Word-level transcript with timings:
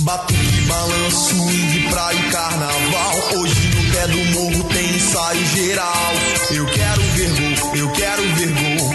Batuque, 0.00 0.60
balanço, 0.66 1.34
swing, 1.34 1.88
praia 1.90 2.16
e 2.16 2.30
carnaval. 2.30 3.14
Hoje 3.38 3.68
no 3.68 3.92
pé 3.92 4.06
do 4.08 4.24
morro 4.32 4.64
tem 4.64 4.96
ensaio 4.96 5.46
geral. 5.46 6.12
Eu 6.50 6.66
quero 6.66 7.02
ver 7.02 7.28
gol, 7.28 7.76
eu 7.76 7.90
quero 7.92 8.22
ver 8.34 8.48
gol. 8.48 8.94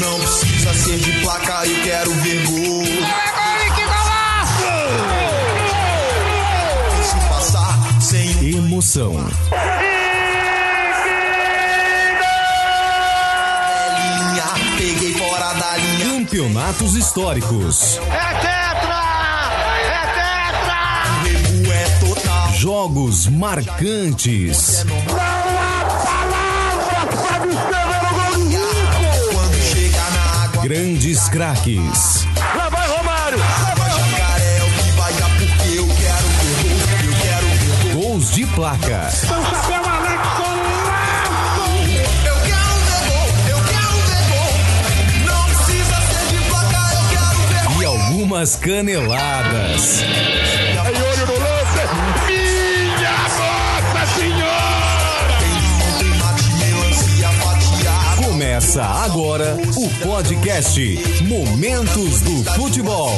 Não 0.00 0.18
precisa 0.20 0.74
ser 0.74 0.98
de 0.98 1.12
placa, 1.20 1.66
eu 1.66 1.82
quero 1.82 2.10
ver 2.16 2.46
gol. 2.46 2.84
Deixa 6.96 7.16
passar 7.28 8.00
sem 8.02 8.54
Emoção. 8.56 9.12
linha. 13.96 14.76
Peguei 14.76 15.14
fora 15.14 15.52
da 15.54 15.76
linha. 15.76 16.04
Campeonatos 16.18 16.94
históricos. 16.96 17.98
É 18.10 18.33
Jogos 22.64 23.26
marcantes. 23.26 24.86
Quando 29.32 29.54
chega 29.70 30.00
na 30.00 30.44
água, 30.44 30.62
Grandes 30.62 31.28
craques. 31.28 32.26
Lá 32.56 32.70
vai 32.70 32.88
Romário! 32.88 33.38
Lá 33.38 33.74
vai 33.76 33.90
jacaré 33.90 34.62
o 34.62 34.70
que 34.82 34.90
vai 34.92 35.12
dar 35.12 35.28
porque 35.36 35.76
eu 35.76 35.86
quero 35.86 36.26
ver 36.40 36.56
gol. 36.62 36.72
Eu 37.04 37.12
quero 37.20 37.46
ver 37.48 37.92
gol. 37.92 38.02
Gols 38.02 38.30
de 38.30 38.46
placa. 38.46 39.10
São 39.10 39.44
Chapéu 39.44 39.84
Alex 39.84 40.24
Eu 42.24 42.36
quero 42.46 42.76
ver 42.80 43.02
gol. 43.10 43.28
Eu 43.46 43.60
quero 43.68 43.92
ver 44.08 44.24
gol. 44.32 44.56
Não 45.26 45.44
precisa 45.44 45.96
ser 46.00 46.24
de 46.34 46.40
placa, 46.48 46.80
eu 46.94 47.04
quero 47.10 47.40
ver 47.46 47.60
gol. 47.68 47.82
E 47.82 47.84
algumas 47.84 48.56
caneladas. 48.56 50.00
Aí 50.82 50.94
olho 51.02 51.26
no 51.26 51.34
lance! 51.38 51.63
Começa 58.54 58.84
agora 58.84 59.56
o 59.76 60.06
podcast 60.06 60.80
Momentos 61.24 62.20
do 62.20 62.44
Futebol. 62.52 63.10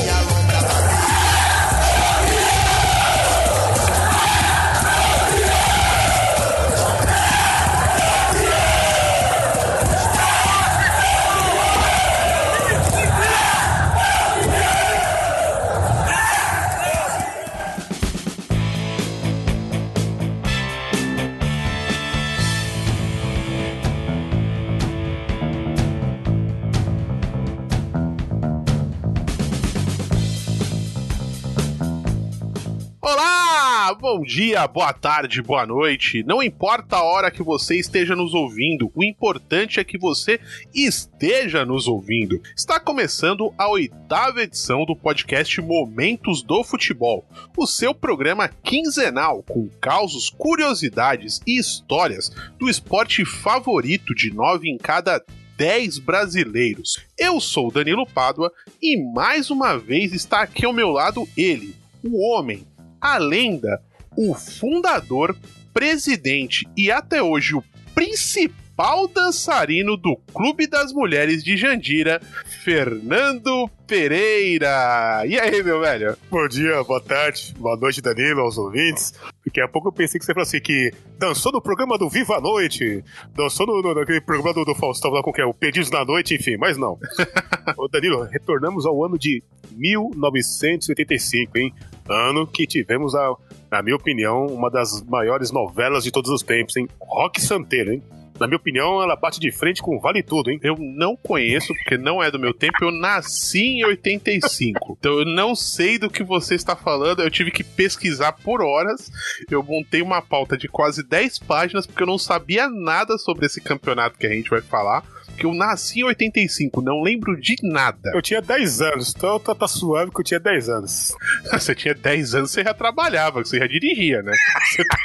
Dia, 34.27 34.67
boa 34.67 34.93
tarde, 34.93 35.41
boa 35.41 35.65
noite. 35.65 36.25
Não 36.25 36.43
importa 36.43 36.97
a 36.97 37.03
hora 37.05 37.31
que 37.31 37.45
você 37.45 37.77
esteja 37.77 38.17
nos 38.17 38.35
ouvindo, 38.35 38.91
o 38.93 39.05
importante 39.05 39.79
é 39.79 39.85
que 39.85 39.97
você 39.97 40.41
esteja 40.75 41.65
nos 41.65 41.87
ouvindo. 41.87 42.43
Está 42.57 42.81
começando 42.81 43.55
a 43.57 43.69
oitava 43.69 44.43
edição 44.43 44.85
do 44.85 44.97
podcast 44.97 45.63
Momentos 45.63 46.43
do 46.43 46.65
Futebol, 46.65 47.25
o 47.57 47.69
seu 47.69 47.95
programa 47.95 48.49
quinzenal 48.49 49.45
com 49.45 49.69
causos, 49.81 50.29
curiosidades 50.29 51.41
e 51.47 51.57
histórias 51.57 52.29
do 52.59 52.69
esporte 52.69 53.25
favorito 53.25 54.13
de 54.13 54.35
nove 54.35 54.69
em 54.69 54.77
cada 54.77 55.25
10 55.57 56.01
brasileiros. 56.01 56.99
Eu 57.17 57.41
sou 57.41 57.71
Danilo 57.71 58.05
Pádua 58.05 58.53
e 58.83 58.97
mais 58.97 59.51
uma 59.51 59.79
vez 59.79 60.13
está 60.13 60.41
aqui 60.41 60.67
ao 60.67 60.73
meu 60.73 60.91
lado 60.91 61.29
ele, 61.37 61.77
o 62.03 62.21
homem, 62.29 62.67
a 63.01 63.19
lenda, 63.19 63.81
o 64.17 64.35
fundador, 64.35 65.37
presidente 65.73 66.67
e 66.77 66.91
até 66.91 67.23
hoje 67.23 67.55
o 67.55 67.63
principal 67.95 69.07
dançarino 69.09 69.97
do 69.97 70.17
Clube 70.35 70.67
das 70.67 70.93
Mulheres 70.93 71.43
de 71.43 71.57
Jandira, 71.57 72.21
Fernando 72.63 73.71
Pereira. 73.87 75.23
E 75.27 75.39
aí, 75.39 75.63
meu 75.63 75.81
velho? 75.81 76.17
Bom 76.31 76.49
dia, 76.49 76.83
boa 76.83 77.01
tarde, 77.01 77.55
boa 77.59 77.77
noite, 77.77 78.03
Danilo, 78.03 78.41
aos 78.41 78.59
ouvintes. 78.59 79.15
Daqui 79.45 79.61
a 79.61 79.69
pouco 79.69 79.89
eu 79.89 79.93
pensei 79.93 80.19
que 80.19 80.25
você 80.25 80.35
falou 80.35 80.43
assim 80.43 80.61
que 80.61 80.93
dançou 81.19 81.53
no 81.53 81.63
programa 81.63 81.97
do 81.97 82.11
Viva 82.11 82.37
a 82.37 82.41
Noite, 82.41 83.05
dançou 83.35 83.67
no, 83.67 83.81
no, 83.81 83.95
naquele 83.95 84.21
programa 84.21 84.53
do, 84.53 84.65
do 84.65 84.75
Faustão 84.75 85.11
lá 85.11 85.23
com 85.23 85.33
que 85.33 85.41
é 85.41 85.47
o 85.47 85.55
Perdidos 85.55 85.91
na 85.91 86.05
Noite, 86.05 86.35
enfim, 86.35 86.57
mas 86.57 86.77
não. 86.77 86.99
Ô, 87.79 87.87
Danilo, 87.89 88.25
retornamos 88.25 88.85
ao 88.85 89.05
ano 89.05 89.17
de 89.19 89.43
1985, 89.71 91.59
hein? 91.59 91.73
Ano 92.09 92.47
que 92.47 92.67
tivemos, 92.67 93.15
a, 93.15 93.35
na 93.71 93.83
minha 93.83 93.97
opinião, 93.97 94.47
uma 94.47 94.71
das 94.71 95.03
maiores 95.03 95.51
novelas 95.51 96.05
de 96.05 96.11
todos 96.11 96.31
os 96.31 96.43
tempos, 96.43 96.77
hein? 96.77 96.89
Rock 97.01 97.41
Santeiro, 97.41 97.93
hein? 97.93 98.03
Na 98.39 98.47
minha 98.47 98.59
opinião, 98.59 99.03
ela 99.03 99.17
bate 99.17 99.41
de 99.41 99.51
frente 99.51 99.81
com 99.81 99.99
Vale 99.99 100.23
Tudo, 100.23 100.51
hein? 100.51 100.61
Eu 100.63 100.77
não 100.79 101.17
conheço, 101.17 101.73
porque 101.75 101.97
não 101.97 102.23
é 102.23 102.31
do 102.31 102.39
meu 102.39 102.53
tempo. 102.53 102.77
Eu 102.83 102.91
nasci 102.91 103.79
em 103.79 103.85
85. 103.85 104.97
Então 104.99 105.19
eu 105.21 105.25
não 105.25 105.55
sei 105.55 105.99
do 105.99 106.11
que 106.11 106.23
você 106.23 106.55
está 106.55 106.77
falando. 106.77 107.23
Eu 107.23 107.31
tive 107.31 107.51
que 107.51 107.65
pesquisar 107.65 108.33
por 108.33 108.61
horas. 108.61 109.11
Eu 109.51 109.63
montei 109.63 110.03
uma 110.03 110.21
pauta 110.21 110.57
de 110.57 110.69
quase 110.69 111.03
10 111.03 111.39
páginas, 111.41 111.87
porque 111.87 112.03
eu 112.03 112.07
não 112.07 112.19
sabia 112.19 112.69
nada 112.69 113.17
sobre 113.17 113.47
esse 113.47 113.61
campeonato 113.61 114.19
que 114.19 114.27
a 114.27 114.33
gente 114.33 114.51
vai 114.51 114.61
falar. 114.61 115.03
Porque 115.37 115.45
eu 115.45 115.53
nasci 115.53 116.01
em 116.01 116.05
85, 116.05 116.81
não 116.81 117.03
lembro 117.03 117.39
de 117.39 117.57
nada. 117.63 118.11
Eu 118.15 118.23
tinha 118.23 118.41
10 118.41 118.81
anos, 118.81 119.15
então 119.15 119.39
tá, 119.39 119.55
tá 119.55 119.69
suave 119.69 120.11
que 120.11 120.19
eu 120.19 120.25
tinha 120.25 120.41
10 120.41 120.69
anos. 120.71 121.15
Você 121.53 121.75
tinha 121.75 121.95
10 121.95 122.35
anos, 122.35 122.51
você 122.51 122.65
já 122.65 122.73
trabalhava, 122.73 123.45
você 123.45 123.59
já 123.59 123.67
dirigia, 123.67 124.23
né? 124.23 124.33
Você 124.71 124.85
tá... 124.85 124.99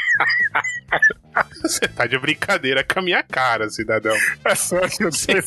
Você 1.62 1.88
tá 1.88 2.06
de 2.06 2.18
brincadeira 2.18 2.84
com 2.84 3.00
a 3.00 3.02
minha 3.02 3.24
cara, 3.24 3.70
cidadão. 3.70 4.16
É 4.44 4.56
sorte, 4.56 5.02
eu 5.02 5.12
sei. 5.12 5.42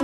O 0.00 0.03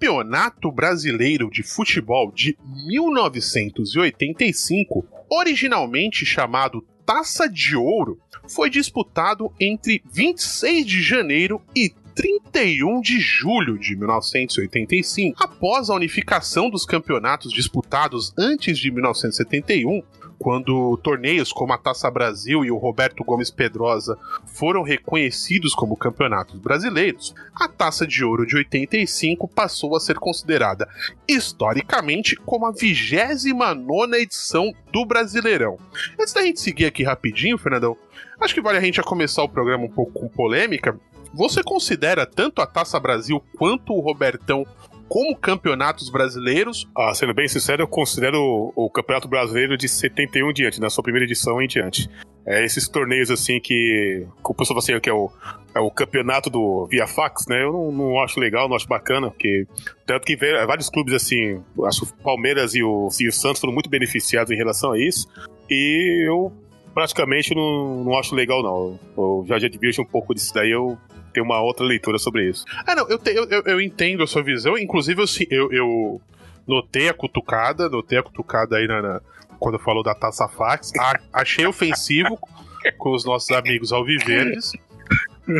Campeonato 0.00 0.72
Brasileiro 0.72 1.50
de 1.50 1.62
Futebol 1.62 2.32
de 2.32 2.56
1985, 2.86 5.06
originalmente 5.28 6.24
chamado 6.24 6.82
Taça 7.04 7.46
de 7.46 7.76
Ouro, 7.76 8.18
foi 8.48 8.70
disputado 8.70 9.52
entre 9.60 10.02
26 10.10 10.86
de 10.86 11.02
janeiro 11.02 11.60
e 11.76 11.92
31 12.14 13.02
de 13.02 13.20
julho 13.20 13.78
de 13.78 13.94
1985. 13.94 15.36
Após 15.38 15.90
a 15.90 15.94
unificação 15.94 16.70
dos 16.70 16.86
campeonatos 16.86 17.52
disputados 17.52 18.32
antes 18.38 18.78
de 18.78 18.90
1971, 18.90 20.02
quando 20.40 20.96
torneios 21.02 21.52
como 21.52 21.74
a 21.74 21.78
Taça 21.78 22.10
Brasil 22.10 22.64
e 22.64 22.70
o 22.70 22.78
Roberto 22.78 23.22
Gomes 23.22 23.50
Pedrosa 23.50 24.16
foram 24.46 24.82
reconhecidos 24.82 25.74
como 25.74 25.98
campeonatos 25.98 26.58
brasileiros, 26.58 27.34
a 27.54 27.68
Taça 27.68 28.06
de 28.06 28.24
Ouro 28.24 28.46
de 28.46 28.56
85 28.56 29.46
passou 29.46 29.94
a 29.94 30.00
ser 30.00 30.18
considerada 30.18 30.88
historicamente 31.28 32.36
como 32.36 32.64
a 32.64 32.72
29 32.72 34.16
edição 34.16 34.72
do 34.90 35.04
Brasileirão. 35.04 35.78
Antes 36.18 36.32
da 36.32 36.40
gente 36.40 36.58
seguir 36.58 36.86
aqui 36.86 37.04
rapidinho, 37.04 37.58
Fernandão, 37.58 37.94
acho 38.40 38.54
que 38.54 38.62
vale 38.62 38.78
a 38.78 38.80
gente 38.80 39.02
começar 39.02 39.42
o 39.42 39.48
programa 39.48 39.84
um 39.84 39.90
pouco 39.90 40.12
com 40.12 40.28
polêmica. 40.28 40.98
Você 41.34 41.62
considera 41.62 42.24
tanto 42.24 42.62
a 42.62 42.66
Taça 42.66 42.98
Brasil 42.98 43.44
quanto 43.58 43.92
o 43.92 44.00
Robertão 44.00 44.66
como 45.10 45.34
campeonatos 45.34 46.08
brasileiros? 46.08 46.88
Ah, 46.96 47.12
sendo 47.12 47.34
bem 47.34 47.48
sincero, 47.48 47.82
eu 47.82 47.88
considero 47.88 48.72
o, 48.76 48.88
Campeonato 48.88 49.26
Brasileiro 49.26 49.76
de 49.76 49.88
71 49.88 50.48
em 50.48 50.52
diante, 50.52 50.80
na 50.80 50.88
sua 50.88 51.02
primeira 51.02 51.26
edição 51.26 51.60
em 51.60 51.66
diante. 51.66 52.08
É 52.46 52.64
esses 52.64 52.88
torneios 52.88 53.28
assim 53.28 53.58
que, 53.58 54.24
que 54.24 54.50
o 54.50 54.54
pessoal 54.54 54.78
assim, 54.78 54.98
que 55.00 55.10
é 55.10 55.12
o, 55.12 55.28
é 55.74 55.80
o 55.80 55.90
campeonato 55.90 56.48
do 56.48 56.86
via 56.86 57.08
fax, 57.08 57.44
né? 57.48 57.60
Eu 57.64 57.72
não, 57.72 57.90
não 57.90 58.22
acho 58.22 58.38
legal, 58.38 58.68
não 58.68 58.76
acho 58.76 58.86
bacana, 58.86 59.28
porque 59.28 59.66
tanto 60.06 60.24
que 60.24 60.36
vários 60.36 60.88
clubes 60.88 61.12
assim, 61.12 61.60
acho 61.86 62.06
que 62.06 62.12
o 62.12 62.22
Palmeiras 62.22 62.76
e 62.76 62.82
o, 62.84 63.08
e 63.20 63.26
o 63.26 63.32
Santos 63.32 63.60
foram 63.60 63.74
muito 63.74 63.90
beneficiados 63.90 64.52
em 64.52 64.56
relação 64.56 64.92
a 64.92 64.98
isso. 64.98 65.26
E 65.68 66.24
eu 66.24 66.52
praticamente 66.94 67.52
não, 67.52 68.04
não 68.04 68.16
acho 68.16 68.32
legal, 68.32 68.62
não. 68.62 68.96
Eu 69.18 69.44
já 69.48 69.58
já 69.58 69.68
um 70.00 70.06
pouco 70.06 70.32
disso 70.32 70.54
daí, 70.54 70.70
eu 70.70 70.96
tenho 71.30 71.44
uma 71.46 71.60
outra 71.60 71.84
leitura 71.86 72.18
sobre 72.18 72.48
isso. 72.48 72.64
Ah, 72.86 72.94
não, 72.94 73.08
eu, 73.08 73.18
te- 73.18 73.30
eu, 73.34 73.44
eu- 73.48 73.62
eu 73.64 73.80
entendo 73.80 74.22
a 74.22 74.26
sua 74.26 74.42
visão. 74.42 74.76
Inclusive, 74.78 75.22
eu, 75.50 75.72
eu 75.72 76.20
notei 76.66 77.08
a 77.08 77.14
cutucada, 77.14 77.88
notei 77.88 78.18
a 78.18 78.22
cutucada 78.22 78.76
aí 78.76 78.86
na, 78.86 79.00
na- 79.02 79.20
quando 79.58 79.78
falou 79.78 80.02
da 80.02 80.14
taça 80.14 80.48
fax. 80.48 80.92
A- 80.98 81.20
achei 81.32 81.66
ofensivo 81.66 82.38
com 82.98 83.12
os 83.12 83.24
nossos 83.24 83.50
amigos 83.50 83.92
alviverdes. 83.92 84.72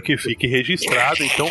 Que 0.05 0.17
fique 0.17 0.46
registrado. 0.46 1.25
Então, 1.25 1.50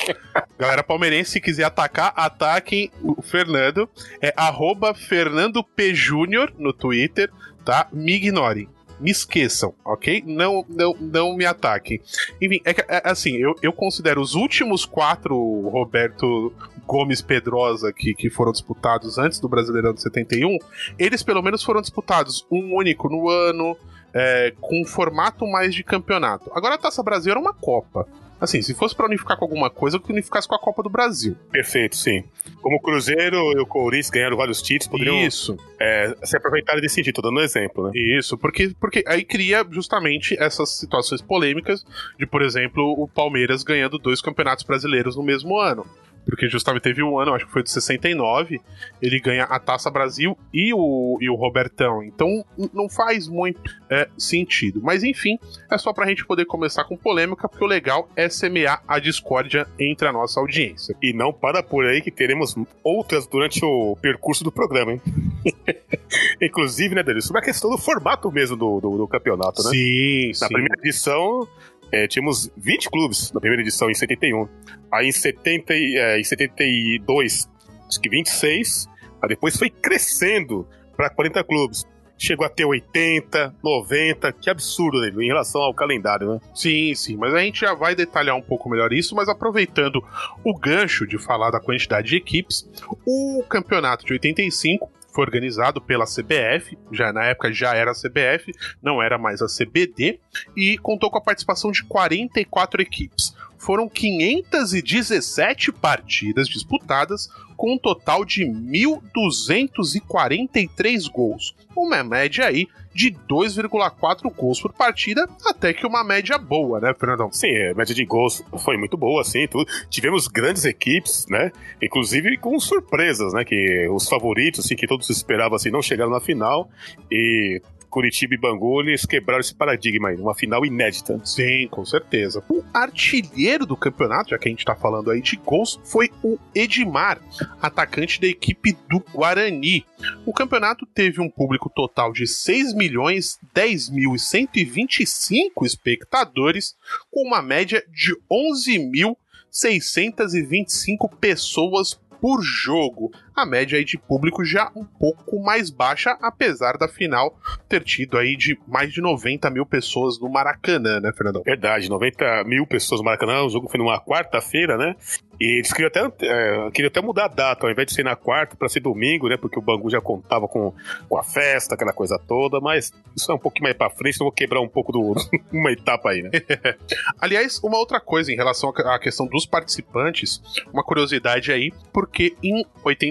galera 0.57 0.81
palmeirense, 0.81 1.31
se 1.31 1.41
quiser 1.41 1.65
atacar, 1.65 2.13
ataquem 2.15 2.89
o 3.01 3.21
Fernando. 3.21 3.89
É 4.21 4.33
arroba 4.37 4.93
Fernando 4.93 5.61
P. 5.63 5.93
Júnior 5.93 6.53
no 6.57 6.71
Twitter, 6.71 7.29
tá? 7.65 7.87
Me 7.91 8.13
ignorem. 8.13 8.69
Me 8.99 9.11
esqueçam, 9.11 9.73
ok? 9.83 10.23
Não, 10.25 10.65
não, 10.67 10.95
não 10.99 11.35
me 11.35 11.45
ataquem. 11.45 12.01
Enfim, 12.41 12.61
é, 12.65 12.73
que, 12.73 12.81
é, 12.81 13.01
assim, 13.05 13.35
eu, 13.37 13.55
eu 13.61 13.71
considero 13.71 14.21
os 14.21 14.35
últimos 14.35 14.85
quatro 14.85 15.35
Roberto 15.69 16.53
Gomes 16.85 17.21
Pedrosa 17.21 17.93
que, 17.93 18.13
que 18.13 18.29
foram 18.29 18.51
disputados 18.51 19.17
antes 19.17 19.39
do 19.39 19.47
Brasileirão 19.47 19.93
de 19.93 20.01
71, 20.01 20.57
eles 20.97 21.21
pelo 21.21 21.41
menos 21.41 21.63
foram 21.63 21.81
disputados 21.81 22.45
um 22.51 22.75
único 22.75 23.07
no 23.07 23.29
ano, 23.29 23.77
é, 24.13 24.53
com 24.59 24.81
um 24.81 24.85
formato 24.85 25.45
mais 25.45 25.73
de 25.73 25.83
campeonato. 25.83 26.51
Agora 26.53 26.75
a 26.75 26.77
Taça 26.77 27.03
Brasil 27.03 27.31
era 27.31 27.39
uma 27.39 27.53
Copa. 27.53 28.07
Assim, 28.39 28.61
se 28.61 28.73
fosse 28.73 28.95
pra 28.95 29.05
unificar 29.05 29.37
com 29.37 29.45
alguma 29.45 29.69
coisa, 29.69 29.99
que 29.99 30.11
unificasse 30.11 30.47
com 30.47 30.55
a 30.55 30.59
Copa 30.59 30.81
do 30.81 30.89
Brasil. 30.89 31.35
Perfeito, 31.51 31.95
sim. 31.95 32.23
Como 32.61 32.77
o 32.77 32.81
Cruzeiro 32.81 33.37
e 33.57 33.59
o 33.59 33.65
Corinthians 33.65 34.09
ganharam 34.09 34.37
vários 34.37 34.61
títulos, 34.61 34.87
poderiam 34.87 35.25
Isso. 35.25 35.57
é, 35.79 36.15
se 36.23 36.37
aproveitarem 36.37 36.81
desse 36.81 36.95
sentido, 36.95 37.15
tô 37.15 37.21
dando 37.21 37.39
um 37.39 37.43
exemplo, 37.43 37.85
né? 37.85 37.91
Isso, 37.95 38.37
porque, 38.37 38.73
porque 38.79 39.03
aí 39.07 39.23
cria 39.23 39.65
justamente 39.69 40.35
essas 40.39 40.69
situações 40.77 41.21
polêmicas 41.21 41.85
de, 42.17 42.25
por 42.25 42.41
exemplo, 42.41 42.93
o 42.97 43.07
Palmeiras 43.07 43.63
ganhando 43.63 43.97
dois 43.97 44.21
campeonatos 44.21 44.63
brasileiros 44.63 45.15
no 45.15 45.23
mesmo 45.23 45.57
ano. 45.59 45.85
Porque 46.25 46.47
justamente 46.47 46.83
teve 46.83 47.01
um 47.01 47.19
ano, 47.19 47.33
acho 47.33 47.45
que 47.45 47.51
foi 47.51 47.63
de 47.63 47.71
69, 47.71 48.61
ele 49.01 49.19
ganha 49.19 49.43
a 49.45 49.59
Taça 49.59 49.89
Brasil 49.89 50.37
e 50.53 50.73
o, 50.73 51.17
e 51.21 51.29
o 51.29 51.35
Robertão. 51.35 52.03
Então 52.03 52.45
não 52.73 52.87
faz 52.87 53.27
muito 53.27 53.75
é, 53.89 54.07
sentido. 54.17 54.79
Mas 54.83 55.03
enfim, 55.03 55.39
é 55.71 55.77
só 55.77 55.91
pra 55.91 56.07
gente 56.07 56.25
poder 56.25 56.45
começar 56.45 56.83
com 56.83 56.95
polêmica, 56.95 57.47
porque 57.47 57.63
o 57.63 57.67
legal 57.67 58.09
é 58.15 58.29
semear 58.29 58.83
a 58.87 58.99
discórdia 58.99 59.67
entre 59.79 60.07
a 60.07 60.13
nossa 60.13 60.39
audiência. 60.39 60.95
E 61.01 61.13
não 61.13 61.33
para 61.33 61.63
por 61.63 61.85
aí 61.85 62.01
que 62.01 62.11
teremos 62.11 62.55
outras 62.83 63.27
durante 63.27 63.63
o 63.63 63.97
percurso 64.01 64.43
do 64.43 64.51
programa, 64.51 64.93
hein? 64.93 65.01
Inclusive, 66.41 66.95
né, 66.95 67.03
Danilo, 67.03 67.21
sobre 67.21 67.41
a 67.41 67.45
questão 67.45 67.69
do 67.69 67.77
formato 67.77 68.31
mesmo 68.31 68.55
do, 68.55 68.79
do, 68.79 68.97
do 68.97 69.07
campeonato, 69.07 69.63
né? 69.63 69.69
Sim, 69.71 70.27
Na 70.27 70.47
sim. 70.47 70.53
primeira 70.53 70.75
edição, 70.79 71.47
é, 71.91 72.07
tínhamos 72.07 72.49
20 72.57 72.89
clubes 72.89 73.31
na 73.31 73.39
primeira 73.39 73.61
edição, 73.61 73.89
em 73.89 73.93
71. 73.93 74.47
Aí 74.91 75.07
em, 75.07 75.11
70, 75.11 75.73
e- 75.73 75.95
é, 75.97 76.19
em 76.19 76.23
72, 76.23 77.49
acho 77.87 77.99
que 77.99 78.09
26. 78.09 78.87
Aí 79.21 79.29
depois 79.29 79.57
foi 79.57 79.69
crescendo 79.69 80.67
para 80.95 81.09
40 81.09 81.43
clubes. 81.43 81.85
Chegou 82.21 82.45
a 82.45 82.49
ter 82.49 82.65
80, 82.65 83.55
90, 83.63 84.33
que 84.33 84.49
absurdo, 84.49 84.99
né, 84.99 85.09
em 85.23 85.27
relação 85.27 85.61
ao 85.61 85.73
calendário, 85.73 86.33
né? 86.33 86.39
Sim, 86.53 86.93
sim, 86.93 87.15
mas 87.15 87.33
a 87.33 87.39
gente 87.39 87.61
já 87.61 87.73
vai 87.73 87.95
detalhar 87.95 88.35
um 88.35 88.41
pouco 88.41 88.69
melhor 88.69 88.91
isso, 88.91 89.15
mas 89.15 89.29
aproveitando 89.29 90.03
o 90.43 90.53
gancho 90.53 91.07
de 91.07 91.17
falar 91.17 91.49
da 91.49 91.61
quantidade 91.61 92.09
de 92.09 92.17
equipes, 92.17 92.69
o 93.05 93.41
campeonato 93.47 94.05
de 94.05 94.11
85 94.11 94.91
foi 95.11 95.23
organizado 95.23 95.81
pela 95.81 96.05
CBF, 96.05 96.77
já 96.91 97.11
na 97.11 97.25
época 97.25 97.51
já 97.51 97.73
era 97.75 97.91
a 97.91 97.93
CBF, 97.93 98.51
não 98.81 99.01
era 99.01 99.17
mais 99.17 99.41
a 99.41 99.47
CBD, 99.47 100.19
e 100.55 100.77
contou 100.77 101.09
com 101.09 101.17
a 101.17 101.21
participação 101.21 101.71
de 101.71 101.83
44 101.83 102.81
equipes. 102.81 103.35
Foram 103.59 103.87
517 103.87 105.71
partidas 105.73 106.47
disputadas, 106.47 107.29
com 107.55 107.73
um 107.73 107.77
total 107.77 108.25
de 108.25 108.43
1.243 108.45 111.07
gols. 111.11 111.53
Uma 111.75 112.03
média 112.03 112.47
aí 112.47 112.67
de 112.93 113.11
2,4 113.11 114.31
gols 114.33 114.61
por 114.61 114.71
partida, 114.73 115.27
até 115.45 115.73
que 115.73 115.85
uma 115.85 116.01
média 116.03 116.37
boa, 116.37 116.79
né, 116.79 116.93
Fernandão? 116.97 117.29
Sim, 117.31 117.53
a 117.67 117.73
média 117.73 117.93
de 117.93 118.05
gols 118.05 118.41
foi 118.59 118.77
muito 118.77 118.95
boa, 118.97 119.21
assim. 119.21 119.45
Tivemos 119.89 120.27
grandes 120.27 120.63
equipes, 120.65 121.25
né? 121.29 121.51
Inclusive 121.81 122.37
com 122.37 122.57
surpresas, 122.59 123.33
né? 123.33 123.43
Que 123.43 123.89
os 123.89 124.07
favoritos, 124.07 124.65
assim, 124.65 124.75
que 124.75 124.87
todos 124.87 125.09
esperavam, 125.09 125.57
assim, 125.57 125.69
não 125.69 125.81
chegaram 125.81 126.11
na 126.11 126.21
final. 126.21 126.69
E 127.11 127.61
Curitiba 127.89 128.35
e 128.35 128.37
Bangu, 128.37 128.81
eles 128.81 129.05
quebraram 129.05 129.41
esse 129.41 129.55
paradigma 129.55 130.09
aí, 130.09 130.15
uma 130.15 130.35
final 130.35 130.65
inédita. 130.65 131.19
Sim, 131.25 131.67
com 131.69 131.83
certeza. 131.83 132.43
O 132.49 132.63
artilheiro 132.73 133.65
do 133.65 133.75
campeonato, 133.75 134.29
já 134.29 134.37
que 134.37 134.47
a 134.47 134.51
gente 134.51 134.65
tá 134.65 134.75
falando 134.75 135.09
aí 135.09 135.21
de 135.21 135.35
gols, 135.37 135.79
foi 135.83 136.09
o 136.23 136.37
Edmar, 136.53 137.19
atacante 137.61 138.21
da 138.21 138.27
equipe 138.27 138.77
do 138.89 138.99
Guarani. 139.13 139.85
O 140.25 140.33
campeonato 140.33 140.85
teve 140.85 141.19
um 141.19 141.29
público 141.29 141.69
total 141.69 142.13
de 142.13 142.27
6 142.27 142.73
milhões 142.73 143.39
10 143.53 143.89
mil 143.89 144.15
e 144.15 144.19
125 144.19 145.65
espectadores, 145.65 146.75
com 147.11 147.27
uma 147.27 147.41
média 147.41 147.83
de 147.91 148.15
11 148.29 148.79
mil 148.79 149.17
625 149.51 151.09
pessoas 151.17 151.99
por 152.21 152.41
jogo. 152.41 153.11
A 153.35 153.45
média 153.45 153.77
aí 153.77 153.85
de 153.85 153.97
público 153.97 154.43
já 154.43 154.71
um 154.75 154.83
pouco 154.83 155.39
mais 155.41 155.69
baixa, 155.69 156.17
apesar 156.21 156.77
da 156.77 156.87
final 156.87 157.37
ter 157.67 157.83
tido 157.83 158.17
aí 158.17 158.35
de 158.35 158.57
mais 158.67 158.91
de 158.91 159.01
90 159.01 159.49
mil 159.49 159.65
pessoas 159.65 160.19
no 160.19 160.29
Maracanã, 160.29 160.99
né, 160.99 161.11
Fernandão? 161.13 161.43
Verdade, 161.43 161.89
90 161.89 162.43
mil 162.45 162.65
pessoas 162.65 163.01
no 163.01 163.05
Maracanã, 163.05 163.43
o 163.43 163.49
jogo 163.49 163.69
foi 163.69 163.77
numa 163.77 163.99
quarta-feira, 163.99 164.77
né? 164.77 164.95
E 165.39 165.59
eles 165.59 165.71
queriam 165.71 165.87
até, 165.87 166.01
é, 166.25 166.71
queriam 166.71 166.89
até 166.89 167.01
mudar 167.01 167.25
a 167.25 167.27
data, 167.29 167.65
ao 167.65 167.71
invés 167.71 167.87
de 167.87 167.93
ser 167.93 168.03
na 168.03 168.15
quarta, 168.15 168.57
para 168.57 168.67
ser 168.67 168.81
domingo, 168.81 169.29
né? 169.29 169.37
Porque 169.37 169.57
o 169.57 169.61
Bangu 169.61 169.89
já 169.89 170.01
contava 170.01 170.49
com, 170.49 170.73
com 171.07 171.17
a 171.17 171.23
festa, 171.23 171.75
aquela 171.75 171.93
coisa 171.93 172.19
toda, 172.19 172.59
mas 172.59 172.91
isso 173.15 173.31
é 173.31 173.35
um 173.35 173.39
pouquinho 173.39 173.63
mais 173.63 173.77
pra 173.77 173.89
frente, 173.89 174.15
então 174.15 174.25
eu 174.25 174.31
vou 174.31 174.35
quebrar 174.35 174.59
um 174.59 174.67
pouco 174.67 174.91
do 174.91 175.15
uma 175.51 175.71
etapa 175.71 176.09
aí, 176.09 176.23
né? 176.23 176.31
Aliás, 177.21 177.57
uma 177.63 177.77
outra 177.77 178.01
coisa 178.01 178.33
em 178.33 178.35
relação 178.35 178.69
à 178.69 178.99
questão 178.99 179.27
dos 179.27 179.45
participantes, 179.45 180.41
uma 180.73 180.83
curiosidade 180.83 181.53
aí, 181.53 181.71
porque 181.93 182.35
em 182.43 182.65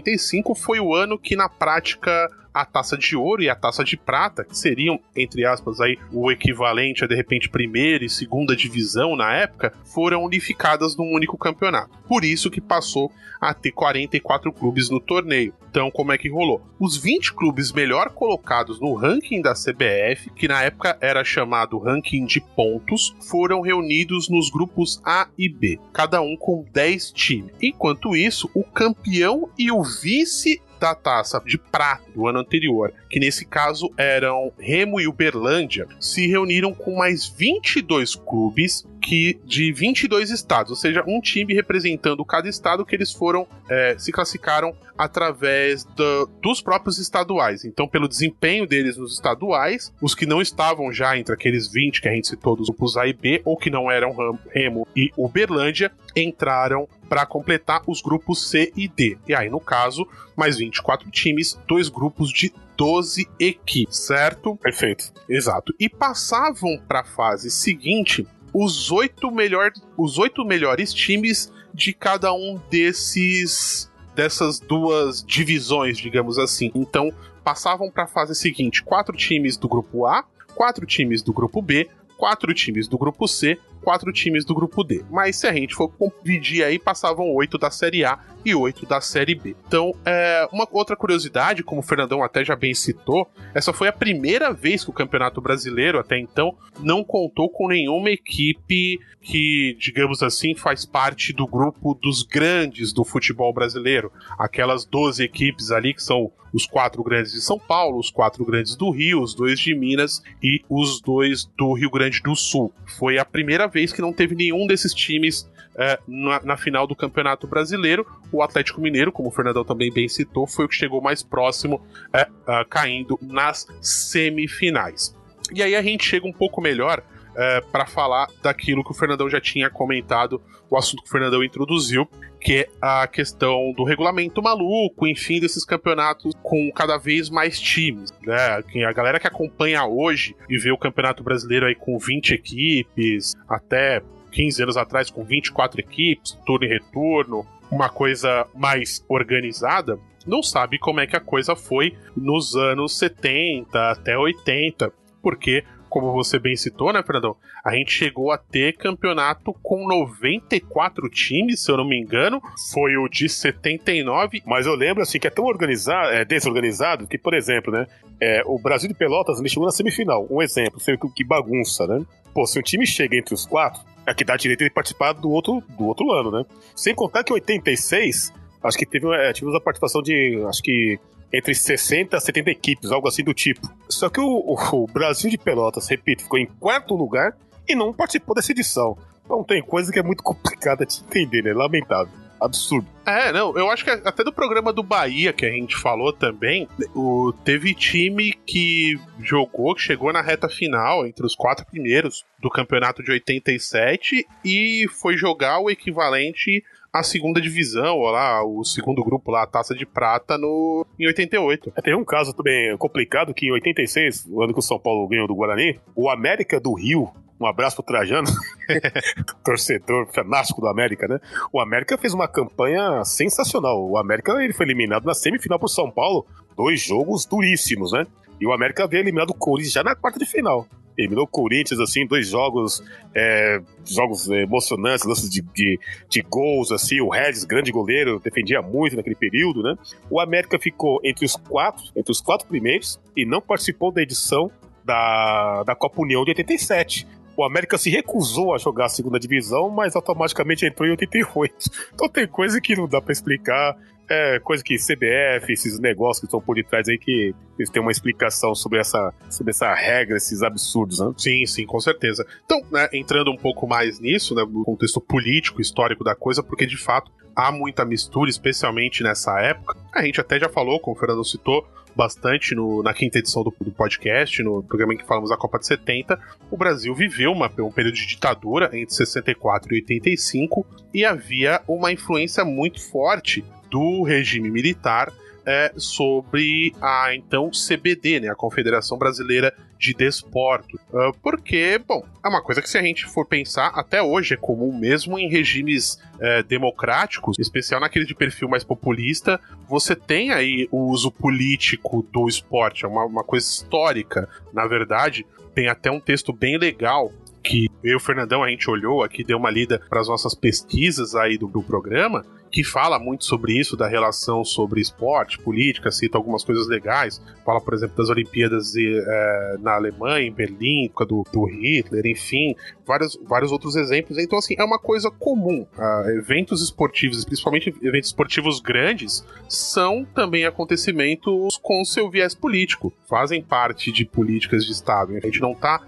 85 0.08 0.54
foi 0.54 0.80
o 0.80 0.94
ano 0.94 1.18
que 1.18 1.36
na 1.36 1.48
prática 1.48 2.28
a 2.58 2.64
taça 2.64 2.98
de 2.98 3.14
ouro 3.14 3.40
e 3.40 3.48
a 3.48 3.54
taça 3.54 3.84
de 3.84 3.96
prata, 3.96 4.44
que 4.44 4.58
seriam, 4.58 4.98
entre 5.14 5.44
aspas, 5.44 5.80
aí, 5.80 5.96
o 6.12 6.28
equivalente 6.32 7.04
a 7.04 7.06
de 7.06 7.14
repente 7.14 7.48
primeira 7.48 8.04
e 8.04 8.10
segunda 8.10 8.56
divisão 8.56 9.14
na 9.14 9.32
época, 9.32 9.72
foram 9.84 10.24
unificadas 10.24 10.96
num 10.96 11.14
único 11.14 11.38
campeonato. 11.38 11.96
Por 12.08 12.24
isso 12.24 12.50
que 12.50 12.60
passou 12.60 13.12
a 13.40 13.54
ter 13.54 13.70
44 13.70 14.52
clubes 14.52 14.90
no 14.90 14.98
torneio. 14.98 15.54
Então, 15.70 15.88
como 15.90 16.12
é 16.12 16.18
que 16.18 16.28
rolou? 16.28 16.60
Os 16.80 16.96
20 16.96 17.34
clubes 17.34 17.72
melhor 17.72 18.10
colocados 18.10 18.80
no 18.80 18.94
ranking 18.94 19.40
da 19.40 19.52
CBF, 19.52 20.30
que 20.34 20.48
na 20.48 20.62
época 20.62 20.98
era 21.00 21.22
chamado 21.22 21.78
ranking 21.78 22.24
de 22.24 22.40
pontos, 22.40 23.14
foram 23.20 23.60
reunidos 23.60 24.28
nos 24.28 24.50
grupos 24.50 25.00
A 25.04 25.28
e 25.38 25.48
B, 25.48 25.78
cada 25.92 26.20
um 26.20 26.36
com 26.36 26.66
10 26.72 27.12
times. 27.12 27.52
Enquanto 27.62 28.16
isso, 28.16 28.50
o 28.52 28.64
campeão 28.64 29.48
e 29.56 29.70
o 29.70 29.84
vice 29.84 30.60
da 30.78 30.94
taça 30.94 31.42
de 31.44 31.58
prata 31.58 32.11
do 32.14 32.26
ano 32.26 32.38
anterior, 32.38 32.92
que 33.11 33.20
nesse 33.20 33.44
caso 33.44 33.92
eram 33.97 34.52
Remo 34.58 35.00
e 35.00 35.06
Uberlândia, 35.06 35.87
se 36.00 36.26
reuniram 36.26 36.73
com 36.75 36.97
mais 36.97 37.26
22 37.26 38.14
clubes 38.14 38.87
que 39.00 39.38
de 39.44 39.72
22 39.72 40.30
estados, 40.30 40.70
ou 40.70 40.76
seja, 40.76 41.04
um 41.06 41.20
time 41.20 41.54
representando 41.54 42.24
cada 42.24 42.48
estado 42.48 42.84
que 42.84 42.94
eles 42.94 43.12
foram 43.12 43.46
é, 43.68 43.96
se 43.98 44.12
classificaram 44.12 44.74
através 44.96 45.84
do, 45.84 46.26
dos 46.42 46.60
próprios 46.60 46.98
estaduais. 46.98 47.64
Então, 47.64 47.86
pelo 47.86 48.08
desempenho 48.08 48.66
deles 48.66 48.96
nos 48.96 49.12
estaduais, 49.14 49.92
os 50.02 50.14
que 50.14 50.26
não 50.26 50.42
estavam 50.42 50.92
já 50.92 51.16
entre 51.16 51.32
aqueles 51.32 51.70
20 51.70 52.02
que 52.02 52.08
a 52.08 52.12
gente 52.12 52.28
citou 52.28 52.56
dos 52.56 52.68
grupos 52.68 52.96
A 52.96 53.06
e 53.06 53.12
B, 53.12 53.40
ou 53.44 53.56
que 53.56 53.70
não 53.70 53.90
eram 53.90 54.38
Remo 54.50 54.86
e 54.96 55.10
Uberlândia, 55.16 55.92
entraram 56.16 56.88
para 57.08 57.24
completar 57.24 57.82
os 57.86 58.02
grupos 58.02 58.50
C 58.50 58.72
e 58.76 58.88
D. 58.88 59.16
E 59.26 59.34
aí, 59.34 59.48
no 59.48 59.60
caso, 59.60 60.06
mais 60.36 60.58
24 60.58 61.10
times, 61.10 61.58
dois 61.66 61.88
grupos 61.88 62.30
de 62.30 62.52
12 62.76 63.28
equipes, 63.40 63.96
certo? 63.96 64.56
Perfeito. 64.56 65.12
Exato. 65.28 65.74
E 65.80 65.88
passavam 65.88 66.78
para 66.86 67.00
a 67.00 67.04
fase 67.04 67.50
seguinte 67.50 68.26
os 68.60 68.90
oito, 68.90 69.30
melhor, 69.30 69.70
os 69.96 70.18
oito 70.18 70.44
melhores 70.44 70.92
times 70.92 71.52
de 71.72 71.92
cada 71.92 72.32
um 72.32 72.60
desses 72.68 73.88
dessas 74.16 74.58
duas 74.58 75.22
divisões, 75.24 75.96
digamos 75.96 76.38
assim. 76.40 76.72
Então, 76.74 77.12
passavam 77.44 77.88
para 77.88 78.02
a 78.02 78.08
fase 78.08 78.34
seguinte: 78.34 78.82
quatro 78.82 79.16
times 79.16 79.56
do 79.56 79.68
grupo 79.68 80.06
A, 80.06 80.24
quatro 80.56 80.84
times 80.84 81.22
do 81.22 81.32
grupo 81.32 81.62
B, 81.62 81.88
quatro 82.16 82.52
times 82.52 82.88
do 82.88 82.98
grupo 82.98 83.28
C, 83.28 83.56
quatro 83.78 84.12
times 84.12 84.44
do 84.44 84.54
grupo 84.54 84.82
D. 84.85 85.04
Mas 85.11 85.37
se 85.37 85.47
a 85.47 85.52
gente 85.52 85.75
for 85.75 85.92
dividir 86.23 86.64
aí, 86.64 86.78
passavam 86.78 87.32
oito 87.35 87.58
da 87.58 87.70
Série 87.70 88.04
A 88.04 88.18
e 88.44 88.54
oito 88.54 88.87
da 88.87 89.00
Série 89.00 89.35
B. 89.35 89.56
Então, 89.66 89.92
é, 90.04 90.49
uma 90.52 90.66
outra 90.70 90.97
curiosidade, 90.97 91.62
como 91.62 91.80
o 91.80 91.85
Fernandão 91.85 92.23
até 92.23 92.44
já 92.44 92.56
bem 92.56 92.75
citou, 92.75 93.28
essa 93.54 93.73
foi 93.73 93.88
a 93.88 93.92
primeira 93.92 94.52
vez 94.52 94.85
que 94.85 94.90
o 94.90 94.94
Campeonato 94.94 95.40
Brasileiro, 95.40 95.99
até 95.99 96.18
então, 96.18 96.56
não 96.80 97.02
contou 97.02 97.49
com 97.50 97.68
nenhuma 97.68 98.11
equipe 98.11 98.99
que, 99.20 99.76
digamos 99.78 100.23
assim, 100.23 100.54
faz 100.54 100.85
parte 100.87 101.32
do 101.32 101.47
grupo 101.47 101.94
dos 102.00 102.23
grandes 102.23 102.92
do 102.92 103.04
futebol 103.04 103.52
brasileiro. 103.52 104.12
Aquelas 104.38 104.85
12 104.85 105.23
equipes 105.23 105.70
ali 105.70 105.92
que 105.92 106.02
são 106.02 106.32
os 106.52 106.66
quatro 106.66 107.02
grandes 107.02 107.32
de 107.32 107.40
São 107.40 107.58
Paulo, 107.58 107.99
os 107.99 108.11
quatro 108.11 108.44
grandes 108.44 108.75
do 108.75 108.90
Rio, 108.90 109.23
os 109.23 109.35
dois 109.35 109.61
de 109.61 109.75
Minas 109.75 110.23
e 110.42 110.62
os 110.68 111.00
dois 111.00 111.44
do 111.44 111.73
Rio 111.73 111.90
Grande 111.90 112.23
do 112.23 112.35
Sul. 112.35 112.73
Foi 112.99 113.18
a 113.18 113.25
primeira 113.25 113.67
vez 113.68 113.92
que 113.92 114.00
não 114.00 114.12
teve 114.12 114.34
nenhum 114.34 114.66
desses 114.66 114.92
times 114.92 115.48
é, 115.76 115.98
na, 116.08 116.40
na, 116.42 116.56
final 116.56 116.87
do 116.87 116.96
Campeonato 116.96 117.46
Brasileiro. 117.46 118.06
O 118.32 118.42
Atlético 118.42 118.80
Mineiro, 118.80 119.12
como 119.12 119.28
o 119.28 119.32
Fernandão 119.32 119.64
também 119.64 119.92
bem 119.92 120.08
citou, 120.08 120.46
foi 120.46 120.64
o 120.64 120.68
que 120.68 120.75
chegou 120.75 121.00
mais 121.00 121.22
próximo, 121.22 121.80
é, 122.12 122.26
caindo 122.68 123.18
nas 123.22 123.66
semifinais. 123.80 125.14
E 125.54 125.62
aí 125.62 125.76
a 125.76 125.82
gente 125.82 126.04
chega 126.04 126.26
um 126.26 126.32
pouco 126.32 126.60
melhor 126.60 127.02
é, 127.38 127.61
para 127.61 127.87
falar 127.87 128.26
daquilo 128.42 128.83
que 128.83 128.90
o 128.90 128.95
Fernandão 128.95 129.30
já 129.30 129.40
tinha 129.40 129.71
comentado, 129.71 130.42
o 130.68 130.76
assunto 130.76 131.04
que 131.04 131.09
o 131.09 131.12
Fernandão 131.12 131.42
introduziu, 131.45 132.07
que 132.40 132.59
é 132.59 132.68
a 132.83 133.07
questão 133.07 133.73
do 133.76 133.85
regulamento 133.85 134.42
maluco, 134.42 135.07
enfim, 135.07 135.38
desses 135.38 135.64
campeonatos 135.64 136.35
com 136.42 136.71
cada 136.73 136.99
vez 136.99 137.30
mais 137.30 137.61
times. 137.61 138.12
Né? 138.26 138.85
A 138.85 138.92
galera 138.92 139.21
que 139.21 139.28
acompanha 139.28 139.85
hoje 139.87 140.35
e 140.50 140.59
vê 140.59 140.73
o 140.73 140.76
Campeonato 140.76 141.23
Brasileiro 141.23 141.66
aí 141.66 141.76
com 141.76 141.97
20 141.97 142.35
equipes, 142.35 143.35
até 143.49 144.02
15 144.33 144.62
anos 144.64 144.76
atrás 144.76 145.09
com 145.09 145.23
24 145.23 145.80
equipes, 145.80 146.37
turno 146.45 146.66
e 146.66 146.68
retorno, 146.68 147.47
uma 147.71 147.88
coisa 147.88 148.47
mais 148.54 149.04
organizada, 149.09 149.99
não 150.26 150.42
sabe 150.42 150.78
como 150.78 151.00
é 151.00 151.07
que 151.07 151.16
a 151.16 151.21
coisa 151.21 151.54
foi 151.54 151.97
nos 152.16 152.57
anos 152.57 152.99
70 152.99 153.90
até 153.90 154.18
80, 154.18 154.92
porque 155.23 155.64
como 155.88 156.12
você 156.12 156.38
bem 156.38 156.57
citou, 156.57 156.92
né, 156.92 157.02
Fernandão? 157.02 157.37
A 157.64 157.75
gente 157.75 157.92
chegou 157.92 158.30
a 158.30 158.38
ter 158.38 158.76
campeonato 158.76 159.52
com 159.62 159.87
94 159.87 161.09
times, 161.09 161.62
se 161.62 161.71
eu 161.71 161.76
não 161.76 161.87
me 161.87 161.99
engano. 162.00 162.40
Foi 162.73 162.97
o 162.97 163.09
de 163.09 163.28
79. 163.28 164.42
Mas 164.47 164.66
eu 164.66 164.75
lembro, 164.75 165.02
assim, 165.02 165.18
que 165.18 165.26
é 165.26 165.30
tão 165.30 165.45
organizado, 165.45 166.11
é, 166.11 166.25
desorganizado, 166.25 167.07
que, 167.07 167.18
por 167.18 167.35
exemplo, 167.35 167.73
né, 167.73 167.87
é, 168.21 168.42
o 168.47 168.59
Brasil 168.59 168.88
de 168.88 168.95
Pelotas 168.95 169.38
ele 169.38 169.49
chegou 169.49 169.64
na 169.64 169.73
semifinal. 169.73 170.26
Um 170.30 170.42
exemplo, 170.42 170.80
vê 170.85 170.97
que 171.14 171.25
bagunça, 171.25 171.87
né? 171.87 172.04
Pô, 172.35 172.47
se 172.47 172.59
um 172.59 172.62
time 172.62 172.87
chega 172.87 173.16
entre 173.16 173.35
os 173.35 173.47
quatro, 173.47 173.80
é 174.07 174.14
que 174.14 174.25
dá 174.25 174.37
direito 174.37 174.64
de 174.64 174.71
participar 174.71 175.12
do 175.12 175.30
outro, 175.30 175.62
do 175.76 175.87
outro 175.87 176.11
ano, 176.12 176.30
né? 176.30 176.45
Sem 176.75 176.95
contar 176.95 177.25
que 177.25 177.33
em 177.33 177.35
86, 177.35 178.33
acho 178.62 178.78
que 178.78 178.87
teve, 178.87 179.07
é, 179.14 179.33
tivemos 179.33 179.57
a 179.57 179.61
participação 179.61 180.02
de, 180.02 180.42
acho 180.49 180.62
que 180.62 180.99
entre 181.32 181.54
60 181.54 182.16
a 182.16 182.20
70 182.20 182.50
equipes, 182.50 182.90
algo 182.90 183.08
assim 183.08 183.23
do 183.23 183.35
tipo. 183.35 183.68
Só 183.88 184.08
que 184.08 184.20
o, 184.20 184.56
o, 184.73 184.87
Brasil 184.87 185.30
de 185.30 185.38
Pelotas, 185.38 185.88
repito, 185.88 186.23
ficou 186.23 186.38
em 186.38 186.47
quarto 186.47 186.94
lugar 186.94 187.37
e 187.68 187.75
não 187.75 187.92
participou 187.92 188.35
dessa 188.35 188.52
edição. 188.52 188.97
Então 189.25 189.44
tem 189.44 189.62
coisa 189.62 189.92
que 189.92 189.99
é 189.99 190.02
muito 190.02 190.23
complicada 190.25 190.87
de 190.87 191.00
entender, 191.00 191.42
né? 191.42 191.52
Lamentável. 191.52 192.12
Absurdo. 192.40 192.87
É, 193.04 193.32
não, 193.32 193.58
eu 193.58 193.68
acho 193.68 193.82
que 193.82 193.90
até 193.90 194.23
do 194.23 194.32
programa 194.32 194.73
do 194.73 194.80
Bahia 194.80 195.32
que 195.32 195.44
a 195.44 195.50
gente 195.50 195.75
falou 195.75 196.12
também, 196.12 196.68
o, 196.94 197.32
teve 197.44 197.75
time 197.75 198.32
que 198.47 198.97
jogou, 199.20 199.75
que 199.75 199.82
chegou 199.82 200.12
na 200.12 200.23
reta 200.23 200.49
final, 200.49 201.04
entre 201.04 201.26
os 201.26 201.35
quatro 201.35 201.66
primeiros 201.66 202.25
do 202.40 202.49
campeonato 202.49 203.02
de 203.02 203.11
87 203.11 204.25
e 204.44 204.87
foi 205.00 205.16
jogar 205.16 205.58
o 205.58 205.68
equivalente 205.68 206.62
a 206.92 207.02
segunda 207.02 207.40
divisão, 207.40 207.99
ou 207.99 208.11
lá, 208.11 208.45
o 208.45 208.64
segundo 208.64 209.04
grupo 209.04 209.30
lá, 209.30 209.42
a 209.42 209.47
Taça 209.47 209.75
de 209.75 209.85
Prata, 209.85 210.38
no, 210.38 210.87
em 210.99 211.07
88. 211.07 211.73
É, 211.76 211.83
Tem 211.83 211.95
um 211.95 212.04
caso 212.04 212.33
também 212.33 212.76
complicado 212.76 213.35
que 213.35 213.47
em 213.47 213.52
86, 213.52 214.26
o 214.28 214.42
ano 214.42 214.52
que 214.52 214.59
o 214.59 214.62
São 214.62 214.78
Paulo 214.78 215.07
ganhou 215.07 215.26
do 215.26 215.35
Guarani, 215.35 215.78
o 215.95 216.09
América 216.09 216.59
do 216.59 216.73
Rio, 216.75 217.11
um 217.40 217.47
abraço 217.47 217.76
pro 217.76 217.85
Trajano, 217.85 218.28
torcedor 219.45 220.07
fanático 220.12 220.61
do 220.61 220.66
América, 220.66 221.07
né? 221.07 221.21
O 221.52 221.61
América 221.61 221.97
fez 221.97 222.12
uma 222.12 222.26
campanha 222.26 223.04
sensacional. 223.04 223.88
O 223.88 223.97
América 223.97 224.33
ele 224.42 224.52
foi 224.52 224.66
eliminado 224.66 225.04
na 225.04 225.14
semifinal 225.14 225.59
pro 225.59 225.68
São 225.68 225.90
Paulo, 225.90 226.26
dois 226.57 226.80
jogos 226.80 227.25
duríssimos, 227.26 227.92
né? 227.92 228.07
E 228.40 228.47
o 228.47 228.52
América 228.52 228.85
havia 228.85 229.00
eliminado 229.00 229.30
o 229.30 229.35
Corinthians 229.35 229.73
já 229.73 229.85
na 229.85 229.95
quarta 229.95 230.18
de 230.18 230.26
final. 230.26 230.66
Eliminou 230.98 231.24
o 231.24 231.28
Corinthians, 231.28 231.78
assim, 231.78 232.04
dois 232.04 232.28
jogos, 232.28 232.82
é, 233.14 233.60
jogos 233.86 234.28
é, 234.28 234.42
emocionantes, 234.42 235.06
lances 235.06 235.30
de, 235.30 235.40
de, 235.54 235.78
de 236.08 236.22
gols, 236.22 236.72
assim. 236.72 237.00
O 237.00 237.08
Regis, 237.08 237.44
grande 237.44 237.70
goleiro, 237.70 238.18
defendia 238.18 238.60
muito 238.60 238.96
naquele 238.96 239.14
período, 239.14 239.62
né? 239.62 239.76
O 240.10 240.20
América 240.20 240.58
ficou 240.58 241.00
entre 241.04 241.24
os 241.24 241.36
quatro, 241.36 241.84
entre 241.94 242.10
os 242.10 242.20
quatro 242.20 242.48
primeiros 242.48 243.00
e 243.16 243.24
não 243.24 243.40
participou 243.40 243.92
da 243.92 244.02
edição 244.02 244.50
da, 244.84 245.62
da 245.64 245.74
Copa 245.74 246.02
União 246.02 246.24
de 246.24 246.30
87. 246.30 247.06
O 247.36 247.44
América 247.44 247.78
se 247.78 247.88
recusou 247.88 248.52
a 248.52 248.58
jogar 248.58 248.86
a 248.86 248.88
segunda 248.88 249.16
divisão, 249.16 249.70
mas 249.70 249.94
automaticamente 249.94 250.66
entrou 250.66 250.88
em 250.88 250.90
88. 250.90 251.54
Então 251.94 252.08
tem 252.08 252.26
coisa 252.26 252.60
que 252.60 252.74
não 252.74 252.88
dá 252.88 253.00
pra 253.00 253.12
explicar. 253.12 253.76
É 254.10 254.38
coisa 254.40 254.64
que 254.64 254.76
CBF, 254.76 255.52
esses 255.52 255.78
negócios 255.78 256.20
que 256.20 256.26
estão 256.26 256.40
por 256.40 256.54
detrás 256.56 256.88
aí, 256.88 256.96
que 256.98 257.34
eles 257.58 257.68
têm 257.70 257.82
uma 257.82 257.90
explicação 257.92 258.54
sobre 258.54 258.78
essa, 258.78 259.12
sobre 259.28 259.50
essa 259.50 259.74
regra, 259.74 260.16
esses 260.16 260.42
absurdos, 260.42 260.98
né? 261.00 261.12
Sim, 261.18 261.44
sim, 261.44 261.66
com 261.66 261.78
certeza. 261.78 262.26
Então, 262.44 262.60
né, 262.72 262.88
entrando 262.92 263.30
um 263.30 263.36
pouco 263.36 263.66
mais 263.66 264.00
nisso, 264.00 264.34
né, 264.34 264.42
no 264.48 264.64
contexto 264.64 265.00
político, 265.00 265.60
histórico 265.60 266.02
da 266.02 266.14
coisa, 266.14 266.42
porque 266.42 266.64
de 266.64 266.76
fato 266.78 267.12
há 267.36 267.52
muita 267.52 267.84
mistura, 267.84 268.30
especialmente 268.30 269.02
nessa 269.02 269.38
época. 269.40 269.76
A 269.94 270.02
gente 270.02 270.20
até 270.20 270.40
já 270.40 270.48
falou, 270.48 270.80
como 270.80 270.96
o 270.96 270.98
Fernando 270.98 271.24
citou, 271.24 271.66
bastante 271.94 272.54
no- 272.54 272.82
na 272.82 272.94
quinta 272.94 273.18
edição 273.18 273.42
do, 273.42 273.52
do 273.60 273.72
podcast, 273.72 274.40
no 274.42 274.62
programa 274.62 274.94
em 274.94 274.96
que 274.96 275.04
falamos 275.06 275.30
da 275.30 275.36
Copa 275.36 275.58
de 275.58 275.66
70. 275.66 276.18
O 276.50 276.56
Brasil 276.56 276.94
viveu 276.94 277.32
uma- 277.32 277.50
um 277.58 277.72
período 277.72 277.94
de 277.94 278.06
ditadura 278.06 278.70
entre 278.72 278.94
64 278.94 279.74
e 279.74 279.78
85 279.80 280.64
e 280.94 281.04
havia 281.04 281.60
uma 281.66 281.90
influência 281.92 282.44
muito 282.44 282.80
forte 282.80 283.44
do 283.70 284.02
regime 284.02 284.50
militar 284.50 285.12
é, 285.48 285.72
sobre 285.78 286.75
a 286.78 287.14
então 287.14 287.50
CBD, 287.50 288.20
né, 288.20 288.28
a 288.28 288.34
Confederação 288.34 288.98
Brasileira 288.98 289.54
de 289.78 289.94
Desporto. 289.94 290.78
Ah, 290.92 291.10
porque, 291.22 291.80
bom, 291.87 292.04
é 292.22 292.28
uma 292.28 292.42
coisa 292.42 292.60
que 292.60 292.68
se 292.68 292.76
a 292.76 292.82
gente 292.82 293.06
for 293.06 293.25
pensar, 293.25 293.68
até 293.68 294.02
hoje 294.02 294.34
é 294.34 294.37
comum 294.37 294.76
mesmo 294.76 295.18
em 295.18 295.30
regimes 295.30 295.98
é, 296.20 296.42
democráticos, 296.42 297.38
em 297.38 297.42
especial 297.42 297.80
naquele 297.80 298.04
de 298.04 298.14
perfil 298.14 298.46
mais 298.46 298.62
populista, 298.62 299.40
você 299.66 299.96
tem 299.96 300.32
aí 300.32 300.68
o 300.70 300.90
uso 300.90 301.10
político 301.10 302.06
do 302.12 302.28
esporte, 302.28 302.84
é 302.84 302.88
uma, 302.88 303.06
uma 303.06 303.25
coisa 303.25 303.46
histórica, 303.46 304.28
na 304.52 304.66
verdade. 304.66 305.25
Tem 305.54 305.68
até 305.68 305.90
um 305.90 305.98
texto 305.98 306.30
bem 306.30 306.58
legal 306.58 307.10
que 307.48 307.70
eu 307.82 307.92
e 307.92 307.96
o 307.96 308.00
Fernandão 308.00 308.42
a 308.42 308.50
gente 308.50 308.70
olhou 308.70 309.02
aqui, 309.02 309.24
deu 309.24 309.38
uma 309.38 309.50
lida 309.50 309.80
para 309.88 310.00
as 310.00 310.08
nossas 310.08 310.34
pesquisas 310.34 311.14
aí 311.14 311.38
do, 311.38 311.46
do 311.46 311.62
programa, 311.62 312.22
que 312.50 312.64
fala 312.64 312.98
muito 312.98 313.24
sobre 313.24 313.58
isso, 313.58 313.76
da 313.76 313.86
relação 313.86 314.44
sobre 314.44 314.80
esporte, 314.80 315.38
política, 315.38 315.90
cita 315.90 316.18
algumas 316.18 316.44
coisas 316.44 316.66
legais. 316.66 317.22
Fala, 317.44 317.60
por 317.60 317.74
exemplo, 317.74 317.96
das 317.96 318.08
Olimpíadas 318.08 318.74
eh, 318.76 319.56
na 319.60 319.74
Alemanha, 319.74 320.26
em 320.26 320.32
Berlim, 320.32 320.90
do, 321.06 321.24
do 321.32 321.44
Hitler, 321.44 322.06
enfim, 322.06 322.54
vários, 322.86 323.18
vários 323.26 323.52
outros 323.52 323.76
exemplos. 323.76 324.18
Então, 324.18 324.38
assim, 324.38 324.54
é 324.58 324.64
uma 324.64 324.78
coisa 324.78 325.10
comum. 325.10 325.66
Ah, 325.76 326.04
eventos 326.08 326.62
esportivos, 326.62 327.24
principalmente 327.24 327.74
eventos 327.82 328.08
esportivos 328.08 328.60
grandes, 328.60 329.24
são 329.48 330.06
também 330.14 330.46
acontecimentos 330.46 331.58
com 331.62 331.84
seu 331.84 332.10
viés 332.10 332.34
político, 332.34 332.92
fazem 333.08 333.42
parte 333.42 333.92
de 333.92 334.04
políticas 334.04 334.64
de 334.64 334.72
Estado. 334.72 335.14
A 335.16 335.20
gente 335.20 335.40
não 335.40 335.52
está 335.52 335.82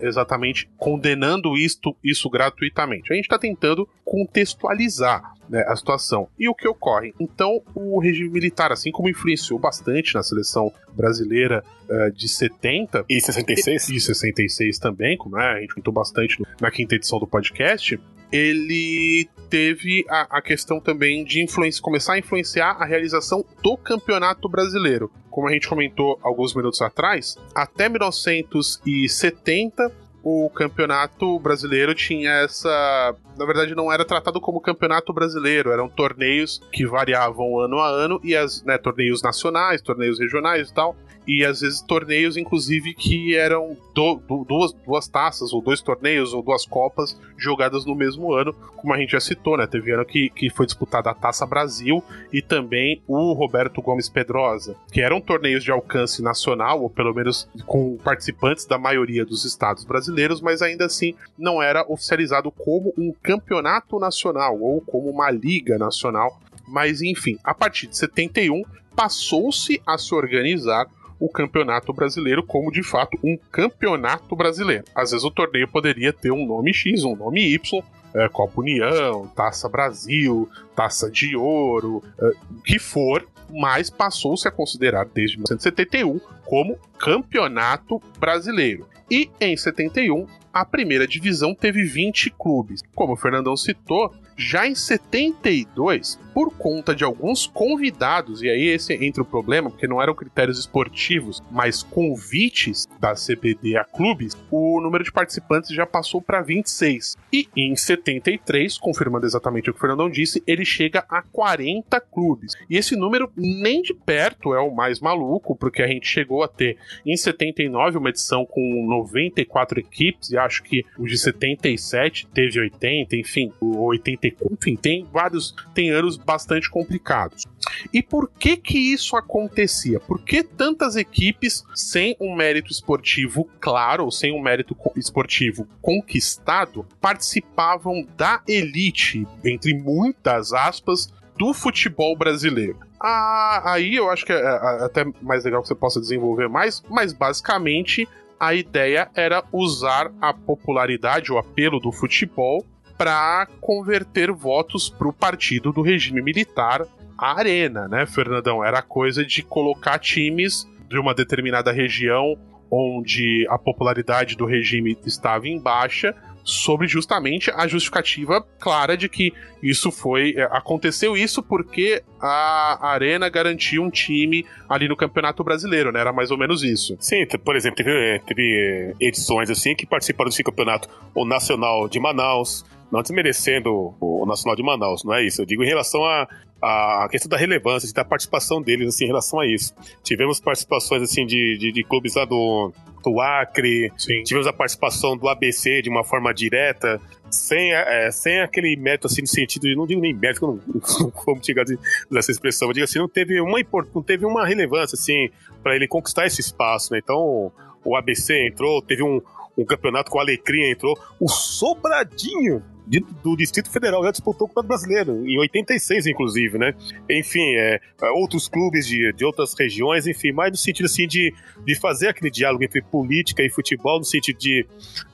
exatamente 0.00 0.68
condenando 0.76 1.56
isto, 1.56 1.96
isso 2.02 2.28
gratuitamente. 2.28 3.12
A 3.12 3.16
gente 3.16 3.24
está 3.24 3.38
tentando 3.38 3.88
contextualizar 4.04 5.34
né, 5.48 5.64
a 5.66 5.74
situação. 5.74 6.28
E 6.38 6.48
o 6.48 6.54
que 6.54 6.68
ocorre? 6.68 7.14
Então, 7.18 7.62
o 7.74 7.98
regime 7.98 8.28
militar, 8.28 8.70
assim 8.70 8.90
como 8.90 9.08
influenciou 9.08 9.58
bastante 9.58 10.14
na 10.14 10.22
seleção 10.22 10.72
brasileira 10.94 11.64
eh, 11.88 12.10
de 12.10 12.28
70 12.28 13.04
E 13.08 13.20
66? 13.20 13.88
e 13.88 14.00
66 14.00 14.78
também, 14.78 15.16
como 15.16 15.38
é, 15.38 15.56
a 15.56 15.60
gente 15.60 15.74
comentou 15.74 15.92
bastante 15.92 16.42
na 16.60 16.70
quinta 16.70 16.94
edição 16.94 17.18
do 17.18 17.26
podcast, 17.26 17.98
ele 18.32 19.28
teve 19.48 20.04
a, 20.08 20.38
a 20.38 20.42
questão 20.42 20.80
também 20.80 21.24
de 21.24 21.42
influência, 21.42 21.82
começar 21.82 22.14
a 22.14 22.18
influenciar 22.18 22.72
a 22.72 22.84
realização 22.84 23.44
do 23.62 23.76
campeonato 23.76 24.48
brasileiro. 24.48 25.10
Como 25.30 25.48
a 25.48 25.52
gente 25.52 25.68
comentou 25.68 26.18
alguns 26.22 26.54
minutos 26.54 26.82
atrás, 26.82 27.36
até 27.54 27.88
1970 27.88 30.08
o 30.22 30.50
campeonato 30.50 31.38
brasileiro 31.38 31.94
tinha 31.94 32.30
essa. 32.42 33.14
Na 33.36 33.46
verdade, 33.46 33.74
não 33.74 33.90
era 33.90 34.04
tratado 34.04 34.40
como 34.40 34.60
campeonato 34.60 35.12
brasileiro, 35.12 35.70
eram 35.70 35.88
torneios 35.88 36.60
que 36.72 36.84
variavam 36.84 37.58
ano 37.58 37.78
a 37.78 37.88
ano, 37.88 38.20
e 38.22 38.36
as 38.36 38.62
né, 38.64 38.76
torneios 38.76 39.22
nacionais, 39.22 39.80
torneios 39.80 40.18
regionais 40.18 40.68
e 40.68 40.74
tal. 40.74 40.96
E 41.28 41.44
às 41.44 41.60
vezes 41.60 41.82
torneios, 41.82 42.38
inclusive, 42.38 42.94
que 42.94 43.36
eram 43.36 43.76
do- 43.94 44.16
du- 44.26 44.44
duas, 44.48 44.72
duas 44.72 45.06
taças, 45.06 45.52
ou 45.52 45.60
dois 45.60 45.82
torneios, 45.82 46.32
ou 46.32 46.42
duas 46.42 46.64
copas 46.64 47.20
jogadas 47.36 47.84
no 47.84 47.94
mesmo 47.94 48.32
ano, 48.32 48.54
como 48.76 48.94
a 48.94 48.98
gente 48.98 49.10
já 49.12 49.20
citou, 49.20 49.56
né? 49.58 49.66
Teve 49.66 49.92
ano 49.92 50.06
que, 50.06 50.30
que 50.30 50.48
foi 50.48 50.64
disputada 50.64 51.10
a 51.10 51.14
Taça 51.14 51.44
Brasil 51.44 52.02
e 52.32 52.40
também 52.40 53.02
o 53.06 53.32
Roberto 53.34 53.82
Gomes 53.82 54.08
Pedrosa, 54.08 54.74
que 54.90 55.02
eram 55.02 55.20
torneios 55.20 55.62
de 55.62 55.70
alcance 55.70 56.22
nacional, 56.22 56.80
ou 56.82 56.88
pelo 56.88 57.12
menos 57.14 57.46
com 57.66 57.98
participantes 57.98 58.64
da 58.64 58.78
maioria 58.78 59.24
dos 59.24 59.44
estados 59.44 59.84
brasileiros, 59.84 60.40
mas 60.40 60.62
ainda 60.62 60.86
assim 60.86 61.14
não 61.36 61.62
era 61.62 61.84
oficializado 61.92 62.50
como 62.50 62.94
um 62.96 63.12
campeonato 63.22 63.98
nacional 63.98 64.58
ou 64.58 64.80
como 64.80 65.10
uma 65.10 65.30
liga 65.30 65.76
nacional. 65.76 66.40
Mas 66.66 67.02
enfim, 67.02 67.36
a 67.44 67.52
partir 67.52 67.86
de 67.86 67.96
71 67.98 68.62
passou-se 68.96 69.80
a 69.86 69.96
se 69.96 70.14
organizar 70.14 70.86
o 71.18 71.28
campeonato 71.28 71.92
brasileiro 71.92 72.42
como 72.42 72.70
de 72.70 72.82
fato 72.82 73.18
um 73.22 73.36
campeonato 73.50 74.34
brasileiro. 74.36 74.84
Às 74.94 75.10
vezes 75.10 75.24
o 75.24 75.30
torneio 75.30 75.68
poderia 75.68 76.12
ter 76.12 76.30
um 76.30 76.46
nome 76.46 76.72
X, 76.72 77.04
um 77.04 77.16
nome 77.16 77.52
Y, 77.54 77.82
é, 78.14 78.28
Copa 78.28 78.60
União, 78.60 79.26
Taça 79.28 79.68
Brasil, 79.68 80.48
Taça 80.74 81.10
de 81.10 81.36
Ouro, 81.36 82.02
é, 82.18 82.32
o 82.50 82.62
que 82.62 82.78
for, 82.78 83.26
mas 83.50 83.90
passou-se 83.90 84.46
a 84.46 84.50
considerar 84.50 85.06
desde 85.06 85.36
1971 85.36 86.20
como 86.44 86.78
campeonato 86.98 88.00
brasileiro. 88.18 88.86
E 89.10 89.30
em 89.40 89.56
71, 89.56 90.26
a 90.52 90.64
primeira 90.64 91.06
divisão 91.06 91.54
teve 91.54 91.84
20 91.84 92.30
clubes. 92.38 92.82
Como 92.94 93.14
o 93.14 93.16
Fernandão 93.16 93.56
citou, 93.56 94.14
já 94.38 94.68
em 94.68 94.74
72, 94.74 96.16
por 96.32 96.56
conta 96.56 96.94
de 96.94 97.02
alguns 97.02 97.48
convidados, 97.48 98.42
e 98.42 98.48
aí 98.48 98.68
esse 98.68 98.94
entra 98.94 99.22
o 99.22 99.26
problema, 99.26 99.68
porque 99.68 99.88
não 99.88 100.00
eram 100.00 100.14
critérios 100.14 100.56
esportivos, 100.56 101.42
mas 101.50 101.82
convites 101.82 102.86
da 103.00 103.14
CBD 103.14 103.76
a 103.76 103.82
clubes, 103.82 104.36
o 104.48 104.80
número 104.80 105.02
de 105.02 105.10
participantes 105.10 105.70
já 105.70 105.84
passou 105.84 106.22
para 106.22 106.40
26. 106.40 107.16
E 107.32 107.48
em 107.56 107.74
73, 107.74 108.78
confirmando 108.78 109.26
exatamente 109.26 109.68
o 109.68 109.72
que 109.72 109.78
o 109.78 109.80
Fernandão 109.80 110.08
disse, 110.08 110.40
ele 110.46 110.64
chega 110.64 111.04
a 111.08 111.22
40 111.22 112.00
clubes. 112.02 112.54
E 112.70 112.76
esse 112.76 112.94
número 112.94 113.32
nem 113.36 113.82
de 113.82 113.92
perto 113.92 114.54
é 114.54 114.60
o 114.60 114.70
mais 114.72 115.00
maluco, 115.00 115.56
porque 115.56 115.82
a 115.82 115.88
gente 115.88 116.06
chegou 116.06 116.44
a 116.44 116.48
ter 116.48 116.76
em 117.04 117.16
79 117.16 117.98
uma 117.98 118.10
edição 118.10 118.46
com 118.46 118.86
94 118.86 119.80
equipes, 119.80 120.30
e 120.30 120.38
acho 120.38 120.62
que 120.62 120.84
o 120.96 121.04
de 121.04 121.18
77 121.18 122.28
teve 122.28 122.60
80, 122.60 123.16
enfim, 123.16 123.52
o 123.60 123.88
84, 124.28 124.48
enfim, 124.52 124.76
tem 124.76 125.06
vários, 125.12 125.54
tem 125.74 125.90
anos 125.90 126.16
bastante 126.16 126.70
complicados. 126.70 127.44
E 127.92 128.02
por 128.02 128.30
que 128.30 128.56
que 128.56 128.78
isso 128.78 129.16
acontecia? 129.16 130.00
Por 130.00 130.22
que 130.22 130.42
tantas 130.42 130.96
equipes 130.96 131.64
sem 131.74 132.16
um 132.20 132.34
mérito 132.34 132.72
esportivo 132.72 133.48
claro, 133.60 134.04
ou 134.04 134.10
sem 134.10 134.32
um 134.32 134.40
mérito 134.40 134.76
esportivo 134.96 135.66
conquistado, 135.80 136.86
participavam 137.00 138.06
da 138.16 138.42
elite, 138.46 139.26
entre 139.44 139.74
muitas 139.74 140.52
aspas, 140.52 141.12
do 141.36 141.54
futebol 141.54 142.16
brasileiro? 142.16 142.78
Ah, 143.00 143.62
aí 143.72 143.94
eu 143.94 144.10
acho 144.10 144.26
que 144.26 144.32
é, 144.32 144.40
é, 144.40 144.84
até 144.84 145.04
mais 145.22 145.44
legal 145.44 145.62
que 145.62 145.68
você 145.68 145.74
possa 145.74 146.00
desenvolver 146.00 146.48
mais, 146.48 146.82
mas 146.90 147.12
basicamente 147.12 148.08
a 148.40 148.54
ideia 148.54 149.08
era 149.14 149.44
usar 149.52 150.12
a 150.20 150.32
popularidade, 150.32 151.32
o 151.32 151.38
apelo 151.38 151.80
do 151.80 151.92
futebol 151.92 152.64
para 152.98 153.46
converter 153.60 154.32
votos 154.32 154.90
para 154.90 155.08
o 155.08 155.12
partido 155.12 155.72
do 155.72 155.80
regime 155.80 156.20
militar, 156.20 156.84
a 157.16 157.38
arena, 157.38 157.86
né, 157.88 158.04
Fernandão? 158.04 158.62
Era 158.62 158.82
coisa 158.82 159.24
de 159.24 159.42
colocar 159.42 159.98
times 159.98 160.68
de 160.88 160.98
uma 160.98 161.14
determinada 161.14 161.70
região 161.70 162.36
onde 162.70 163.46
a 163.48 163.56
popularidade 163.56 164.36
do 164.36 164.44
regime 164.44 164.98
estava 165.06 165.48
em 165.48 165.58
baixa, 165.58 166.14
sobre 166.48 166.88
justamente 166.88 167.50
a 167.50 167.66
justificativa 167.66 168.42
clara 168.58 168.96
de 168.96 169.06
que 169.06 169.34
isso 169.62 169.92
foi. 169.92 170.34
é, 170.34 170.44
aconteceu 170.44 171.14
isso 171.14 171.42
porque 171.42 172.02
a 172.18 172.88
Arena 172.88 173.28
garantiu 173.28 173.82
um 173.82 173.90
time 173.90 174.46
ali 174.66 174.88
no 174.88 174.96
Campeonato 174.96 175.44
Brasileiro, 175.44 175.92
né? 175.92 176.00
Era 176.00 176.10
mais 176.10 176.30
ou 176.30 176.38
menos 176.38 176.62
isso. 176.62 176.96
Sim, 177.00 177.26
por 177.44 177.54
exemplo, 177.54 177.76
teve, 177.76 177.90
eh, 177.90 178.18
teve 178.26 178.94
edições 178.98 179.50
assim 179.50 179.74
que 179.74 179.84
participaram 179.84 180.30
desse 180.30 180.42
campeonato, 180.42 180.88
o 181.14 181.26
Nacional 181.26 181.86
de 181.86 182.00
Manaus, 182.00 182.64
não 182.90 183.02
desmerecendo 183.02 183.94
o, 184.00 184.22
o 184.22 184.26
Nacional 184.26 184.56
de 184.56 184.62
Manaus, 184.62 185.04
não 185.04 185.14
é 185.14 185.24
isso. 185.24 185.42
Eu 185.42 185.46
digo 185.46 185.62
em 185.62 185.66
relação 185.66 186.04
a, 186.04 186.28
a 186.60 187.04
a 187.04 187.08
questão 187.08 187.28
da 187.28 187.36
relevância, 187.36 187.92
da 187.92 188.04
participação 188.04 188.60
deles 188.60 188.88
assim, 188.88 189.04
em 189.04 189.08
relação 189.08 189.40
a 189.40 189.46
isso. 189.46 189.74
Tivemos 190.02 190.40
participações 190.40 191.02
assim 191.02 191.24
de, 191.26 191.56
de, 191.58 191.72
de 191.72 191.84
clubes 191.84 192.14
lá 192.14 192.24
do, 192.24 192.72
do 193.02 193.20
Acre, 193.20 193.92
Sim. 193.96 194.22
tivemos 194.22 194.46
a 194.46 194.52
participação 194.52 195.16
do 195.16 195.28
ABC 195.28 195.82
de 195.82 195.88
uma 195.88 196.02
forma 196.02 196.32
direta, 196.34 197.00
sem, 197.30 197.72
eh, 197.72 198.10
sem 198.10 198.40
aquele 198.40 198.76
mérito 198.76 199.06
assim 199.06 199.22
no 199.22 199.28
sentido 199.28 199.62
de, 199.62 199.76
não 199.76 199.86
digo 199.86 200.00
nem 200.00 200.14
mérito, 200.14 200.46
não, 200.46 200.60
não 201.00 201.10
como 201.10 201.44
chegar 201.44 201.64
dessa 202.10 202.30
expressão, 202.30 202.68
eu 202.68 202.74
digo 202.74 202.84
assim, 202.84 202.98
não 202.98 203.08
teve 203.08 203.40
uma 203.40 203.58
não 203.94 204.02
teve 204.02 204.26
uma 204.26 204.46
relevância 204.46 204.96
assim 204.96 205.30
para 205.62 205.76
ele 205.76 205.86
conquistar 205.86 206.26
esse 206.26 206.40
espaço, 206.40 206.92
né? 206.92 207.00
Então 207.02 207.52
o 207.84 207.96
ABC 207.96 208.46
entrou, 208.46 208.82
teve 208.82 209.02
um, 209.02 209.20
um 209.56 209.64
campeonato 209.64 210.10
com 210.10 210.18
o 210.18 210.20
Alecrim 210.20 210.70
entrou, 210.70 210.98
o 211.20 211.28
Sobradinho 211.28 212.62
de- 212.88 213.04
do 213.22 213.36
Distrito 213.36 213.70
Federal 213.70 214.02
já 214.02 214.10
disputou 214.10 214.46
o 214.46 214.48
Campeonato 214.48 214.68
Brasileiro, 214.68 215.28
em 215.28 215.38
86, 215.38 216.06
inclusive, 216.06 216.58
né? 216.58 216.74
Enfim, 217.10 217.54
é, 217.56 217.80
é, 218.02 218.10
outros 218.10 218.48
clubes 218.48 218.86
de, 218.86 219.12
de 219.12 219.24
outras 219.24 219.54
regiões, 219.58 220.06
enfim, 220.06 220.32
mais 220.32 220.50
no 220.50 220.56
sentido 220.56 220.86
assim 220.86 221.06
de, 221.06 221.34
de 221.64 221.74
fazer 221.78 222.08
aquele 222.08 222.30
diálogo 222.30 222.64
entre 222.64 222.80
política 222.82 223.42
e 223.42 223.50
futebol, 223.50 223.98
no 223.98 224.04
sentido 224.04 224.38
de, 224.38 224.66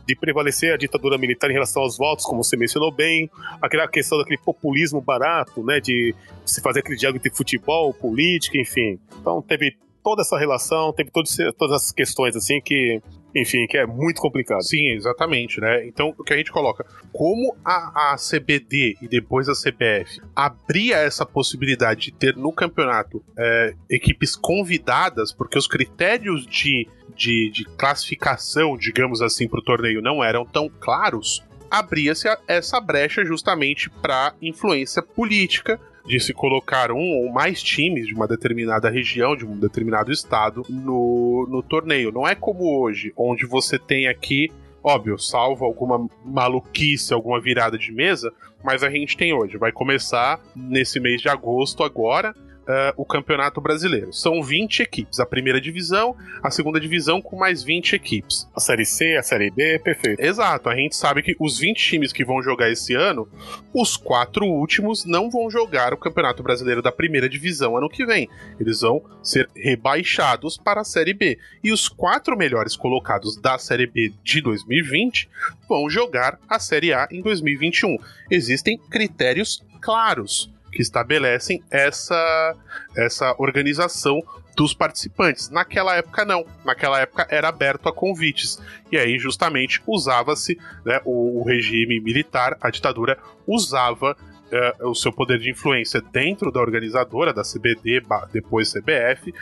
de 0.07 0.17
prevalecer 0.17 0.73
a 0.73 0.77
ditadura 0.77 1.19
militar 1.19 1.51
em 1.51 1.55
relação 1.55 1.83
aos 1.83 1.99
votos, 1.99 2.25
como 2.25 2.43
você 2.43 2.57
mencionou 2.57 2.93
bem, 2.93 3.29
aquela 3.61 3.89
questão 3.89 4.19
daquele 4.19 4.39
populismo 4.39 5.01
barato, 5.01 5.65
né? 5.65 5.81
De 5.81 6.15
se 6.45 6.61
fazer 6.61 6.81
aquele 6.81 6.97
diálogo 6.97 7.19
entre 7.19 7.37
futebol, 7.37 7.93
política, 7.93 8.57
enfim. 8.59 8.99
Então 9.21 9.43
teve 9.43 9.77
toda 10.05 10.21
essa 10.21 10.38
relação, 10.38 10.93
teve 10.93 11.11
todas, 11.11 11.35
todas 11.57 11.77
essas 11.77 11.90
questões 11.93 12.37
assim 12.37 12.61
que, 12.61 13.01
enfim, 13.35 13.67
que 13.67 13.79
é 13.79 13.87
muito 13.87 14.21
complicado. 14.21 14.62
Sim, 14.62 14.93
exatamente, 14.93 15.59
né? 15.61 15.87
Então, 15.87 16.14
o 16.17 16.23
que 16.23 16.35
a 16.35 16.37
gente 16.37 16.53
coloca, 16.53 16.85
como 17.11 17.57
a, 17.64 18.12
a 18.12 18.17
CBD 18.17 18.97
e 19.01 19.09
depois 19.09 19.49
a 19.49 19.55
CBF 19.55 20.21
abria 20.37 20.99
essa 20.99 21.25
possibilidade 21.25 22.03
de 22.03 22.12
ter 22.12 22.37
no 22.37 22.53
campeonato 22.53 23.25
é, 23.37 23.75
equipes 23.90 24.37
convidadas, 24.37 25.33
porque 25.33 25.59
os 25.59 25.67
critérios 25.67 26.47
de, 26.47 26.87
de, 27.17 27.51
de 27.51 27.64
classificação, 27.77 28.77
digamos 28.77 29.23
assim, 29.23 29.49
para 29.49 29.61
o 29.61 29.64
torneio 29.64 30.03
não 30.03 30.23
eram 30.23 30.45
tão 30.45 30.69
claros, 30.69 31.43
abria-se 31.71 32.29
essa 32.47 32.79
brecha 32.79 33.25
justamente 33.25 33.88
para 33.88 34.35
influência 34.40 35.03
política 35.03 35.81
de 36.07 36.21
se 36.21 36.35
colocar 36.35 36.93
um 36.93 37.25
ou 37.25 37.33
mais 37.33 37.62
times 37.62 38.07
de 38.07 38.14
uma 38.14 38.29
determinada 38.29 38.90
região, 38.90 39.35
de 39.35 39.47
um 39.47 39.59
determinado 39.59 40.12
estado 40.12 40.62
no, 40.69 41.47
no 41.51 41.62
torneio. 41.62 42.12
Não 42.12 42.29
é 42.29 42.35
como 42.35 42.79
hoje, 42.79 43.12
onde 43.17 43.47
você 43.47 43.79
tem 43.79 44.07
aqui, 44.07 44.51
óbvio, 44.83 45.19
salvo 45.19 45.64
alguma 45.64 46.07
maluquice, 46.25 47.14
alguma 47.14 47.40
virada 47.40 47.79
de 47.79 47.90
mesa, 47.90 48.33
mas 48.62 48.83
a 48.83 48.90
gente 48.90 49.17
tem 49.17 49.33
hoje. 49.33 49.57
Vai 49.57 49.73
começar 49.73 50.40
nesse 50.55 51.01
mês 51.01 51.23
de 51.23 51.29
agosto 51.29 51.83
agora. 51.83 52.35
Eh, 52.66 52.94
o 52.96 53.05
Campeonato 53.05 53.61
Brasileiro. 53.61 54.12
São 54.12 54.42
20 54.42 54.81
equipes. 54.81 55.20
A 55.20 55.27
primeira 55.27 55.61
divisão, 55.61 56.16
a 56.42 56.50
segunda 56.50 56.81
divisão 56.81 57.20
com 57.20 57.37
mais 57.37 57.62
20 57.62 57.94
equipes. 57.94 58.48
A 58.55 58.61
Série 58.61 58.87
C, 58.87 59.16
a 59.16 59.22
Série 59.22 59.50
D, 59.50 59.79
perfeito. 59.79 60.20
Exato, 60.20 60.68
a 60.68 60.74
gente 60.74 60.96
sabe 60.96 61.22
que 61.22 61.37
os 61.38 61.59
20 61.59 61.79
times 61.79 62.12
que 62.12 62.24
vão 62.24 62.42
jogar 62.42 62.70
esse 62.70 62.94
ano, 62.94 63.29
os 63.72 63.96
quatro 63.96 64.46
últimos 64.46 65.05
não 65.05 65.31
vão 65.31 65.50
jogar 65.50 65.92
o 65.92 65.98
Campeonato 65.98 66.42
Brasileiro 66.42 66.81
da 66.81 66.92
primeira 66.92 67.29
divisão 67.29 67.77
ano 67.77 67.88
que 67.88 68.07
vem. 68.07 68.29
Eles 68.59 68.81
vão 68.81 69.03
ser 69.22 69.48
rebaixados 69.55 70.57
para 70.57 70.81
a 70.81 70.85
Série 70.85 71.14
B. 71.14 71.38
E 71.62 71.72
os 71.72 71.88
quatro 71.88 72.37
melhores 72.37 72.77
colocados 72.77 73.37
da 73.37 73.59
Série 73.59 73.87
B 73.87 74.12
de 74.22 74.40
2020 74.40 75.29
vão 75.68 75.90
jogar 75.90 76.38
a 76.48 76.59
Série 76.59 76.92
A 76.92 77.09
em 77.11 77.20
2021. 77.20 77.96
Existem 78.31 78.79
critérios 78.79 79.62
claros 79.81 80.54
que 80.75 80.83
estabelecem 80.83 81.63
essa, 81.71 82.57
essa 82.97 83.35
organização 83.39 84.21
dos 84.57 84.75
participantes. 84.75 85.51
Naquela 85.51 85.97
época, 85.97 86.25
não. 86.25 86.45
Naquela 86.65 87.01
época 87.01 87.27
era 87.31 87.49
aberto 87.49 87.89
a 87.89 87.93
convites. 87.93 88.61
E 88.91 88.97
aí, 88.97 89.19
justamente, 89.19 89.83
usava-se 89.87 90.59
né, 90.85 91.01
o, 91.05 91.41
o 91.41 91.45
regime 91.45 92.01
militar, 92.01 92.57
a 92.61 92.71
ditadura, 92.71 93.19
usava 93.47 94.17
eh, 94.55 94.73
o 94.83 94.95
seu 94.95 95.12
poder 95.12 95.40
de 95.40 95.51
influência 95.51 96.01
dentro 96.01 96.53
da 96.53 96.61
organizadora, 96.61 97.33
da 97.33 97.43
CBD, 97.43 98.01
depois 98.33 98.73
CBF, 98.73 99.35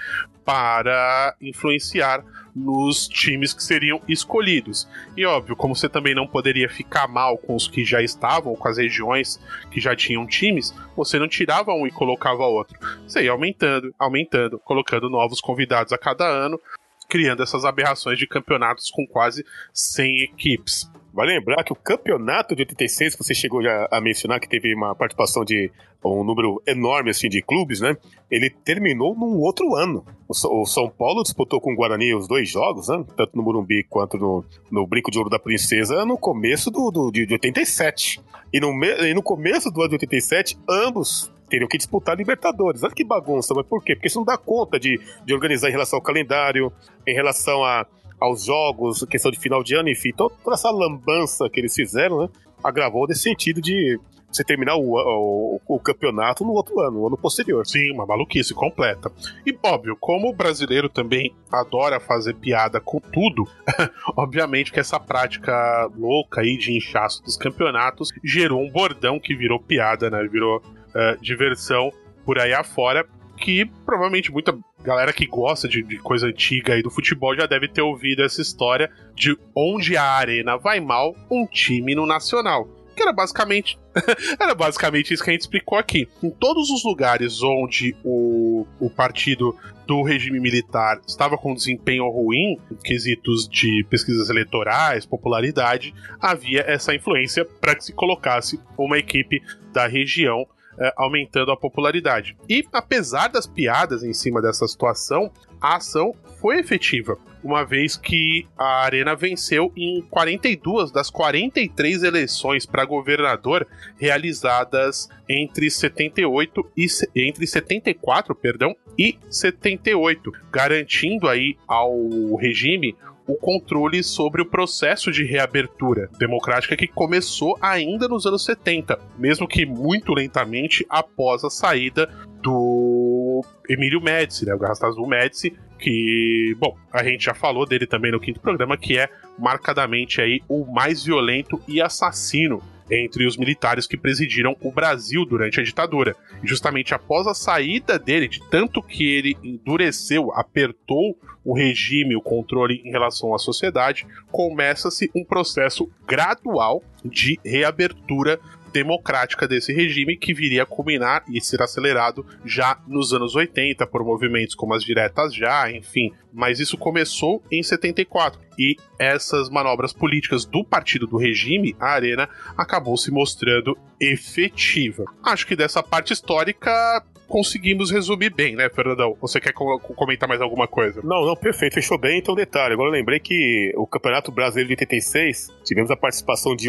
para 0.42 1.36
influenciar 1.38 2.24
nos 2.56 3.08
times 3.08 3.52
que 3.52 3.62
seriam 3.62 4.00
escolhidos. 4.08 4.88
E 5.14 5.26
óbvio, 5.26 5.54
como 5.54 5.76
você 5.76 5.86
também 5.86 6.14
não 6.14 6.26
poderia 6.26 6.66
ficar 6.66 7.06
mal 7.06 7.36
com 7.36 7.54
os 7.54 7.68
que 7.68 7.84
já 7.84 8.00
estavam, 8.00 8.56
com 8.56 8.68
as 8.68 8.78
regiões 8.78 9.38
que 9.70 9.80
já 9.80 9.94
tinham 9.94 10.26
times, 10.26 10.74
você 10.96 11.18
não 11.18 11.28
tirava 11.28 11.74
um 11.74 11.86
e 11.86 11.90
colocava 11.90 12.46
outro. 12.46 12.78
Você 13.06 13.24
ia 13.24 13.32
aumentando, 13.32 13.94
aumentando, 13.98 14.58
colocando 14.60 15.10
novos 15.10 15.42
convidados 15.42 15.92
a 15.92 15.98
cada 15.98 16.26
ano, 16.26 16.58
criando 17.06 17.42
essas 17.42 17.66
aberrações 17.66 18.18
de 18.18 18.26
campeonatos 18.26 18.90
com 18.90 19.06
quase 19.06 19.44
100 19.74 20.22
equipes. 20.22 20.90
Vale 21.12 21.34
lembrar 21.34 21.62
que 21.62 21.72
o 21.72 21.76
campeonato 21.76 22.56
de 22.56 22.62
86, 22.62 23.14
que 23.14 23.22
você 23.22 23.34
chegou 23.34 23.62
já 23.62 23.86
a 23.90 24.00
mencionar, 24.00 24.40
que 24.40 24.48
teve 24.48 24.74
uma 24.74 24.94
participação 24.94 25.44
de 25.44 25.70
um 26.04 26.24
número 26.24 26.60
enorme 26.66 27.10
assim, 27.10 27.28
de 27.28 27.42
clubes, 27.42 27.80
né? 27.80 27.96
Ele 28.30 28.48
terminou 28.48 29.14
num 29.14 29.38
outro 29.38 29.74
ano. 29.74 30.04
O 30.26 30.64
São 30.64 30.88
Paulo 30.88 31.22
disputou 31.22 31.60
com 31.60 31.72
o 31.72 31.76
Guarani 31.76 32.14
os 32.14 32.26
dois 32.26 32.48
jogos, 32.48 32.88
né? 32.88 33.04
Tanto 33.16 33.36
no 33.36 33.42
Morumbi 33.42 33.84
quanto 33.84 34.16
no, 34.16 34.44
no 34.70 34.86
Brinco 34.86 35.10
de 35.10 35.18
Ouro 35.18 35.28
da 35.30 35.38
Princesa, 35.38 36.04
no 36.06 36.16
começo 36.16 36.70
do, 36.70 36.90
do- 36.90 37.10
de, 37.12 37.26
de 37.26 37.34
87. 37.34 38.20
E 38.52 38.58
no, 38.58 38.72
e 38.84 39.12
no 39.14 39.22
começo 39.22 39.70
do 39.70 39.80
ano 39.80 39.90
de 39.90 39.94
87, 39.96 40.58
ambos 40.68 41.30
teriam 41.48 41.68
que 41.68 41.76
disputar 41.76 42.16
Libertadores. 42.16 42.82
Olha 42.82 42.94
que 42.94 43.04
bagunça, 43.04 43.52
mas 43.54 43.66
por 43.66 43.84
quê? 43.84 43.94
Porque 43.94 44.08
isso 44.08 44.18
não 44.18 44.24
dá 44.24 44.38
conta 44.38 44.80
de, 44.80 44.98
de 45.26 45.34
organizar 45.34 45.68
em 45.68 45.72
relação 45.72 45.98
ao 45.98 46.02
calendário, 46.02 46.72
em 47.06 47.14
relação 47.14 47.62
a, 47.62 47.86
aos 48.22 48.44
jogos, 48.44 49.04
questão 49.04 49.30
de 49.30 49.38
final 49.38 49.62
de 49.62 49.74
ano, 49.74 49.88
enfim, 49.88 50.12
to- 50.12 50.30
toda 50.44 50.54
essa 50.54 50.70
lambança 50.70 51.48
que 51.50 51.60
eles 51.60 51.74
fizeram, 51.74 52.22
né, 52.22 52.28
agravou 52.62 53.06
nesse 53.06 53.22
sentido 53.22 53.60
de 53.60 53.98
você 54.30 54.42
terminar 54.42 54.76
o, 54.76 54.94
o, 54.96 55.60
o 55.68 55.78
campeonato 55.78 56.42
no 56.42 56.52
outro 56.52 56.80
ano, 56.80 56.92
no 57.00 57.06
ano 57.08 57.18
posterior. 57.18 57.66
Sim, 57.66 57.92
uma 57.92 58.06
maluquice 58.06 58.54
completa. 58.54 59.12
E 59.46 59.54
óbvio, 59.62 59.94
como 60.00 60.30
o 60.30 60.32
brasileiro 60.34 60.88
também 60.88 61.34
adora 61.50 62.00
fazer 62.00 62.34
piada 62.36 62.80
com 62.80 62.98
tudo, 62.98 63.46
obviamente 64.16 64.72
que 64.72 64.80
essa 64.80 64.98
prática 64.98 65.86
louca 65.98 66.40
aí 66.40 66.56
de 66.56 66.74
inchaço 66.74 67.22
dos 67.22 67.36
campeonatos 67.36 68.08
gerou 68.24 68.62
um 68.62 68.70
bordão 68.70 69.20
que 69.20 69.34
virou 69.34 69.60
piada, 69.60 70.08
né? 70.08 70.26
Virou 70.26 70.62
eh, 70.94 71.18
diversão 71.20 71.90
por 72.24 72.38
aí 72.38 72.54
afora. 72.54 73.06
Que 73.42 73.64
provavelmente 73.84 74.30
muita 74.30 74.56
galera 74.84 75.12
que 75.12 75.26
gosta 75.26 75.66
de, 75.68 75.82
de 75.82 75.98
coisa 75.98 76.28
antiga 76.28 76.74
aí 76.74 76.82
do 76.82 76.90
futebol 76.90 77.34
já 77.34 77.44
deve 77.44 77.66
ter 77.66 77.82
ouvido 77.82 78.22
essa 78.22 78.40
história 78.40 78.88
de 79.16 79.36
onde 79.52 79.96
a 79.96 80.04
arena 80.04 80.56
vai 80.56 80.78
mal, 80.78 81.16
um 81.28 81.44
time 81.44 81.92
no 81.92 82.06
nacional. 82.06 82.68
Que 82.94 83.02
era 83.02 83.12
basicamente 83.12 83.76
era 84.38 84.54
basicamente 84.54 85.12
isso 85.12 85.24
que 85.24 85.30
a 85.30 85.32
gente 85.32 85.42
explicou 85.42 85.76
aqui. 85.76 86.08
Em 86.22 86.30
todos 86.30 86.70
os 86.70 86.84
lugares 86.84 87.42
onde 87.42 87.96
o, 88.04 88.64
o 88.78 88.88
partido 88.88 89.56
do 89.88 90.04
regime 90.04 90.38
militar 90.38 91.00
estava 91.04 91.36
com 91.36 91.52
desempenho 91.52 92.08
ruim, 92.08 92.56
em 92.70 92.76
quesitos 92.76 93.48
de 93.48 93.84
pesquisas 93.90 94.30
eleitorais, 94.30 95.04
popularidade, 95.04 95.92
havia 96.20 96.60
essa 96.60 96.94
influência 96.94 97.44
para 97.44 97.74
que 97.74 97.84
se 97.84 97.92
colocasse 97.92 98.60
uma 98.78 98.98
equipe 98.98 99.42
da 99.72 99.88
região 99.88 100.46
eh, 100.78 100.92
aumentando 100.96 101.52
a 101.52 101.56
popularidade. 101.56 102.36
E 102.48 102.64
apesar 102.72 103.28
das 103.28 103.46
piadas 103.46 104.02
em 104.02 104.12
cima 104.12 104.40
dessa 104.40 104.66
situação, 104.66 105.30
a 105.60 105.76
ação 105.76 106.14
foi 106.40 106.58
efetiva, 106.58 107.16
uma 107.42 107.64
vez 107.64 107.96
que 107.96 108.46
a 108.58 108.82
Arena 108.82 109.14
venceu 109.14 109.72
em 109.76 110.02
42 110.10 110.90
das 110.90 111.08
43 111.08 112.02
eleições 112.02 112.66
para 112.66 112.84
governador 112.84 113.66
realizadas 113.96 115.08
entre 115.28 115.70
78 115.70 116.68
e 116.76 116.86
entre 117.14 117.46
74, 117.46 118.34
perdão, 118.34 118.74
e 118.98 119.16
78, 119.30 120.32
garantindo 120.50 121.28
aí 121.28 121.56
ao 121.66 122.36
regime 122.36 122.96
o 123.26 123.36
controle 123.36 124.02
sobre 124.02 124.42
o 124.42 124.46
processo 124.46 125.10
de 125.10 125.24
reabertura 125.24 126.08
democrática 126.18 126.76
que 126.76 126.86
começou 126.86 127.56
ainda 127.60 128.08
nos 128.08 128.26
anos 128.26 128.44
70, 128.44 128.98
mesmo 129.18 129.46
que 129.46 129.64
muito 129.64 130.12
lentamente 130.12 130.84
após 130.88 131.44
a 131.44 131.50
saída 131.50 132.08
do 132.42 133.44
Emílio 133.68 134.00
Médici, 134.00 134.44
né, 134.44 134.54
o 134.54 134.58
Garrastazu 134.58 135.06
Médici, 135.06 135.56
que, 135.78 136.56
bom, 136.58 136.76
a 136.92 137.02
gente 137.02 137.24
já 137.24 137.34
falou 137.34 137.66
dele 137.66 137.86
também 137.86 138.12
no 138.12 138.20
quinto 138.20 138.40
programa, 138.40 138.76
que 138.76 138.98
é 138.98 139.08
marcadamente 139.38 140.20
aí 140.20 140.40
o 140.48 140.64
mais 140.64 141.04
violento 141.04 141.60
e 141.66 141.80
assassino 141.80 142.62
entre 142.92 143.26
os 143.26 143.38
militares 143.38 143.86
que 143.86 143.96
presidiram 143.96 144.54
o 144.60 144.70
Brasil 144.70 145.24
durante 145.24 145.58
a 145.58 145.62
ditadura. 145.62 146.14
E 146.44 146.46
justamente 146.46 146.94
após 146.94 147.26
a 147.26 147.34
saída 147.34 147.98
dele, 147.98 148.28
de 148.28 148.40
tanto 148.50 148.82
que 148.82 149.10
ele 149.14 149.36
endureceu, 149.42 150.30
apertou 150.34 151.16
o 151.42 151.56
regime, 151.56 152.14
o 152.14 152.20
controle 152.20 152.82
em 152.84 152.90
relação 152.90 153.34
à 153.34 153.38
sociedade, 153.38 154.06
começa-se 154.30 155.10
um 155.14 155.24
processo 155.24 155.90
gradual 156.06 156.82
de 157.04 157.40
reabertura 157.44 158.38
democrática 158.72 159.46
desse 159.46 159.72
regime 159.72 160.16
que 160.16 160.34
viria 160.34 160.62
a 160.62 160.66
culminar 160.66 161.24
e 161.28 161.40
ser 161.40 161.62
acelerado 161.62 162.26
já 162.44 162.78
nos 162.86 163.12
anos 163.12 163.34
80 163.34 163.86
por 163.86 164.04
movimentos 164.04 164.54
como 164.54 164.74
as 164.74 164.82
diretas 164.82 165.34
já, 165.34 165.70
enfim. 165.70 166.12
Mas 166.32 166.58
isso 166.58 166.78
começou 166.78 167.42
em 167.50 167.62
74 167.62 168.40
e 168.58 168.76
essas 168.98 169.50
manobras 169.50 169.92
políticas 169.92 170.44
do 170.44 170.64
partido 170.64 171.06
do 171.06 171.16
regime, 171.16 171.76
a 171.78 171.90
Arena, 171.90 172.28
acabou 172.56 172.96
se 172.96 173.10
mostrando 173.10 173.76
efetiva. 174.00 175.04
Acho 175.22 175.46
que 175.46 175.56
dessa 175.56 175.82
parte 175.82 176.12
histórica 176.12 177.04
conseguimos 177.32 177.90
resumir 177.90 178.28
bem, 178.28 178.54
né, 178.54 178.68
Fernandão? 178.68 179.16
Você 179.22 179.40
quer 179.40 179.54
co 179.54 179.78
comentar 179.78 180.28
mais 180.28 180.42
alguma 180.42 180.68
coisa? 180.68 181.00
Não, 181.02 181.24
não, 181.24 181.34
perfeito, 181.34 181.74
fechou 181.74 181.96
bem. 181.96 182.18
Então, 182.18 182.34
detalhe, 182.34 182.74
agora 182.74 182.90
eu 182.90 182.92
lembrei 182.92 183.18
que 183.18 183.72
o 183.74 183.86
Campeonato 183.86 184.30
Brasileiro 184.30 184.68
de 184.68 184.74
86, 184.74 185.48
tivemos 185.64 185.90
a 185.90 185.96
participação 185.96 186.54
de 186.54 186.68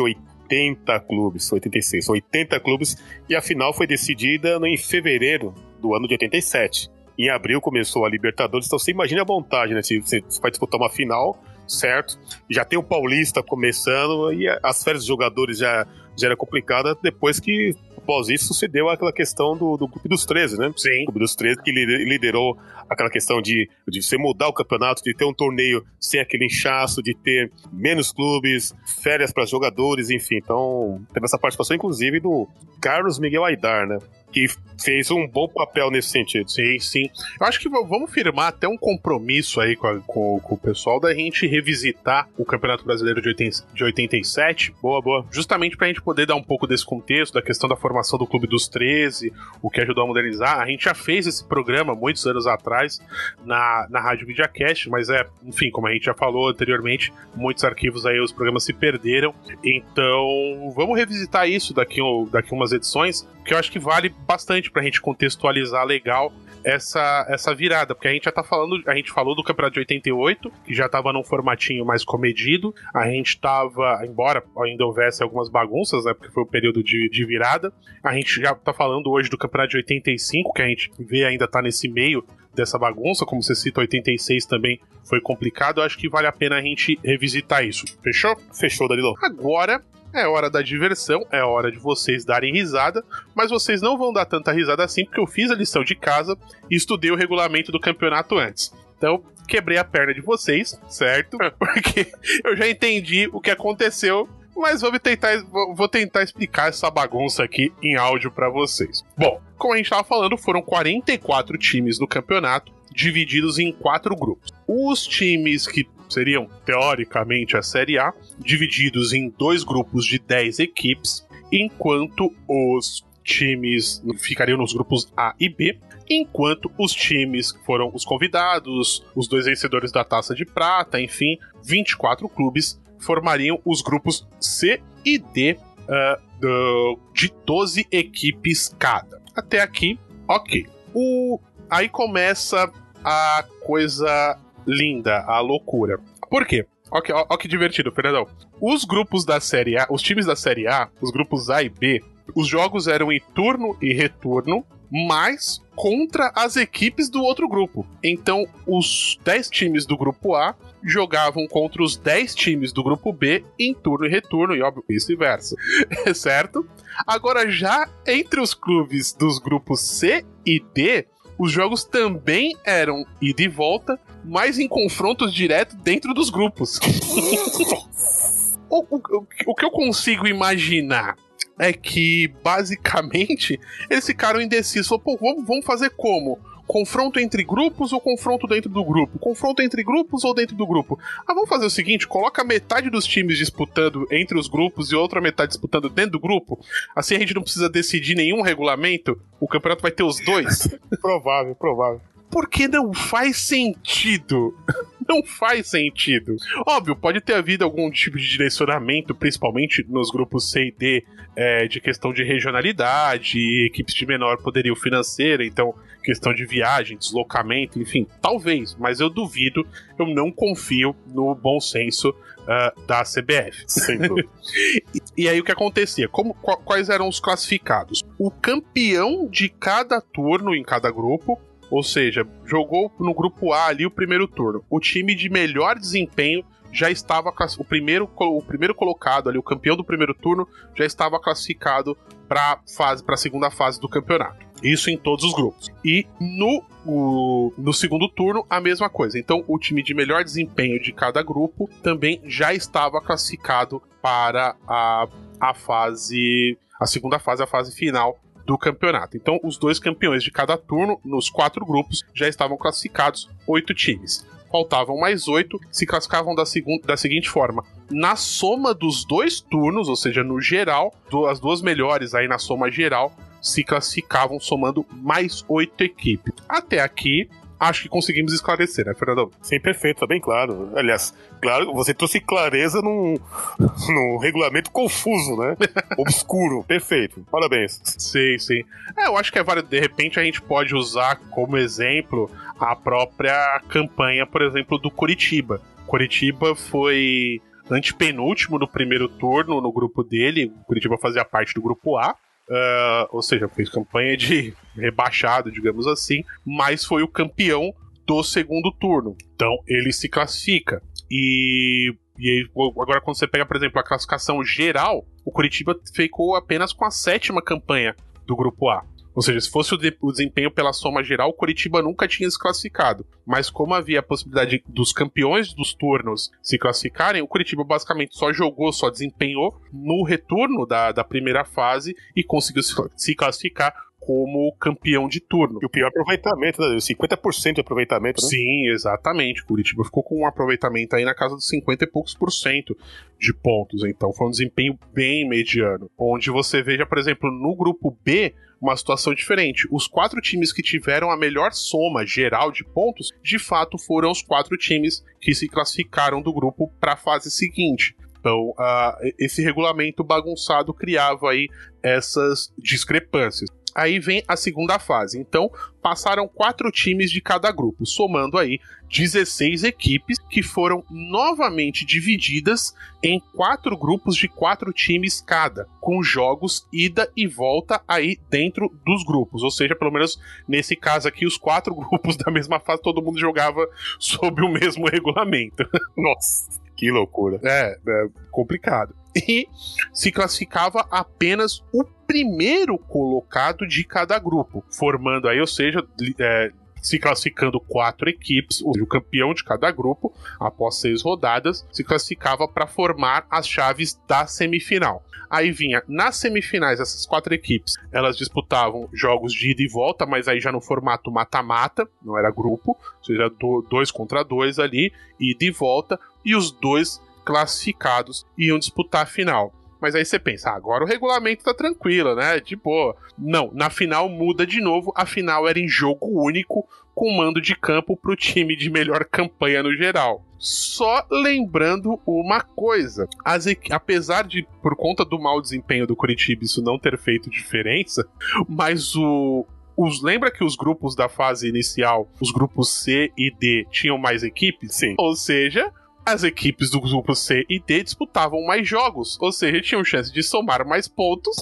80 0.53 0.99
clubes, 1.01 1.51
86, 1.51 2.09
80 2.09 2.59
clubes, 2.59 2.97
e 3.27 3.35
a 3.35 3.41
final 3.41 3.73
foi 3.73 3.87
decidida 3.87 4.59
em 4.63 4.77
fevereiro 4.77 5.53
do 5.81 5.95
ano 5.95 6.07
de 6.07 6.13
87. 6.13 6.89
Em 7.17 7.29
abril 7.29 7.59
começou 7.59 8.05
a 8.05 8.09
Libertadores, 8.09 8.67
então 8.67 8.79
você 8.79 8.91
imagina 8.91 9.21
a 9.21 9.25
vontade, 9.25 9.73
né? 9.73 9.81
Você 9.81 10.23
vai 10.41 10.49
disputar 10.49 10.79
uma 10.79 10.89
final, 10.89 11.41
certo? 11.67 12.19
Já 12.49 12.63
tem 12.65 12.77
o 12.77 12.83
Paulista 12.83 13.43
começando 13.43 14.33
e 14.33 14.47
as 14.63 14.83
férias 14.83 15.01
dos 15.01 15.07
jogadores 15.07 15.57
já, 15.57 15.87
já 16.17 16.27
era 16.27 16.37
complicada 16.37 16.97
depois 17.01 17.39
que 17.39 17.75
após 18.03 18.27
isso 18.27 18.47
sucedeu 18.47 18.89
aquela 18.89 19.13
questão 19.13 19.57
do, 19.57 19.77
do 19.77 19.87
Clube 19.87 20.09
dos 20.09 20.25
13, 20.25 20.57
né? 20.57 20.71
Sim. 20.75 21.03
O 21.03 21.05
Clube 21.05 21.19
dos 21.19 21.35
13 21.35 21.61
que 21.63 21.71
liderou 21.71 22.57
aquela 22.89 23.09
questão 23.09 23.41
de, 23.41 23.69
de 23.87 24.01
você 24.01 24.17
mudar 24.17 24.49
o 24.49 24.53
campeonato, 24.53 25.01
de 25.01 25.15
ter 25.15 25.25
um 25.25 25.33
torneio 25.33 25.83
sem 25.99 26.19
aquele 26.19 26.45
inchaço, 26.45 27.01
de 27.01 27.15
ter 27.15 27.51
menos 27.71 28.11
clubes, 28.11 28.73
férias 29.01 29.31
para 29.31 29.45
jogadores, 29.45 30.09
enfim. 30.09 30.37
Então, 30.37 31.01
teve 31.13 31.25
essa 31.25 31.39
participação, 31.39 31.75
inclusive, 31.75 32.19
do 32.19 32.47
Carlos 32.81 33.17
Miguel 33.17 33.45
Aidar, 33.45 33.87
né? 33.87 33.97
Que 34.33 34.47
fez 34.83 35.09
um 35.11 35.27
bom 35.27 35.47
papel 35.47 35.89
nesse 35.89 36.09
sentido. 36.09 36.49
Sim, 36.49 36.79
sim. 36.79 37.09
Eu 37.39 37.47
acho 37.47 37.59
que 37.59 37.69
vamos 37.69 38.11
firmar 38.11 38.47
até 38.47 38.67
um 38.67 38.77
compromisso 38.77 39.61
aí 39.61 39.75
com, 39.75 39.87
a, 39.87 39.99
com, 40.01 40.39
com, 40.39 40.55
o 40.55 40.57
pessoal 40.57 40.99
da 40.99 41.13
gente 41.13 41.47
revisitar 41.47 42.27
o 42.37 42.45
Campeonato 42.45 42.83
Brasileiro 42.83 43.21
de, 43.21 43.29
80, 43.29 43.65
de 43.73 43.83
87. 43.83 44.73
Boa, 44.81 45.01
boa. 45.01 45.25
Justamente 45.31 45.77
pra 45.77 45.87
gente 45.87 46.01
poder 46.01 46.25
dar 46.25 46.35
um 46.35 46.43
pouco 46.43 46.67
desse 46.67 46.85
contexto, 46.85 47.33
da 47.33 47.41
questão 47.41 47.69
da 47.69 47.75
formação 47.75 48.19
do 48.19 48.27
Clube 48.27 48.47
dos 48.47 48.67
13, 48.67 49.31
o 49.61 49.69
que 49.69 49.81
ajudou 49.81 50.03
a 50.03 50.07
modernizar. 50.07 50.59
A 50.59 50.65
gente 50.65 50.83
já 50.83 50.93
fez 50.93 51.27
esse 51.27 51.45
programa 51.47 51.95
muitos 51.95 52.25
anos 52.25 52.45
atrás 52.45 52.99
na, 53.45 53.87
na 53.89 54.01
Rádio 54.01 54.27
MediaCast, 54.27 54.89
mas 54.89 55.09
é, 55.09 55.25
enfim, 55.45 55.69
como 55.71 55.87
a 55.87 55.93
gente 55.93 56.05
já 56.05 56.13
falou 56.13 56.49
anteriormente, 56.49 57.13
muitos 57.35 57.63
arquivos 57.63 58.05
aí, 58.05 58.19
os 58.19 58.31
programas 58.31 58.63
se 58.63 58.73
perderam. 58.73 59.33
Então, 59.63 60.71
vamos 60.75 60.97
revisitar 60.97 61.47
isso 61.47 61.73
daqui, 61.73 62.01
daqui 62.31 62.53
umas 62.53 62.71
edições, 62.71 63.27
que 63.43 63.53
eu 63.53 63.57
acho 63.57 63.71
que 63.71 63.79
vale 63.79 64.09
bastante 64.09 64.71
pra 64.71 64.81
gente 64.81 65.01
contextualizar 65.01 65.85
legal 65.85 66.33
essa, 66.63 67.25
essa 67.29 67.53
virada, 67.53 67.93
porque 67.93 68.07
a 68.07 68.13
gente 68.13 68.23
já 68.23 68.31
tá 68.31 68.43
falando, 68.43 68.81
a 68.87 68.95
gente 68.95 69.11
falou 69.11 69.35
do 69.35 69.43
campeonato 69.43 69.73
de 69.73 69.79
88, 69.79 70.51
que 70.65 70.73
já 70.73 70.87
tava 70.87 71.11
num 71.11 71.23
formatinho 71.23 71.85
mais 71.85 72.03
comedido, 72.03 72.73
a 72.93 73.07
gente 73.09 73.39
tava, 73.39 74.01
embora 74.05 74.43
ainda 74.63 74.85
houvesse 74.85 75.21
algumas 75.21 75.49
bagunças, 75.49 76.05
né, 76.05 76.13
porque 76.13 76.31
foi 76.31 76.43
o 76.43 76.47
período 76.47 76.81
de, 76.81 77.09
de 77.09 77.25
virada, 77.25 77.73
a 78.01 78.13
gente 78.13 78.39
já 78.39 78.55
tá 78.55 78.73
falando 78.73 79.09
hoje 79.09 79.29
do 79.29 79.37
campeonato 79.37 79.71
de 79.71 79.77
85, 79.77 80.53
que 80.53 80.61
a 80.61 80.67
gente 80.67 80.91
vê 80.97 81.25
ainda 81.25 81.47
tá 81.47 81.61
nesse 81.61 81.89
meio 81.89 82.23
dessa 82.55 82.77
bagunça, 82.77 83.25
como 83.25 83.41
você 83.41 83.55
cita, 83.55 83.81
86 83.81 84.45
também 84.45 84.79
foi 85.03 85.19
complicado, 85.19 85.81
eu 85.81 85.83
acho 85.83 85.97
que 85.97 86.07
vale 86.07 86.27
a 86.27 86.31
pena 86.31 86.55
a 86.55 86.61
gente 86.61 86.97
revisitar 87.03 87.65
isso. 87.65 87.85
Fechou? 88.01 88.35
Fechou, 88.53 88.87
Danilo. 88.87 89.15
Agora 89.21 89.81
é 90.13 90.27
hora 90.27 90.49
da 90.49 90.61
diversão, 90.61 91.25
é 91.31 91.43
hora 91.43 91.71
de 91.71 91.77
vocês 91.77 92.23
darem 92.23 92.53
risada, 92.53 93.03
mas 93.33 93.49
vocês 93.49 93.81
não 93.81 93.97
vão 93.97 94.13
dar 94.13 94.25
tanta 94.25 94.51
risada 94.51 94.83
assim 94.83 95.03
porque 95.05 95.19
eu 95.19 95.27
fiz 95.27 95.49
a 95.49 95.55
lição 95.55 95.83
de 95.83 95.95
casa 95.95 96.37
e 96.69 96.75
estudei 96.75 97.11
o 97.11 97.15
regulamento 97.15 97.71
do 97.71 97.79
campeonato 97.79 98.37
antes. 98.37 98.71
Então, 98.97 99.23
quebrei 99.47 99.77
a 99.77 99.83
perna 99.83 100.13
de 100.13 100.21
vocês, 100.21 100.79
certo? 100.87 101.37
Porque 101.59 102.11
eu 102.43 102.55
já 102.55 102.67
entendi 102.69 103.29
o 103.33 103.41
que 103.41 103.51
aconteceu, 103.51 104.29
mas 104.55 104.81
vou 104.81 104.97
tentar, 104.97 105.43
vou 105.75 105.89
tentar 105.89 106.23
explicar 106.23 106.69
essa 106.69 106.89
bagunça 106.89 107.43
aqui 107.43 107.73
em 107.81 107.97
áudio 107.97 108.31
para 108.31 108.49
vocês. 108.49 109.03
Bom, 109.17 109.41
como 109.57 109.73
a 109.73 109.77
gente 109.77 109.87
estava 109.87 110.03
falando, 110.03 110.37
foram 110.37 110.61
44 110.61 111.57
times 111.57 111.99
no 111.99 112.07
campeonato, 112.07 112.71
divididos 112.91 113.59
em 113.59 113.73
quatro 113.73 114.15
grupos. 114.15 114.51
Os 114.67 115.05
times 115.05 115.67
que 115.67 115.85
seriam, 116.09 116.47
teoricamente, 116.65 117.57
a 117.57 117.61
Série 117.61 117.97
A, 117.97 118.13
divididos 118.39 119.13
em 119.13 119.29
dois 119.29 119.63
grupos 119.63 120.05
de 120.05 120.19
10 120.19 120.59
equipes, 120.59 121.25
enquanto 121.51 122.33
os 122.47 123.05
times 123.23 124.03
ficariam 124.17 124.57
nos 124.57 124.73
grupos 124.73 125.11
A 125.15 125.33
e 125.39 125.49
B, 125.49 125.79
enquanto 126.09 126.71
os 126.77 126.91
times 126.93 127.51
que 127.51 127.63
foram 127.65 127.91
os 127.93 128.03
convidados, 128.03 129.03
os 129.15 129.27
dois 129.27 129.45
vencedores 129.45 129.91
da 129.91 130.03
Taça 130.03 130.35
de 130.35 130.45
Prata, 130.45 130.99
enfim, 130.99 131.37
24 131.63 132.27
clubes, 132.27 132.79
formariam 132.99 133.59
os 133.65 133.81
grupos 133.81 134.27
C 134.39 134.81
e 135.05 135.17
D 135.17 135.57
uh, 135.81 136.21
do, 136.39 136.99
de 137.13 137.33
12 137.45 137.87
equipes 137.91 138.73
cada. 138.77 139.21
Até 139.35 139.61
aqui, 139.61 139.99
ok. 140.27 140.67
O, 140.93 141.39
aí 141.69 141.89
começa 141.89 142.71
a 143.03 143.43
coisa 143.61 144.39
linda, 144.65 145.23
a 145.23 145.39
loucura. 145.39 145.99
Por 146.29 146.45
quê? 146.45 146.65
Ó 146.93 147.01
que, 147.01 147.11
ó, 147.11 147.25
ó 147.27 147.37
que 147.37 147.47
divertido, 147.47 147.91
Fernandão. 147.91 148.27
Os 148.61 148.85
grupos 148.85 149.25
da 149.25 149.39
Série 149.39 149.77
A, 149.77 149.87
os 149.89 150.01
times 150.01 150.27
da 150.27 150.35
Série 150.35 150.67
A, 150.67 150.89
os 151.01 151.09
grupos 151.09 151.49
A 151.49 151.63
e 151.63 151.69
B, 151.69 152.03
os 152.35 152.47
jogos 152.47 152.87
eram 152.87 153.11
em 153.11 153.19
turno 153.33 153.75
e 153.81 153.93
retorno, 153.93 154.63
mas 154.91 155.59
contra 155.75 156.31
as 156.35 156.55
equipes 156.55 157.09
do 157.09 157.23
outro 157.23 157.49
grupo. 157.49 157.85
Então, 158.03 158.45
os 158.67 159.19
10 159.23 159.49
times 159.49 159.87
do 159.87 159.97
grupo 159.97 160.35
A 160.35 160.55
jogavam 160.83 161.47
contra 161.47 161.81
os 161.81 161.97
10 161.97 162.35
times 162.35 162.71
do 162.71 162.83
grupo 162.83 163.11
B 163.11 163.43
em 163.57 163.73
turno 163.73 164.05
e 164.05 164.09
retorno, 164.09 164.55
e 164.55 164.61
óbvio, 164.61 164.83
vice-versa. 164.87 165.55
certo? 166.13 166.63
Agora, 167.07 167.49
já 167.49 167.89
entre 168.05 168.39
os 168.39 168.53
clubes 168.53 169.13
dos 169.13 169.39
grupos 169.39 169.81
C 169.81 170.23
e 170.45 170.59
D, 170.59 171.07
os 171.39 171.51
jogos 171.51 171.83
também 171.83 172.55
eram 172.63 173.03
ida 173.19 173.41
e 173.41 173.47
volta, 173.47 173.99
mas 174.23 174.59
em 174.59 174.67
confrontos 174.67 175.33
diretos 175.33 175.75
dentro 175.77 176.13
dos 176.13 176.29
grupos. 176.29 176.79
o, 178.69 178.85
o, 178.89 179.25
o 179.47 179.55
que 179.55 179.65
eu 179.65 179.71
consigo 179.71 180.27
imaginar 180.27 181.15
é 181.59 181.71
que, 181.71 182.27
basicamente, 182.43 183.59
eles 183.89 184.05
ficaram 184.05 184.41
indecisos. 184.41 184.87
Falaram, 184.87 185.03
pô, 185.03 185.17
vamos, 185.17 185.47
vamos 185.47 185.65
fazer 185.65 185.91
como? 185.91 186.39
Confronto 186.65 187.19
entre 187.19 187.43
grupos 187.43 187.91
ou 187.91 187.99
confronto 187.99 188.47
dentro 188.47 188.69
do 188.69 188.83
grupo? 188.85 189.19
Confronto 189.19 189.61
entre 189.61 189.83
grupos 189.83 190.23
ou 190.23 190.33
dentro 190.33 190.55
do 190.55 190.65
grupo? 190.65 190.97
Ah, 191.27 191.33
vamos 191.33 191.49
fazer 191.49 191.65
o 191.65 191.69
seguinte: 191.69 192.07
coloca 192.07 192.43
metade 192.43 192.89
dos 192.89 193.05
times 193.05 193.37
disputando 193.37 194.07
entre 194.09 194.39
os 194.39 194.47
grupos 194.47 194.91
e 194.91 194.95
outra 194.95 195.19
metade 195.19 195.49
disputando 195.49 195.89
dentro 195.89 196.11
do 196.11 196.19
grupo. 196.19 196.57
Assim 196.95 197.15
a 197.15 197.19
gente 197.19 197.35
não 197.35 197.41
precisa 197.41 197.69
decidir 197.69 198.15
nenhum 198.15 198.41
regulamento. 198.41 199.19
O 199.41 199.47
campeonato 199.47 199.81
vai 199.81 199.91
ter 199.91 200.03
os 200.03 200.23
dois. 200.23 200.67
provável, 201.01 201.53
provável. 201.53 202.01
Porque 202.33 202.67
não 202.67 202.91
faz 202.93 203.37
sentido. 203.37 204.57
Não 205.05 205.21
faz 205.21 205.69
sentido. 205.69 206.33
Óbvio, 206.65 206.95
pode 206.95 207.19
ter 207.19 207.33
havido 207.33 207.65
algum 207.65 207.91
tipo 207.91 208.17
de 208.17 208.25
direcionamento, 208.25 209.13
principalmente 209.13 209.85
nos 209.89 210.09
grupos 210.09 210.49
C 210.49 210.67
e 210.67 210.71
D, 210.71 211.05
é, 211.35 211.67
de 211.67 211.81
questão 211.81 212.13
de 212.13 212.23
regionalidade, 212.23 213.65
equipes 213.65 213.93
de 213.93 214.05
menor 214.05 214.37
poderio 214.37 214.75
financeiro, 214.77 215.43
então 215.43 215.75
questão 216.03 216.33
de 216.33 216.45
viagem, 216.45 216.97
deslocamento, 216.97 217.81
enfim, 217.81 218.07
talvez, 218.21 218.75
mas 218.75 218.99
eu 218.99 219.09
duvido, 219.09 219.65
eu 219.97 220.05
não 220.07 220.31
confio 220.31 220.95
no 221.07 221.33
bom 221.33 221.59
senso 221.59 222.09
uh, 222.09 222.85
da 222.85 223.03
CBF. 223.03 223.65
e, 224.93 225.23
e, 225.23 225.29
aí 225.29 225.39
o 225.39 225.43
que 225.43 225.51
acontecia? 225.51 226.07
Como, 226.07 226.33
quais 226.33 226.89
eram 226.89 227.07
os 227.07 227.19
classificados? 227.19 228.03
O 228.17 228.29
campeão 228.29 229.27
de 229.27 229.49
cada 229.49 230.01
turno 230.01 230.53
em 230.53 230.63
cada 230.63 230.91
grupo 230.91 231.39
ou 231.73 231.81
seja, 231.81 232.23
jogou 232.45 232.91
no 232.99 233.13
grupo 233.15 233.51
A 233.51 233.65
ali 233.65 233.83
o 233.85 233.89
primeiro 233.91 234.27
turno. 234.27 234.63
O 234.69 234.79
time 234.79 235.15
de 235.15 235.27
melhor 235.27 235.77
desempenho 235.79 236.45
já 236.71 236.91
estava 236.91 237.33
o 237.59 237.65
primeiro, 237.65 238.07
o 238.15 238.41
primeiro 238.43 238.75
colocado 238.75 239.27
ali, 239.29 239.37
o 239.39 239.43
campeão 239.43 239.75
do 239.75 239.83
primeiro 239.83 240.13
turno, 240.13 240.47
já 240.75 240.85
estava 240.85 241.19
classificado 241.19 241.97
para 242.27 242.59
fase, 242.75 243.03
para 243.03 243.15
a 243.15 243.17
segunda 243.17 243.49
fase 243.49 243.79
do 243.81 243.89
campeonato. 243.89 244.43
Isso 244.61 244.89
em 244.89 244.97
todos 244.97 245.25
os 245.25 245.33
grupos. 245.33 245.71
E 245.83 246.05
no, 246.19 246.63
o- 246.85 247.51
no 247.57 247.73
segundo 247.73 248.07
turno, 248.07 248.45
a 248.49 248.61
mesma 248.61 248.89
coisa. 248.89 249.17
Então, 249.19 249.43
o 249.47 249.57
time 249.57 249.81
de 249.83 249.93
melhor 249.95 250.23
desempenho 250.23 250.79
de 250.79 250.93
cada 250.93 251.21
grupo 251.23 251.69
também 251.81 252.21
já 252.25 252.53
estava 252.53 253.01
classificado 253.01 253.81
para 254.01 254.55
a, 254.67 255.07
a 255.39 255.53
fase. 255.53 256.57
A 256.79 256.85
segunda 256.85 257.17
fase, 257.19 257.41
a 257.43 257.47
fase 257.47 257.75
final 257.75 258.17
do 258.45 258.57
campeonato. 258.57 259.17
Então, 259.17 259.39
os 259.43 259.57
dois 259.57 259.79
campeões 259.79 260.23
de 260.23 260.31
cada 260.31 260.57
turno, 260.57 260.99
nos 261.03 261.29
quatro 261.29 261.65
grupos, 261.65 262.03
já 262.13 262.27
estavam 262.27 262.57
classificados, 262.57 263.29
oito 263.47 263.73
times. 263.73 264.25
Faltavam 264.51 264.99
mais 264.99 265.27
oito, 265.27 265.59
se 265.71 265.85
classificavam 265.85 266.35
da, 266.35 266.43
da 266.85 266.95
seguinte 266.97 267.29
forma: 267.29 267.63
na 267.89 268.15
soma 268.15 268.73
dos 268.73 269.03
dois 269.05 269.39
turnos, 269.39 269.87
ou 269.89 269.95
seja, 269.95 270.23
no 270.23 270.39
geral, 270.39 270.93
as 271.29 271.39
duas 271.39 271.61
melhores 271.61 272.13
aí 272.13 272.27
na 272.27 272.37
soma 272.37 272.69
geral, 272.69 273.11
se 273.41 273.63
classificavam 273.63 274.39
somando 274.39 274.85
mais 274.91 275.43
oito 275.49 275.83
equipes. 275.83 276.33
Até 276.47 276.79
aqui, 276.79 277.29
acho 277.63 277.83
que 277.83 277.89
conseguimos 277.89 278.33
esclarecer, 278.33 278.85
né, 278.85 278.93
Fernandão? 278.93 279.31
Sim, 279.41 279.59
perfeito, 279.59 279.99
tá 279.99 280.07
bem 280.07 280.19
claro. 280.19 280.71
Aliás, 280.75 281.13
claro, 281.41 281.73
você 281.73 281.93
trouxe 281.93 282.19
clareza 282.19 282.81
num, 282.81 283.17
num 283.89 284.17
regulamento 284.17 284.71
confuso, 284.71 285.37
né? 285.37 285.55
Obscuro. 285.97 286.63
Perfeito. 286.63 287.25
Parabéns. 287.31 287.81
Sim, 287.83 288.37
sim. 288.37 288.63
É, 288.97 289.07
eu 289.07 289.17
acho 289.17 289.31
que 289.31 289.39
é 289.39 289.43
válido. 289.43 289.67
De 289.67 289.79
repente 289.79 290.19
a 290.19 290.23
gente 290.23 290.41
pode 290.41 290.75
usar 290.75 291.15
como 291.29 291.57
exemplo 291.57 292.29
a 292.59 292.75
própria 292.75 293.61
campanha, 293.69 294.25
por 294.25 294.41
exemplo, 294.41 294.77
do 294.77 294.91
Curitiba. 294.91 295.61
Curitiba 295.85 296.55
foi 296.55 297.41
antepenúltimo 297.69 298.59
no 298.59 298.67
primeiro 298.67 299.07
turno 299.07 299.61
no 299.61 299.71
grupo 299.71 300.03
dele. 300.03 300.51
O 300.61 300.65
Curitiba 300.65 300.97
fazia 300.97 301.25
parte 301.25 301.53
do 301.53 301.61
grupo 301.61 301.97
A. 301.97 302.15
ah, 302.49 303.07
ou 303.11 303.21
seja, 303.21 303.47
fez 303.47 303.69
campanha 303.69 304.17
de 304.17 304.53
rebaixado, 304.75 305.51
digamos 305.51 305.87
assim, 305.87 306.23
mas 306.45 306.83
foi 306.83 307.03
o 307.03 307.07
campeão 307.07 307.73
do 308.05 308.23
segundo 308.23 308.71
turno. 308.71 309.15
Então 309.33 309.57
ele 309.67 309.91
se 309.91 310.09
classifica. 310.09 310.81
E, 311.09 311.93
e 312.17 312.29
aí, 312.29 312.49
agora, 312.55 313.01
quando 313.01 313.17
você 313.17 313.27
pega, 313.27 313.45
por 313.45 313.55
exemplo, 313.55 313.79
a 313.79 313.83
classificação 313.83 314.43
geral, 314.43 315.05
o 315.25 315.31
Curitiba 315.31 315.75
ficou 315.93 316.35
apenas 316.35 316.73
com 316.73 316.85
a 316.85 316.91
sétima 316.91 317.41
campanha 317.41 317.95
do 318.25 318.35
grupo 318.35 318.69
A. 318.69 318.83
Ou 319.15 319.21
seja, 319.21 319.39
se 319.41 319.49
fosse 319.49 319.73
o, 319.73 319.77
de- 319.77 319.95
o 320.01 320.11
desempenho 320.11 320.49
pela 320.51 320.73
soma 320.73 321.03
geral, 321.03 321.29
o 321.29 321.33
Curitiba 321.33 321.81
nunca 321.81 322.07
tinha 322.07 322.29
se 322.29 322.37
classificado. 322.39 323.05
Mas 323.25 323.49
como 323.49 323.73
havia 323.73 323.99
a 323.99 324.03
possibilidade 324.03 324.63
dos 324.67 324.91
campeões 324.91 325.53
dos 325.53 325.73
turnos 325.73 326.31
se 326.41 326.57
classificarem, 326.57 327.21
o 327.21 327.27
Curitiba 327.27 327.63
basicamente 327.63 328.17
só 328.17 328.33
jogou, 328.33 328.71
só 328.73 328.89
desempenhou 328.89 329.61
no 329.71 330.03
retorno 330.03 330.65
da, 330.65 330.91
da 330.91 331.03
primeira 331.03 331.45
fase 331.45 331.95
e 332.15 332.23
conseguiu 332.23 332.63
se, 332.63 332.73
se 332.95 333.15
classificar 333.15 333.73
como 334.05 334.53
campeão 334.59 335.07
de 335.07 335.19
turno. 335.19 335.59
E 335.61 335.65
o 335.65 335.69
pior 335.69 335.87
aproveitamento, 335.87 336.61
né? 336.61 336.75
50% 336.75 337.55
de 337.55 337.61
aproveitamento, 337.61 338.21
né? 338.21 338.29
Sim, 338.29 338.67
exatamente. 338.69 339.43
Curitiba 339.45 339.83
ficou 339.83 340.03
com 340.03 340.21
um 340.21 340.25
aproveitamento 340.25 340.95
aí 340.95 341.05
na 341.05 341.15
casa 341.15 341.35
dos 341.35 341.47
50 341.47 341.83
e 341.83 341.87
poucos 341.87 342.13
por 342.13 342.31
cento 342.31 342.77
de 343.19 343.33
pontos. 343.33 343.83
Então 343.85 344.11
foi 344.13 344.27
um 344.27 344.31
desempenho 344.31 344.77
bem 344.93 345.27
mediano. 345.27 345.89
Onde 345.97 346.29
você 346.29 346.61
veja, 346.61 346.85
por 346.85 346.97
exemplo, 346.97 347.31
no 347.31 347.55
grupo 347.55 347.97
B, 348.03 348.33
uma 348.61 348.77
situação 348.77 349.13
diferente. 349.13 349.67
Os 349.71 349.87
quatro 349.87 350.21
times 350.21 350.53
que 350.53 350.61
tiveram 350.61 351.11
a 351.11 351.17
melhor 351.17 351.51
soma 351.51 352.05
geral 352.05 352.51
de 352.51 352.63
pontos, 352.63 353.11
de 353.21 353.37
fato 353.37 353.77
foram 353.77 354.11
os 354.11 354.21
quatro 354.21 354.57
times 354.57 355.03
que 355.19 355.35
se 355.35 355.47
classificaram 355.47 356.21
do 356.21 356.33
grupo 356.33 356.71
para 356.79 356.93
a 356.93 356.97
fase 356.97 357.29
seguinte. 357.29 357.95
Então, 358.19 358.53
ah, 358.57 358.97
esse 359.19 359.41
regulamento 359.41 360.01
bagunçado 360.01 360.73
criava 360.73 361.31
aí 361.31 361.49
essas 361.83 362.53
discrepâncias. 362.57 363.49
Aí 363.75 363.99
vem 363.99 364.23
a 364.27 364.35
segunda 364.35 364.77
fase. 364.79 365.19
Então, 365.19 365.49
passaram 365.81 366.27
quatro 366.27 366.71
times 366.71 367.11
de 367.11 367.21
cada 367.21 367.51
grupo, 367.51 367.85
somando 367.85 368.37
aí 368.37 368.59
16 368.89 369.63
equipes 369.63 370.19
que 370.29 370.43
foram 370.43 370.83
novamente 370.89 371.85
divididas 371.85 372.73
em 373.01 373.19
quatro 373.35 373.75
grupos 373.75 374.15
de 374.15 374.27
quatro 374.27 374.71
times 374.71 375.19
cada, 375.19 375.67
com 375.81 376.03
jogos 376.03 376.67
ida 376.71 377.11
e 377.17 377.25
volta 377.27 377.81
aí 377.87 378.17
dentro 378.29 378.69
dos 378.85 379.03
grupos. 379.03 379.41
Ou 379.41 379.49
seja, 379.49 379.75
pelo 379.75 379.91
menos 379.91 380.19
nesse 380.47 380.75
caso 380.75 381.07
aqui, 381.07 381.25
os 381.25 381.37
quatro 381.37 381.73
grupos 381.75 382.15
da 382.15 382.31
mesma 382.31 382.59
fase, 382.59 382.81
todo 382.81 383.01
mundo 383.01 383.19
jogava 383.19 383.67
sob 383.99 384.43
o 384.43 384.49
mesmo 384.49 384.85
regulamento. 384.89 385.67
Nossa, 385.97 386.61
que 386.75 386.91
loucura. 386.91 387.39
É, 387.43 387.77
é 387.85 388.07
complicado. 388.31 388.95
E 389.27 389.47
se 389.93 390.11
classificava 390.11 390.87
apenas 390.89 391.63
o 391.71 391.83
primeiro 392.07 392.77
colocado 392.77 393.67
de 393.67 393.83
cada 393.83 394.17
grupo, 394.17 394.63
formando 394.71 395.27
aí, 395.27 395.39
ou 395.39 395.45
seja, 395.47 395.85
é, 396.19 396.51
se 396.81 396.97
classificando 396.99 397.59
quatro 397.59 398.09
equipes, 398.09 398.61
o 398.61 398.85
campeão 398.87 399.33
de 399.33 399.43
cada 399.43 399.71
grupo, 399.71 400.11
após 400.39 400.79
seis 400.79 401.01
rodadas, 401.03 401.65
se 401.71 401.83
classificava 401.83 402.47
para 402.47 402.67
formar 402.67 403.25
as 403.29 403.47
chaves 403.47 403.99
da 404.07 404.25
semifinal. 404.25 405.03
Aí 405.29 405.51
vinha 405.51 405.81
nas 405.87 406.17
semifinais 406.17 406.79
essas 406.79 407.05
quatro 407.05 407.33
equipes, 407.33 407.73
elas 407.91 408.17
disputavam 408.17 408.89
jogos 408.93 409.31
de 409.33 409.51
ida 409.51 409.63
e 409.63 409.67
volta, 409.67 410.05
mas 410.05 410.27
aí 410.27 410.39
já 410.39 410.51
no 410.51 410.59
formato 410.61 411.11
mata-mata, 411.11 411.87
não 412.03 412.17
era 412.17 412.29
grupo, 412.29 412.77
ou 412.97 413.03
seja, 413.03 413.29
do- 413.29 413.65
dois 413.69 413.89
contra 413.89 414.23
dois 414.23 414.59
ali, 414.59 414.91
ida 415.19 415.45
e 415.45 415.51
volta, 415.51 415.99
e 416.25 416.35
os 416.35 416.51
dois 416.51 417.01
classificados 417.23 418.25
iam 418.37 418.59
disputar 418.59 419.03
a 419.03 419.07
final. 419.07 419.53
Mas 419.83 419.95
aí 419.95 420.05
você 420.05 420.17
pensa, 420.17 420.49
ah, 420.49 420.55
agora 420.55 420.85
o 420.85 420.87
regulamento 420.87 421.43
tá 421.43 421.53
tranquilo, 421.53 422.15
né? 422.15 422.39
De 422.39 422.55
boa. 422.55 422.95
Não, 423.17 423.51
na 423.53 423.69
final 423.69 424.07
muda 424.07 424.47
de 424.47 424.61
novo. 424.61 424.93
A 424.95 425.05
final 425.05 425.45
era 425.45 425.59
em 425.59 425.67
jogo 425.67 426.23
único, 426.23 426.65
com 426.95 427.11
mando 427.11 427.41
de 427.41 427.53
campo 427.53 427.97
pro 427.97 428.15
time 428.15 428.55
de 428.55 428.69
melhor 428.69 429.03
campanha 429.03 429.61
no 429.61 429.75
geral. 429.75 430.23
Só 430.37 431.05
lembrando 431.11 431.99
uma 432.05 432.39
coisa: 432.39 433.09
as 433.25 433.45
apesar 433.71 434.25
de, 434.25 434.47
por 434.61 434.75
conta 434.75 435.03
do 435.03 435.19
mau 435.19 435.41
desempenho 435.41 435.85
do 435.85 435.97
Curitiba, 435.97 436.45
isso 436.45 436.61
não 436.61 436.79
ter 436.79 436.97
feito 436.97 437.29
diferença, 437.29 438.07
mas 438.47 438.95
o, 438.95 439.45
os, 439.75 440.01
lembra 440.01 440.31
que 440.31 440.43
os 440.43 440.55
grupos 440.55 440.95
da 440.95 441.09
fase 441.09 441.49
inicial, 441.49 442.09
os 442.21 442.31
grupos 442.31 442.83
C 442.83 443.11
e 443.17 443.33
D, 443.37 443.67
tinham 443.69 443.97
mais 443.97 444.23
equipes? 444.23 444.75
Sim. 444.75 444.95
Ou 444.97 445.15
seja, 445.15 445.71
as 446.05 446.23
equipes 446.23 446.69
do 446.69 446.81
grupo 446.81 447.15
C 447.15 447.45
e 447.49 447.59
D 447.59 447.83
disputavam 447.83 448.43
mais 448.45 448.67
jogos. 448.67 449.17
Ou 449.19 449.31
seja, 449.31 449.61
tinham 449.61 449.83
chance 449.83 450.11
de 450.11 450.21
somar 450.23 450.67
mais 450.67 450.87
pontos, 450.87 451.35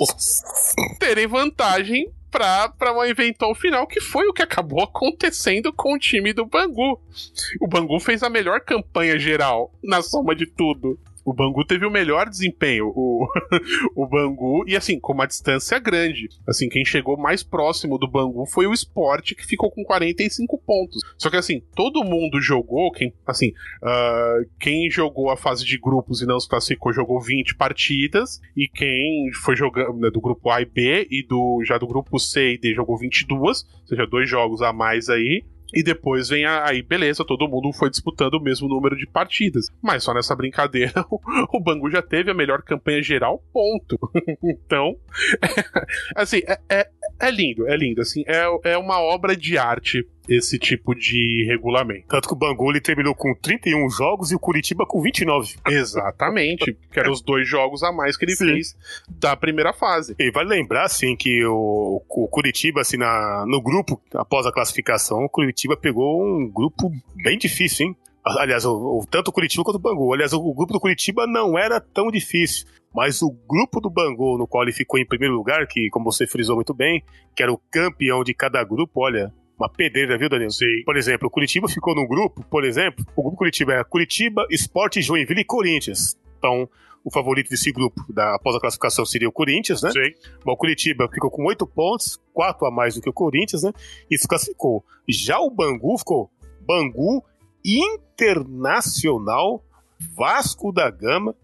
terem 0.99 1.27
vantagem 1.27 2.11
para 2.29 2.93
uma 2.93 3.07
eventual 3.07 3.53
final, 3.53 3.85
que 3.85 3.99
foi 3.99 4.25
o 4.27 4.33
que 4.33 4.41
acabou 4.41 4.81
acontecendo 4.81 5.73
com 5.73 5.93
o 5.93 5.99
time 5.99 6.31
do 6.31 6.45
Bangu. 6.45 6.99
O 7.59 7.67
Bangu 7.67 7.99
fez 7.99 8.23
a 8.23 8.29
melhor 8.29 8.61
campanha 8.61 9.19
geral 9.19 9.71
na 9.83 10.01
soma 10.01 10.33
de 10.33 10.45
tudo. 10.45 10.97
O 11.23 11.33
Bangu 11.33 11.63
teve 11.65 11.85
o 11.85 11.91
melhor 11.91 12.29
desempenho. 12.29 12.91
O, 12.95 13.27
o 13.95 14.07
Bangu, 14.07 14.63
e 14.67 14.75
assim, 14.75 14.99
com 14.99 15.13
uma 15.13 15.27
distância 15.27 15.77
grande. 15.79 16.29
Assim, 16.47 16.67
quem 16.67 16.83
chegou 16.83 17.17
mais 17.17 17.43
próximo 17.43 17.97
do 17.97 18.07
Bangu 18.07 18.45
foi 18.45 18.67
o 18.67 18.73
Sport, 18.73 19.33
que 19.35 19.45
ficou 19.45 19.71
com 19.71 19.83
45 19.83 20.57
pontos. 20.59 21.01
Só 21.17 21.29
que 21.29 21.37
assim, 21.37 21.61
todo 21.75 22.03
mundo 22.03 22.41
jogou, 22.41 22.91
quem, 22.91 23.13
assim, 23.25 23.53
ah, 23.83 24.39
quem 24.59 24.89
jogou 24.89 25.29
a 25.29 25.37
fase 25.37 25.65
de 25.65 25.77
grupos 25.77 26.21
e 26.21 26.25
não 26.25 26.39
se 26.39 26.49
classificou 26.49 26.93
jogou 26.93 27.21
20 27.21 27.55
partidas. 27.55 28.39
E 28.55 28.67
quem 28.67 29.31
foi 29.43 29.55
jogando 29.55 29.99
né, 29.99 30.09
do 30.09 30.21
grupo 30.21 30.49
A 30.49 30.61
e 30.61 30.65
B 30.65 31.07
e 31.09 31.25
do 31.25 31.63
já 31.65 31.77
do 31.77 31.87
grupo 31.87 32.19
C 32.19 32.53
e 32.53 32.57
D 32.57 32.73
jogou 32.73 32.97
22, 32.97 33.63
ou 33.63 33.87
seja, 33.87 34.07
dois 34.07 34.29
jogos 34.29 34.61
a 34.61 34.73
mais 34.73 35.09
aí. 35.09 35.43
E 35.73 35.83
depois 35.83 36.29
vem 36.29 36.45
a- 36.45 36.67
aí, 36.67 36.81
beleza, 36.81 37.23
todo 37.25 37.47
mundo 37.47 37.71
foi 37.73 37.89
disputando 37.89 38.35
o 38.35 38.41
mesmo 38.41 38.67
número 38.67 38.95
de 38.97 39.07
partidas. 39.07 39.67
Mas 39.81 40.03
só 40.03 40.13
nessa 40.13 40.35
brincadeira, 40.35 40.93
o, 41.09 41.19
o 41.57 41.59
Bangu 41.59 41.89
já 41.89 42.01
teve 42.01 42.31
a 42.31 42.33
melhor 42.33 42.61
campanha 42.61 43.01
geral, 43.01 43.43
ponto. 43.53 43.97
então, 44.43 44.95
assim, 46.15 46.41
é, 46.47 46.59
é, 46.69 46.87
é 47.21 47.31
lindo, 47.31 47.67
é 47.67 47.77
lindo. 47.77 48.01
Assim, 48.01 48.23
é, 48.25 48.71
é 48.71 48.77
uma 48.77 48.99
obra 48.99 49.35
de 49.35 49.57
arte 49.57 50.05
esse 50.27 50.57
tipo 50.57 50.95
de 50.95 51.45
regulamento. 51.47 52.07
Tanto 52.07 52.27
que 52.27 52.33
o 52.33 52.37
Bangu 52.37 52.71
ele 52.71 52.79
terminou 52.79 53.13
com 53.13 53.33
31 53.35 53.89
jogos 53.89 54.31
e 54.31 54.35
o 54.35 54.39
Curitiba 54.39 54.85
com 54.85 55.01
29. 55.01 55.55
Exatamente, 55.67 56.77
que 56.91 56.99
eram 56.99 57.11
os 57.11 57.21
dois 57.21 57.47
jogos 57.47 57.83
a 57.83 57.91
mais 57.91 58.15
que 58.15 58.25
ele 58.25 58.35
Sim. 58.35 58.45
fez 58.45 58.75
da 59.09 59.35
primeira 59.35 59.73
fase. 59.73 60.15
E 60.17 60.31
vale 60.31 60.49
lembrar, 60.49 60.85
assim, 60.85 61.15
que 61.15 61.43
o, 61.45 62.01
o 62.07 62.27
Curitiba, 62.27 62.81
assim, 62.81 62.97
na, 62.97 63.45
no 63.47 63.61
grupo, 63.61 64.01
após 64.13 64.45
a 64.45 64.51
classificação, 64.51 65.25
o 65.25 65.29
Curitiba 65.29 65.75
pegou 65.75 66.23
um 66.23 66.49
grupo 66.49 66.91
bem 67.15 67.37
difícil, 67.37 67.87
hein? 67.87 67.95
Aliás, 68.23 68.65
o, 68.65 68.71
o- 68.99 69.05
tanto 69.09 69.29
o 69.29 69.31
Curitiba 69.31 69.63
quanto 69.63 69.77
o 69.77 69.79
Bangu. 69.79 70.13
Aliás, 70.13 70.31
o, 70.33 70.39
o 70.39 70.53
grupo 70.53 70.73
do 70.73 70.79
Curitiba 70.79 71.25
não 71.25 71.57
era 71.57 71.79
tão 71.79 72.11
difícil. 72.11 72.65
Mas 72.93 73.21
o 73.21 73.31
grupo 73.31 73.79
do 73.79 73.89
Bangu, 73.89 74.37
no 74.37 74.45
qual 74.45 74.63
ele 74.63 74.73
ficou 74.73 74.99
em 74.99 75.05
primeiro 75.05 75.33
lugar, 75.33 75.65
que, 75.65 75.89
como 75.89 76.11
você 76.11 76.27
frisou 76.27 76.55
muito 76.55 76.73
bem, 76.73 77.01
que 77.35 77.41
era 77.41 77.51
o 77.51 77.57
campeão 77.71 78.21
de 78.23 78.33
cada 78.33 78.61
grupo, 78.65 79.01
olha, 79.01 79.33
uma 79.57 79.69
pedreira, 79.69 80.17
viu, 80.17 80.27
Danilo? 80.27 80.51
Sim. 80.51 80.83
Por 80.85 80.97
exemplo, 80.97 81.27
o 81.27 81.31
Curitiba 81.31 81.69
ficou 81.69 81.95
num 81.95 82.05
grupo, 82.07 82.43
por 82.49 82.65
exemplo, 82.65 83.05
o 83.15 83.21
grupo 83.23 83.37
Curitiba 83.37 83.73
é 83.73 83.83
Curitiba, 83.83 84.45
Esporte, 84.51 85.01
Joinville 85.01 85.41
e 85.41 85.45
Corinthians. 85.45 86.17
Então, 86.37 86.67
o 87.03 87.09
favorito 87.11 87.49
desse 87.49 87.71
grupo 87.71 88.01
da, 88.13 88.35
após 88.35 88.55
a 88.55 88.59
classificação 88.59 89.05
seria 89.05 89.29
o 89.29 89.31
Corinthians, 89.31 89.81
né? 89.81 89.89
Sim. 89.91 90.11
Bom, 90.43 90.51
o 90.51 90.57
Curitiba 90.57 91.07
ficou 91.11 91.31
com 91.31 91.45
oito 91.45 91.65
pontos, 91.65 92.19
quatro 92.33 92.65
a 92.67 92.71
mais 92.71 92.95
do 92.95 93.01
que 93.01 93.09
o 93.09 93.13
Corinthians, 93.13 93.63
né? 93.63 93.71
E 94.09 94.17
se 94.17 94.27
classificou. 94.27 94.83
Já 95.07 95.39
o 95.39 95.49
Bangu 95.49 95.97
ficou 95.97 96.29
Bangu 96.67 97.23
Internacional 97.63 99.63
Vasco 100.15 100.71
da 100.71 100.89
Gama, 100.89 101.35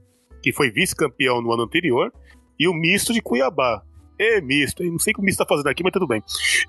que 0.42 0.52
foi 0.52 0.72
vice-campeão 0.72 1.42
no 1.42 1.54
ano 1.54 1.64
anterior, 1.64 2.12
e 2.60 2.68
o 2.68 2.74
misto 2.74 3.14
de 3.14 3.22
Cuiabá. 3.22 3.84
É 4.20 4.42
misto, 4.42 4.84
não 4.84 4.98
sei 4.98 5.12
o 5.12 5.16
que 5.16 5.22
o 5.22 5.24
misto 5.24 5.38
tá 5.38 5.46
fazendo 5.48 5.68
aqui, 5.68 5.84
mas 5.84 5.94
tudo 5.94 6.08
bem. 6.08 6.24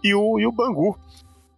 E 0.04 0.14
o, 0.14 0.38
e 0.38 0.46
o 0.46 0.52
Bangu. 0.52 0.98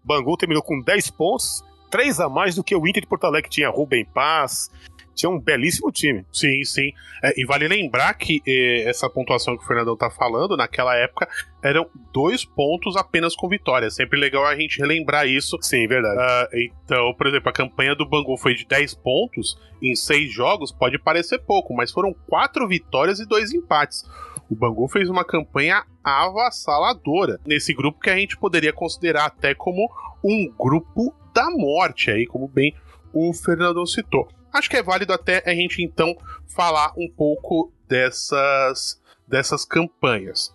Bangu 0.04 0.36
terminou 0.36 0.62
com 0.62 0.80
10 0.80 1.10
pontos, 1.10 1.64
3 1.90 2.20
a 2.20 2.28
mais 2.28 2.54
do 2.54 2.62
que 2.62 2.76
o 2.76 2.86
Inter 2.86 3.02
de 3.02 3.08
Porto 3.08 3.24
Alegre, 3.24 3.48
que 3.48 3.56
tinha 3.56 3.68
Rubem 3.68 4.04
Paz, 4.04 4.70
tinha 5.14 5.30
um 5.30 5.38
belíssimo 5.38 5.90
time. 5.90 6.24
Sim, 6.32 6.64
sim. 6.64 6.92
É, 7.22 7.40
e 7.40 7.44
vale 7.44 7.68
lembrar 7.68 8.14
que 8.14 8.40
eh, 8.46 8.84
essa 8.86 9.08
pontuação 9.08 9.56
que 9.56 9.64
o 9.64 9.66
Fernandão 9.66 9.96
tá 9.96 10.10
falando, 10.10 10.56
naquela 10.56 10.96
época, 10.96 11.28
eram 11.62 11.86
dois 12.12 12.44
pontos 12.44 12.96
apenas 12.96 13.34
com 13.34 13.48
vitória. 13.48 13.86
É 13.86 13.90
sempre 13.90 14.18
legal 14.18 14.46
a 14.46 14.56
gente 14.56 14.78
relembrar 14.78 15.26
isso. 15.26 15.58
Sim, 15.60 15.86
verdade. 15.86 16.18
Ah, 16.18 16.48
então, 16.54 17.14
por 17.14 17.26
exemplo, 17.26 17.48
a 17.48 17.52
campanha 17.52 17.94
do 17.94 18.08
Bangu 18.08 18.36
foi 18.36 18.54
de 18.54 18.66
10 18.66 18.94
pontos 18.94 19.58
em 19.82 19.94
seis 19.94 20.32
jogos, 20.32 20.72
pode 20.72 20.98
parecer 20.98 21.38
pouco, 21.40 21.74
mas 21.74 21.90
foram 21.90 22.14
quatro 22.26 22.66
vitórias 22.68 23.18
e 23.18 23.26
dois 23.26 23.52
empates. 23.52 24.04
O 24.50 24.54
Bangu 24.54 24.88
fez 24.88 25.08
uma 25.08 25.24
campanha 25.24 25.84
avassaladora 26.02 27.38
nesse 27.46 27.72
grupo 27.72 28.00
que 28.00 28.10
a 28.10 28.16
gente 28.16 28.36
poderia 28.36 28.72
considerar 28.72 29.26
até 29.26 29.54
como 29.54 29.88
um 30.24 30.52
grupo 30.58 31.14
da 31.32 31.48
morte, 31.50 32.10
aí, 32.10 32.26
como 32.26 32.48
bem 32.48 32.74
o 33.12 33.32
Fernandão 33.32 33.86
citou. 33.86 34.28
Acho 34.52 34.68
que 34.68 34.76
é 34.76 34.82
válido 34.82 35.12
até 35.12 35.42
a 35.46 35.54
gente 35.54 35.82
então 35.82 36.16
falar 36.48 36.92
um 36.96 37.08
pouco 37.08 37.72
dessas, 37.88 39.00
dessas 39.26 39.64
campanhas. 39.64 40.54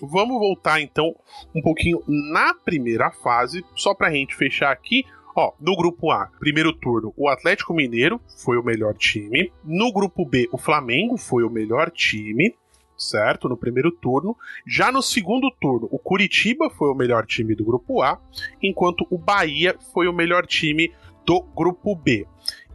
Vamos 0.00 0.38
voltar 0.38 0.80
então 0.80 1.14
um 1.54 1.62
pouquinho 1.62 2.02
na 2.06 2.52
primeira 2.52 3.10
fase, 3.10 3.64
só 3.74 3.94
pra 3.94 4.10
gente 4.10 4.34
fechar 4.34 4.70
aqui. 4.70 5.04
Ó, 5.34 5.52
no 5.60 5.76
grupo 5.76 6.10
A, 6.10 6.30
primeiro 6.38 6.72
turno, 6.72 7.12
o 7.16 7.28
Atlético 7.28 7.74
Mineiro 7.74 8.20
foi 8.42 8.56
o 8.56 8.62
melhor 8.62 8.94
time. 8.94 9.52
No 9.64 9.92
grupo 9.92 10.24
B, 10.24 10.48
o 10.50 10.58
Flamengo 10.58 11.18
foi 11.18 11.44
o 11.44 11.50
melhor 11.50 11.90
time, 11.90 12.54
certo? 12.96 13.48
No 13.48 13.56
primeiro 13.56 13.90
turno. 13.90 14.36
Já 14.66 14.90
no 14.90 15.02
segundo 15.02 15.50
turno, 15.60 15.88
o 15.90 15.98
Curitiba 15.98 16.70
foi 16.70 16.88
o 16.90 16.94
melhor 16.94 17.26
time 17.26 17.54
do 17.54 17.64
grupo 17.64 18.02
A, 18.02 18.18
enquanto 18.62 19.06
o 19.10 19.18
Bahia 19.18 19.76
foi 19.92 20.08
o 20.08 20.12
melhor 20.12 20.46
time 20.46 20.90
do 21.26 21.42
grupo 21.42 21.94
B. 21.94 22.26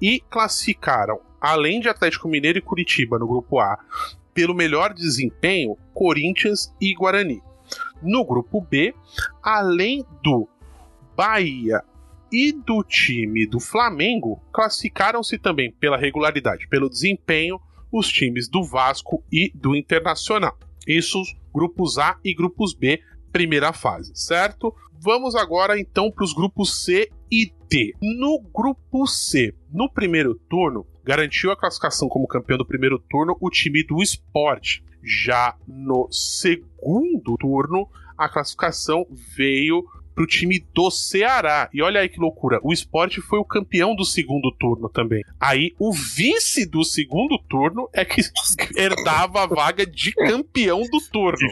E 0.02 0.20
classificaram, 0.30 1.22
além 1.40 1.80
de 1.80 1.88
Atlético 1.88 2.28
Mineiro 2.28 2.60
e 2.60 2.62
Curitiba 2.62 3.18
no 3.18 3.28
grupo 3.28 3.60
A, 3.60 3.80
pelo 4.34 4.54
melhor 4.54 4.94
desempenho, 4.94 5.78
Corinthians 5.94 6.74
e 6.80 6.94
Guarani. 6.94 7.42
No 8.02 8.26
grupo 8.26 8.62
B, 8.62 8.94
além 9.42 10.06
do 10.22 10.48
Bahia 11.16 11.82
e 12.32 12.52
do 12.52 12.84
time 12.84 13.46
do 13.46 13.60
Flamengo, 13.60 14.42
classificaram-se 14.52 15.38
também 15.38 15.72
pela 15.72 15.98
regularidade, 15.98 16.68
pelo 16.68 16.90
desempenho, 16.90 17.60
os 17.92 18.08
times 18.08 18.48
do 18.48 18.64
Vasco 18.64 19.24
e 19.32 19.52
do 19.54 19.76
Internacional. 19.76 20.58
Isso, 20.88 21.22
grupos 21.54 21.98
A 21.98 22.18
e 22.24 22.34
grupos 22.34 22.74
B, 22.74 23.02
primeira 23.32 23.74
fase, 23.74 24.12
certo? 24.16 24.74
Vamos 25.00 25.36
agora 25.36 25.80
então 25.80 26.12
para 26.12 26.24
os 26.24 26.34
grupos 26.34 26.84
C 26.84 27.10
e 27.32 27.52
D. 27.70 27.96
No 28.02 28.40
grupo 28.40 29.08
C, 29.08 29.54
no 29.72 29.90
primeiro 29.90 30.36
turno, 30.50 30.86
garantiu 31.04 31.52
a 31.52 31.56
classificação 31.56 32.10
como 32.10 32.28
campeão 32.28 32.58
do 32.58 32.66
primeiro 32.66 33.00
turno 33.00 33.38
o 33.40 33.50
time 33.50 33.84
do 33.84 34.02
esporte. 34.02 34.84
Já 35.04 35.56
no 35.68 36.08
segundo 36.12 37.38
turno, 37.40 37.90
a 38.18 38.30
classificação 38.30 39.08
veio 39.36 39.84
pro 40.14 40.28
time 40.28 40.64
do 40.74 40.92
Ceará. 40.92 41.70
E 41.74 41.82
olha 41.82 42.02
aí 42.02 42.10
que 42.10 42.20
loucura, 42.20 42.60
o 42.64 42.72
esporte 42.72 43.22
foi 43.22 43.40
o 43.40 43.46
campeão 43.46 43.96
do 43.96 44.06
segundo 44.06 44.52
turno 44.60 44.90
também. 44.90 45.24
Aí 45.40 45.74
o 45.80 45.92
vice 45.92 46.66
do 46.66 46.84
segundo 46.84 47.40
turno 47.50 47.90
é 47.94 48.06
que 48.06 48.22
herdava 48.76 49.44
a 49.44 49.48
vaga 49.48 49.86
de 49.86 50.12
campeão 50.12 50.82
do 50.82 51.00
turno. 51.12 51.50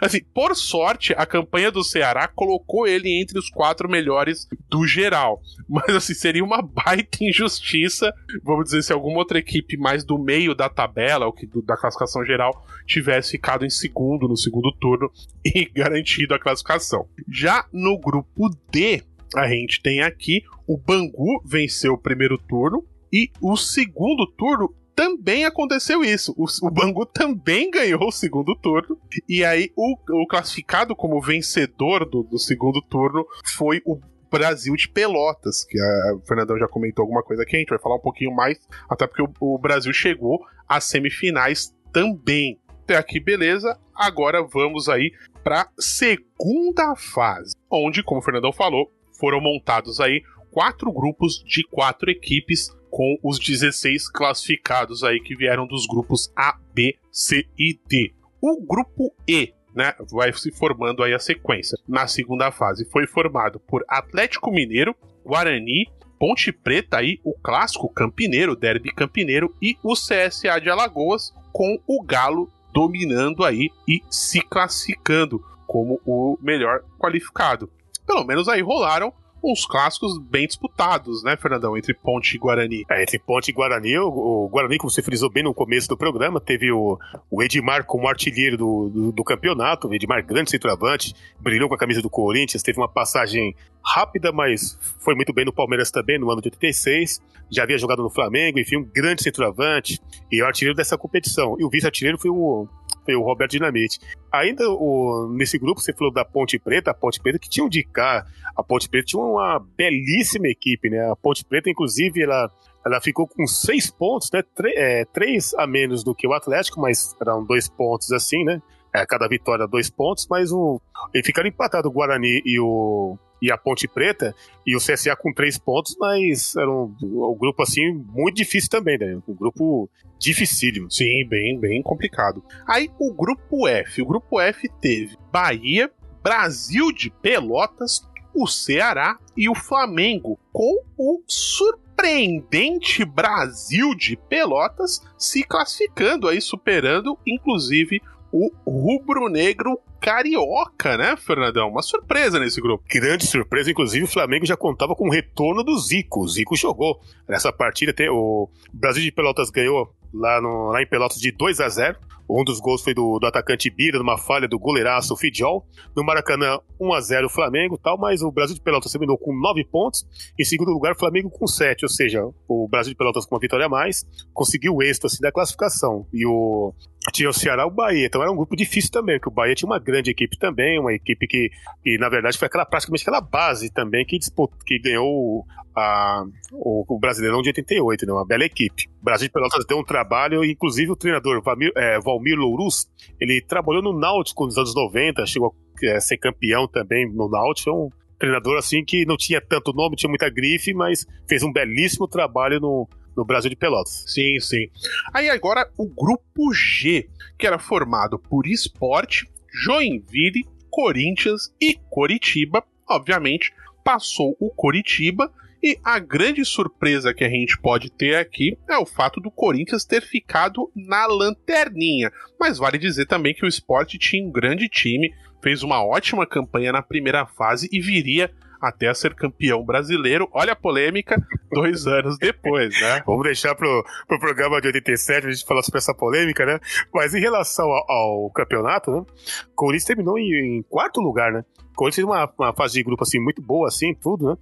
Assim, 0.00 0.20
por 0.34 0.54
sorte, 0.54 1.12
a 1.16 1.24
campanha 1.26 1.70
do 1.70 1.82
Ceará 1.84 2.28
colocou 2.28 2.86
ele 2.86 3.20
entre 3.20 3.38
os 3.38 3.48
quatro 3.48 3.88
melhores 3.88 4.46
do 4.68 4.86
geral. 4.86 5.40
Mas, 5.68 5.94
assim, 5.94 6.14
seria 6.14 6.44
uma 6.44 6.62
baita 6.62 7.18
injustiça, 7.22 8.12
vamos 8.42 8.64
dizer, 8.64 8.82
se 8.82 8.92
alguma 8.92 9.18
outra 9.18 9.38
equipe 9.38 9.76
mais 9.76 10.04
do 10.04 10.18
meio 10.18 10.54
da 10.54 10.68
tabela, 10.68 11.26
ou 11.26 11.32
que 11.32 11.46
do- 11.46 11.62
da 11.62 11.76
classificação 11.76 12.24
geral, 12.24 12.66
tivesse 12.86 13.32
ficado 13.32 13.64
em 13.64 13.70
segundo 13.70 14.28
no 14.28 14.36
segundo 14.36 14.72
turno 14.80 15.10
e 15.44 15.64
garantido 15.64 16.34
a 16.34 16.38
classificação. 16.38 17.06
Já 17.28 17.64
no 17.72 17.98
grupo 17.98 18.48
D, 18.70 19.02
a 19.36 19.46
gente 19.48 19.80
tem 19.80 20.02
aqui 20.02 20.42
o 20.66 20.76
Bangu 20.76 21.42
venceu 21.44 21.94
o 21.94 21.98
primeiro 21.98 22.38
turno 22.38 22.84
e 23.12 23.30
o 23.40 23.56
segundo 23.56 24.26
turno 24.36 24.72
também 24.94 25.44
aconteceu 25.44 26.04
isso. 26.04 26.34
O, 26.36 26.46
o 26.66 26.70
Bangu 26.70 27.06
também 27.06 27.70
ganhou 27.70 28.08
o 28.08 28.12
segundo 28.12 28.54
turno. 28.56 28.98
E 29.28 29.44
aí, 29.44 29.72
o, 29.76 29.96
o 30.22 30.26
classificado 30.26 30.94
como 30.94 31.20
vencedor 31.20 32.08
do, 32.08 32.22
do 32.22 32.38
segundo 32.38 32.80
turno 32.82 33.26
foi 33.56 33.80
o 33.84 33.98
Brasil 34.30 34.74
de 34.76 34.88
Pelotas, 34.88 35.64
que 35.64 35.78
a, 35.80 36.14
o 36.14 36.20
Fernandão 36.20 36.58
já 36.58 36.68
comentou 36.68 37.02
alguma 37.02 37.22
coisa 37.22 37.42
aqui, 37.42 37.56
a 37.56 37.58
gente 37.58 37.70
vai 37.70 37.78
falar 37.78 37.96
um 37.96 38.00
pouquinho 38.00 38.34
mais, 38.34 38.58
até 38.88 39.06
porque 39.06 39.22
o, 39.22 39.32
o 39.40 39.58
Brasil 39.58 39.92
chegou 39.92 40.40
às 40.68 40.84
semifinais 40.84 41.74
também. 41.92 42.58
Até 42.84 42.96
aqui, 42.96 43.20
beleza. 43.20 43.78
Agora 43.94 44.42
vamos 44.42 44.88
aí 44.88 45.12
para 45.42 45.68
segunda 45.78 46.94
fase, 46.96 47.54
onde, 47.70 48.02
como 48.02 48.20
o 48.20 48.22
Fernandão 48.22 48.52
falou, 48.52 48.90
foram 49.18 49.40
montados 49.40 50.00
aí 50.00 50.22
quatro 50.50 50.92
grupos 50.92 51.42
de 51.44 51.62
quatro 51.68 52.10
equipes 52.10 52.70
com 52.90 53.16
os 53.22 53.38
16 53.38 54.10
classificados 54.10 55.04
aí 55.04 55.20
que 55.20 55.36
vieram 55.36 55.66
dos 55.66 55.86
grupos 55.86 56.30
A, 56.36 56.58
B, 56.74 56.96
C 57.10 57.46
e 57.58 57.78
D. 57.86 58.12
O 58.40 58.60
grupo 58.60 59.14
E, 59.28 59.52
né, 59.74 59.94
vai 60.10 60.32
se 60.32 60.50
formando 60.50 61.02
aí 61.02 61.14
a 61.14 61.18
sequência. 61.18 61.78
Na 61.86 62.06
segunda 62.06 62.50
fase 62.50 62.84
foi 62.90 63.06
formado 63.06 63.60
por 63.60 63.84
Atlético 63.88 64.50
Mineiro, 64.50 64.94
Guarani, 65.24 65.86
Ponte 66.18 66.52
Preta 66.52 66.98
aí, 66.98 67.18
o 67.24 67.32
clássico 67.32 67.88
campineiro, 67.88 68.54
derby 68.54 68.92
campineiro 68.92 69.54
e 69.62 69.76
o 69.82 69.94
CSA 69.94 70.60
de 70.60 70.68
Alagoas 70.68 71.32
com 71.52 71.78
o 71.86 72.02
Galo 72.02 72.50
dominando 72.72 73.44
aí 73.44 73.70
e 73.88 74.02
se 74.10 74.40
classificando 74.42 75.42
como 75.66 76.00
o 76.04 76.36
melhor 76.42 76.82
qualificado. 76.98 77.70
Pelo 78.06 78.24
menos 78.24 78.48
aí 78.48 78.60
rolaram 78.60 79.12
uns 79.42 79.66
clássicos 79.66 80.18
bem 80.18 80.46
disputados, 80.46 81.22
né, 81.22 81.36
Fernandão, 81.36 81.76
entre 81.76 81.94
Ponte 81.94 82.34
e 82.34 82.38
Guarani. 82.38 82.84
É, 82.90 83.02
entre 83.02 83.18
Ponte 83.18 83.48
e 83.48 83.52
Guarani, 83.52 83.98
o, 83.98 84.08
o 84.08 84.48
Guarani, 84.48 84.78
como 84.78 84.90
você 84.90 85.02
frisou 85.02 85.30
bem 85.30 85.42
no 85.42 85.54
começo 85.54 85.88
do 85.88 85.96
programa, 85.96 86.40
teve 86.40 86.70
o, 86.70 86.98
o 87.30 87.42
Edmar 87.42 87.84
como 87.84 88.08
artilheiro 88.08 88.56
do, 88.56 88.90
do, 88.90 89.12
do 89.12 89.24
campeonato, 89.24 89.88
o 89.88 89.94
Edmar, 89.94 90.24
grande 90.24 90.50
centroavante, 90.50 91.14
brilhou 91.38 91.68
com 91.68 91.74
a 91.74 91.78
camisa 91.78 92.02
do 92.02 92.10
Corinthians, 92.10 92.62
teve 92.62 92.78
uma 92.78 92.88
passagem 92.88 93.54
rápida, 93.84 94.30
mas 94.30 94.78
foi 94.98 95.14
muito 95.14 95.32
bem 95.32 95.44
no 95.44 95.52
Palmeiras 95.52 95.90
também, 95.90 96.18
no 96.18 96.30
ano 96.30 96.42
de 96.42 96.48
86, 96.48 97.20
já 97.50 97.64
havia 97.64 97.78
jogado 97.78 98.02
no 98.02 98.10
Flamengo, 98.10 98.58
enfim, 98.58 98.76
um 98.76 98.84
grande 98.84 99.22
centroavante, 99.22 100.00
e 100.30 100.42
o 100.42 100.46
artilheiro 100.46 100.76
dessa 100.76 100.96
competição. 100.96 101.56
E 101.58 101.64
o 101.64 101.70
vice-artilheiro 101.70 102.18
foi 102.18 102.30
o, 102.30 102.68
o 103.14 103.22
Roberto 103.22 103.52
Dinamite. 103.52 103.98
Ainda 104.32 104.68
o, 104.68 105.28
nesse 105.32 105.58
grupo, 105.58 105.80
você 105.80 105.92
falou 105.92 106.12
da 106.12 106.24
Ponte 106.24 106.58
Preta, 106.58 106.90
a 106.90 106.94
Ponte 106.94 107.20
Preta 107.20 107.38
que 107.38 107.48
tinha 107.48 107.64
um 107.64 107.68
de 107.68 107.82
cá, 107.84 108.26
a 108.56 108.62
Ponte 108.62 108.88
Preta 108.88 109.06
tinha 109.06 109.22
uma 109.22 109.58
belíssima 109.76 110.48
equipe, 110.48 110.90
né? 110.90 111.10
A 111.10 111.16
Ponte 111.16 111.44
Preta, 111.44 111.70
inclusive, 111.70 112.22
ela, 112.22 112.50
ela 112.84 113.00
ficou 113.00 113.26
com 113.26 113.46
seis 113.46 113.90
pontos, 113.90 114.30
né? 114.32 114.42
É, 114.76 115.04
três 115.06 115.54
a 115.54 115.66
menos 115.66 116.04
do 116.04 116.14
que 116.14 116.26
o 116.26 116.32
Atlético, 116.32 116.80
mas 116.80 117.14
eram 117.20 117.44
dois 117.44 117.68
pontos 117.68 118.12
assim, 118.12 118.44
né? 118.44 118.60
É, 118.94 119.06
cada 119.06 119.28
vitória 119.28 119.66
dois 119.66 119.88
pontos, 119.88 120.26
mas 120.28 120.50
o. 120.50 120.80
E 121.14 121.22
ficaram 121.22 121.48
empatados 121.48 121.90
o 121.90 121.92
Guarani 121.92 122.42
e 122.44 122.58
o. 122.60 123.16
E 123.42 123.50
a 123.50 123.56
Ponte 123.56 123.88
Preta 123.88 124.34
e 124.66 124.76
o 124.76 124.78
CSA 124.78 125.16
com 125.16 125.32
três 125.32 125.56
pontos, 125.56 125.96
mas 125.98 126.54
era 126.56 126.70
um, 126.70 126.94
um 127.02 127.38
grupo 127.38 127.62
assim 127.62 127.90
muito 127.90 128.36
difícil 128.36 128.68
também, 128.68 128.98
né? 128.98 129.18
Um 129.26 129.34
grupo 129.34 129.88
dificílimo. 130.18 130.90
Sim, 130.90 131.26
bem, 131.26 131.58
bem 131.58 131.82
complicado. 131.82 132.44
Aí 132.68 132.90
o 132.98 133.14
grupo 133.14 133.66
F. 133.66 134.02
O 134.02 134.06
grupo 134.06 134.38
F 134.38 134.68
teve 134.78 135.16
Bahia, 135.32 135.90
Brasil 136.22 136.92
de 136.92 137.08
Pelotas, 137.08 138.06
o 138.34 138.46
Ceará 138.46 139.18
e 139.36 139.48
o 139.48 139.54
Flamengo, 139.54 140.38
com 140.52 140.82
o 140.96 141.22
surpreendente 141.26 143.04
Brasil 143.04 143.94
de 143.94 144.16
Pelotas 144.16 145.00
se 145.18 145.42
classificando 145.42 146.28
aí, 146.28 146.40
superando 146.40 147.18
inclusive 147.26 148.00
o 148.32 148.50
rubro-negro 148.66 149.78
carioca, 150.00 150.96
né, 150.96 151.16
Fernandão? 151.16 151.68
Uma 151.68 151.82
surpresa 151.82 152.38
nesse 152.38 152.60
grupo. 152.60 152.84
Grande 152.88 153.26
surpresa, 153.26 153.70
inclusive 153.70 154.04
o 154.04 154.08
Flamengo 154.08 154.46
já 154.46 154.56
contava 154.56 154.94
com 154.94 155.08
o 155.08 155.10
retorno 155.10 155.62
do 155.62 155.78
Zico. 155.78 156.20
O 156.20 156.28
Zico 156.28 156.56
jogou 156.56 157.00
nessa 157.28 157.52
partida. 157.52 157.92
O 158.10 158.48
Brasil 158.72 159.02
de 159.02 159.12
Pelotas 159.12 159.50
ganhou 159.50 159.94
lá, 160.12 160.40
no, 160.40 160.68
lá 160.70 160.82
em 160.82 160.86
Pelotas 160.86 161.18
de 161.18 161.30
2 161.30 161.60
a 161.60 161.68
0 161.68 161.98
um 162.30 162.44
dos 162.44 162.60
gols 162.60 162.82
foi 162.82 162.94
do, 162.94 163.18
do 163.18 163.26
atacante 163.26 163.70
Bira, 163.70 163.98
numa 163.98 164.16
falha 164.16 164.46
do 164.46 164.58
goleiraço 164.58 165.16
Fidjol. 165.16 165.66
No 165.96 166.04
Maracanã, 166.04 166.58
1 166.78 166.92
a 166.92 167.00
0 167.00 167.28
Flamengo 167.28 167.78
tal, 167.78 167.98
mas 167.98 168.22
o 168.22 168.30
Brasil 168.30 168.54
de 168.54 168.60
Pelotas 168.60 168.92
terminou 168.92 169.18
com 169.18 169.34
9 169.34 169.64
pontos. 169.64 170.06
Em 170.38 170.44
segundo 170.44 170.70
lugar, 170.70 170.92
o 170.92 170.98
Flamengo 170.98 171.30
com 171.30 171.46
7, 171.46 171.84
ou 171.84 171.88
seja, 171.88 172.22
o 172.48 172.68
Brasil 172.68 172.92
de 172.92 172.96
Pelotas 172.96 173.26
com 173.26 173.34
uma 173.34 173.40
vitória 173.40 173.66
a 173.66 173.68
mais, 173.68 174.04
conseguiu 174.32 174.76
o 174.76 174.82
êxito 174.82 175.06
assim, 175.06 175.20
da 175.20 175.32
classificação. 175.32 176.06
E 176.12 176.26
o 176.26 176.72
tinha 177.12 177.30
o 177.30 177.32
Ceará 177.32 177.66
o 177.66 177.70
Bahia, 177.70 178.06
então 178.06 178.20
era 178.20 178.30
um 178.30 178.36
grupo 178.36 178.54
difícil 178.54 178.90
também, 178.90 179.16
porque 179.18 179.30
o 179.30 179.34
Bahia 179.34 179.54
tinha 179.54 179.68
uma 179.68 179.78
grande 179.78 180.10
equipe 180.10 180.38
também, 180.38 180.78
uma 180.78 180.92
equipe 180.92 181.26
que, 181.26 181.50
que 181.82 181.96
na 181.98 182.10
verdade, 182.10 182.36
foi 182.36 182.46
aquela 182.46 182.66
praticamente 182.66 183.02
aquela 183.02 183.22
base 183.22 183.72
também 183.72 184.04
que, 184.04 184.18
disputou, 184.18 184.58
que 184.66 184.78
ganhou 184.78 185.46
a, 185.74 186.24
o, 186.52 186.84
o 186.86 186.98
Brasileirão 186.98 187.40
de 187.40 187.48
88, 187.48 188.06
né, 188.06 188.12
uma 188.12 188.26
bela 188.26 188.44
equipe. 188.44 188.88
O 189.00 189.04
Brasil 189.04 189.28
de 189.28 189.32
Pelotas 189.32 189.64
deu 189.66 189.78
um 189.78 189.84
trabalho, 189.84 190.44
inclusive 190.44 190.90
o 190.90 190.96
treinador 190.96 191.42
é, 191.76 191.98
Valmir 192.00 192.19
Lourus, 192.34 192.86
ele 193.20 193.40
trabalhou 193.40 193.82
no 193.82 193.98
Náutico 193.98 194.44
nos 194.44 194.56
anos 194.56 194.74
90, 194.74 195.26
chegou 195.26 195.54
a 195.82 195.86
é, 195.86 196.00
ser 196.00 196.18
campeão 196.18 196.68
também 196.68 197.10
no 197.12 197.28
Náutico, 197.28 197.70
é 197.70 197.72
um 197.72 197.90
treinador 198.18 198.58
assim 198.58 198.84
que 198.84 199.06
não 199.06 199.16
tinha 199.16 199.40
tanto 199.40 199.72
nome, 199.72 199.96
tinha 199.96 200.08
muita 200.08 200.28
grife, 200.28 200.74
mas 200.74 201.06
fez 201.26 201.42
um 201.42 201.52
belíssimo 201.52 202.06
trabalho 202.06 202.60
no, 202.60 202.88
no 203.16 203.24
Brasil 203.24 203.50
de 203.50 203.56
Pelotas. 203.56 204.04
Sim, 204.06 204.38
sim. 204.40 204.68
Aí 205.12 205.30
agora 205.30 205.68
o 205.76 205.86
grupo 205.86 206.52
G, 206.52 207.08
que 207.38 207.46
era 207.46 207.58
formado 207.58 208.18
por 208.18 208.46
Esporte, 208.46 209.26
Joinville, 209.52 210.44
Corinthians 210.70 211.52
e 211.60 211.74
Coritiba. 211.90 212.62
Obviamente, 212.88 213.52
passou 213.84 214.36
o 214.38 214.50
Coritiba. 214.50 215.32
E 215.62 215.78
a 215.84 215.98
grande 215.98 216.42
surpresa 216.44 217.12
que 217.12 217.22
a 217.22 217.28
gente 217.28 217.58
pode 217.60 217.90
ter 217.90 218.16
aqui 218.16 218.56
é 218.68 218.78
o 218.78 218.86
fato 218.86 219.20
do 219.20 219.30
Corinthians 219.30 219.84
ter 219.84 220.00
ficado 220.00 220.70
na 220.74 221.06
lanterninha. 221.06 222.10
Mas 222.38 222.56
vale 222.56 222.78
dizer 222.78 223.06
também 223.06 223.34
que 223.34 223.44
o 223.44 223.48
esporte 223.48 223.98
tinha 223.98 224.26
um 224.26 224.32
grande 224.32 224.68
time, 224.68 225.12
fez 225.42 225.62
uma 225.62 225.84
ótima 225.84 226.26
campanha 226.26 226.72
na 226.72 226.82
primeira 226.82 227.26
fase 227.26 227.68
e 227.70 227.80
viria 227.80 228.32
até 228.60 228.88
a 228.88 228.94
ser 228.94 229.14
campeão 229.14 229.64
brasileiro. 229.64 230.28
Olha 230.32 230.52
a 230.52 230.56
polêmica, 230.56 231.16
dois 231.50 231.86
anos 231.88 232.18
depois, 232.18 232.78
né? 232.80 233.02
Vamos 233.06 233.24
deixar 233.24 233.54
pro, 233.54 233.84
pro 234.06 234.18
programa 234.18 234.60
de 234.60 234.68
87 234.68 235.26
a 235.26 235.30
gente 235.30 235.44
falar 235.44 235.62
sobre 235.62 235.78
essa 235.78 235.94
polêmica, 235.94 236.44
né? 236.44 236.60
Mas 236.92 237.14
em 237.14 237.20
relação 237.20 237.66
ao, 237.66 237.90
ao 237.90 238.30
campeonato, 238.30 238.90
né? 238.90 238.98
O 238.98 239.54
Corinthians 239.54 239.84
terminou 239.84 240.18
em, 240.18 240.58
em 240.58 240.62
quarto 240.62 241.00
lugar, 241.00 241.32
né? 241.32 241.44
O 241.72 241.74
Corinthians 241.74 242.04
uma, 242.04 242.30
uma 242.38 242.52
fase 242.52 242.74
de 242.74 242.82
grupo 242.82 243.02
assim 243.02 243.18
muito 243.18 243.40
boa, 243.40 243.68
assim, 243.68 243.94
tudo, 243.94 244.26
né? 244.26 244.36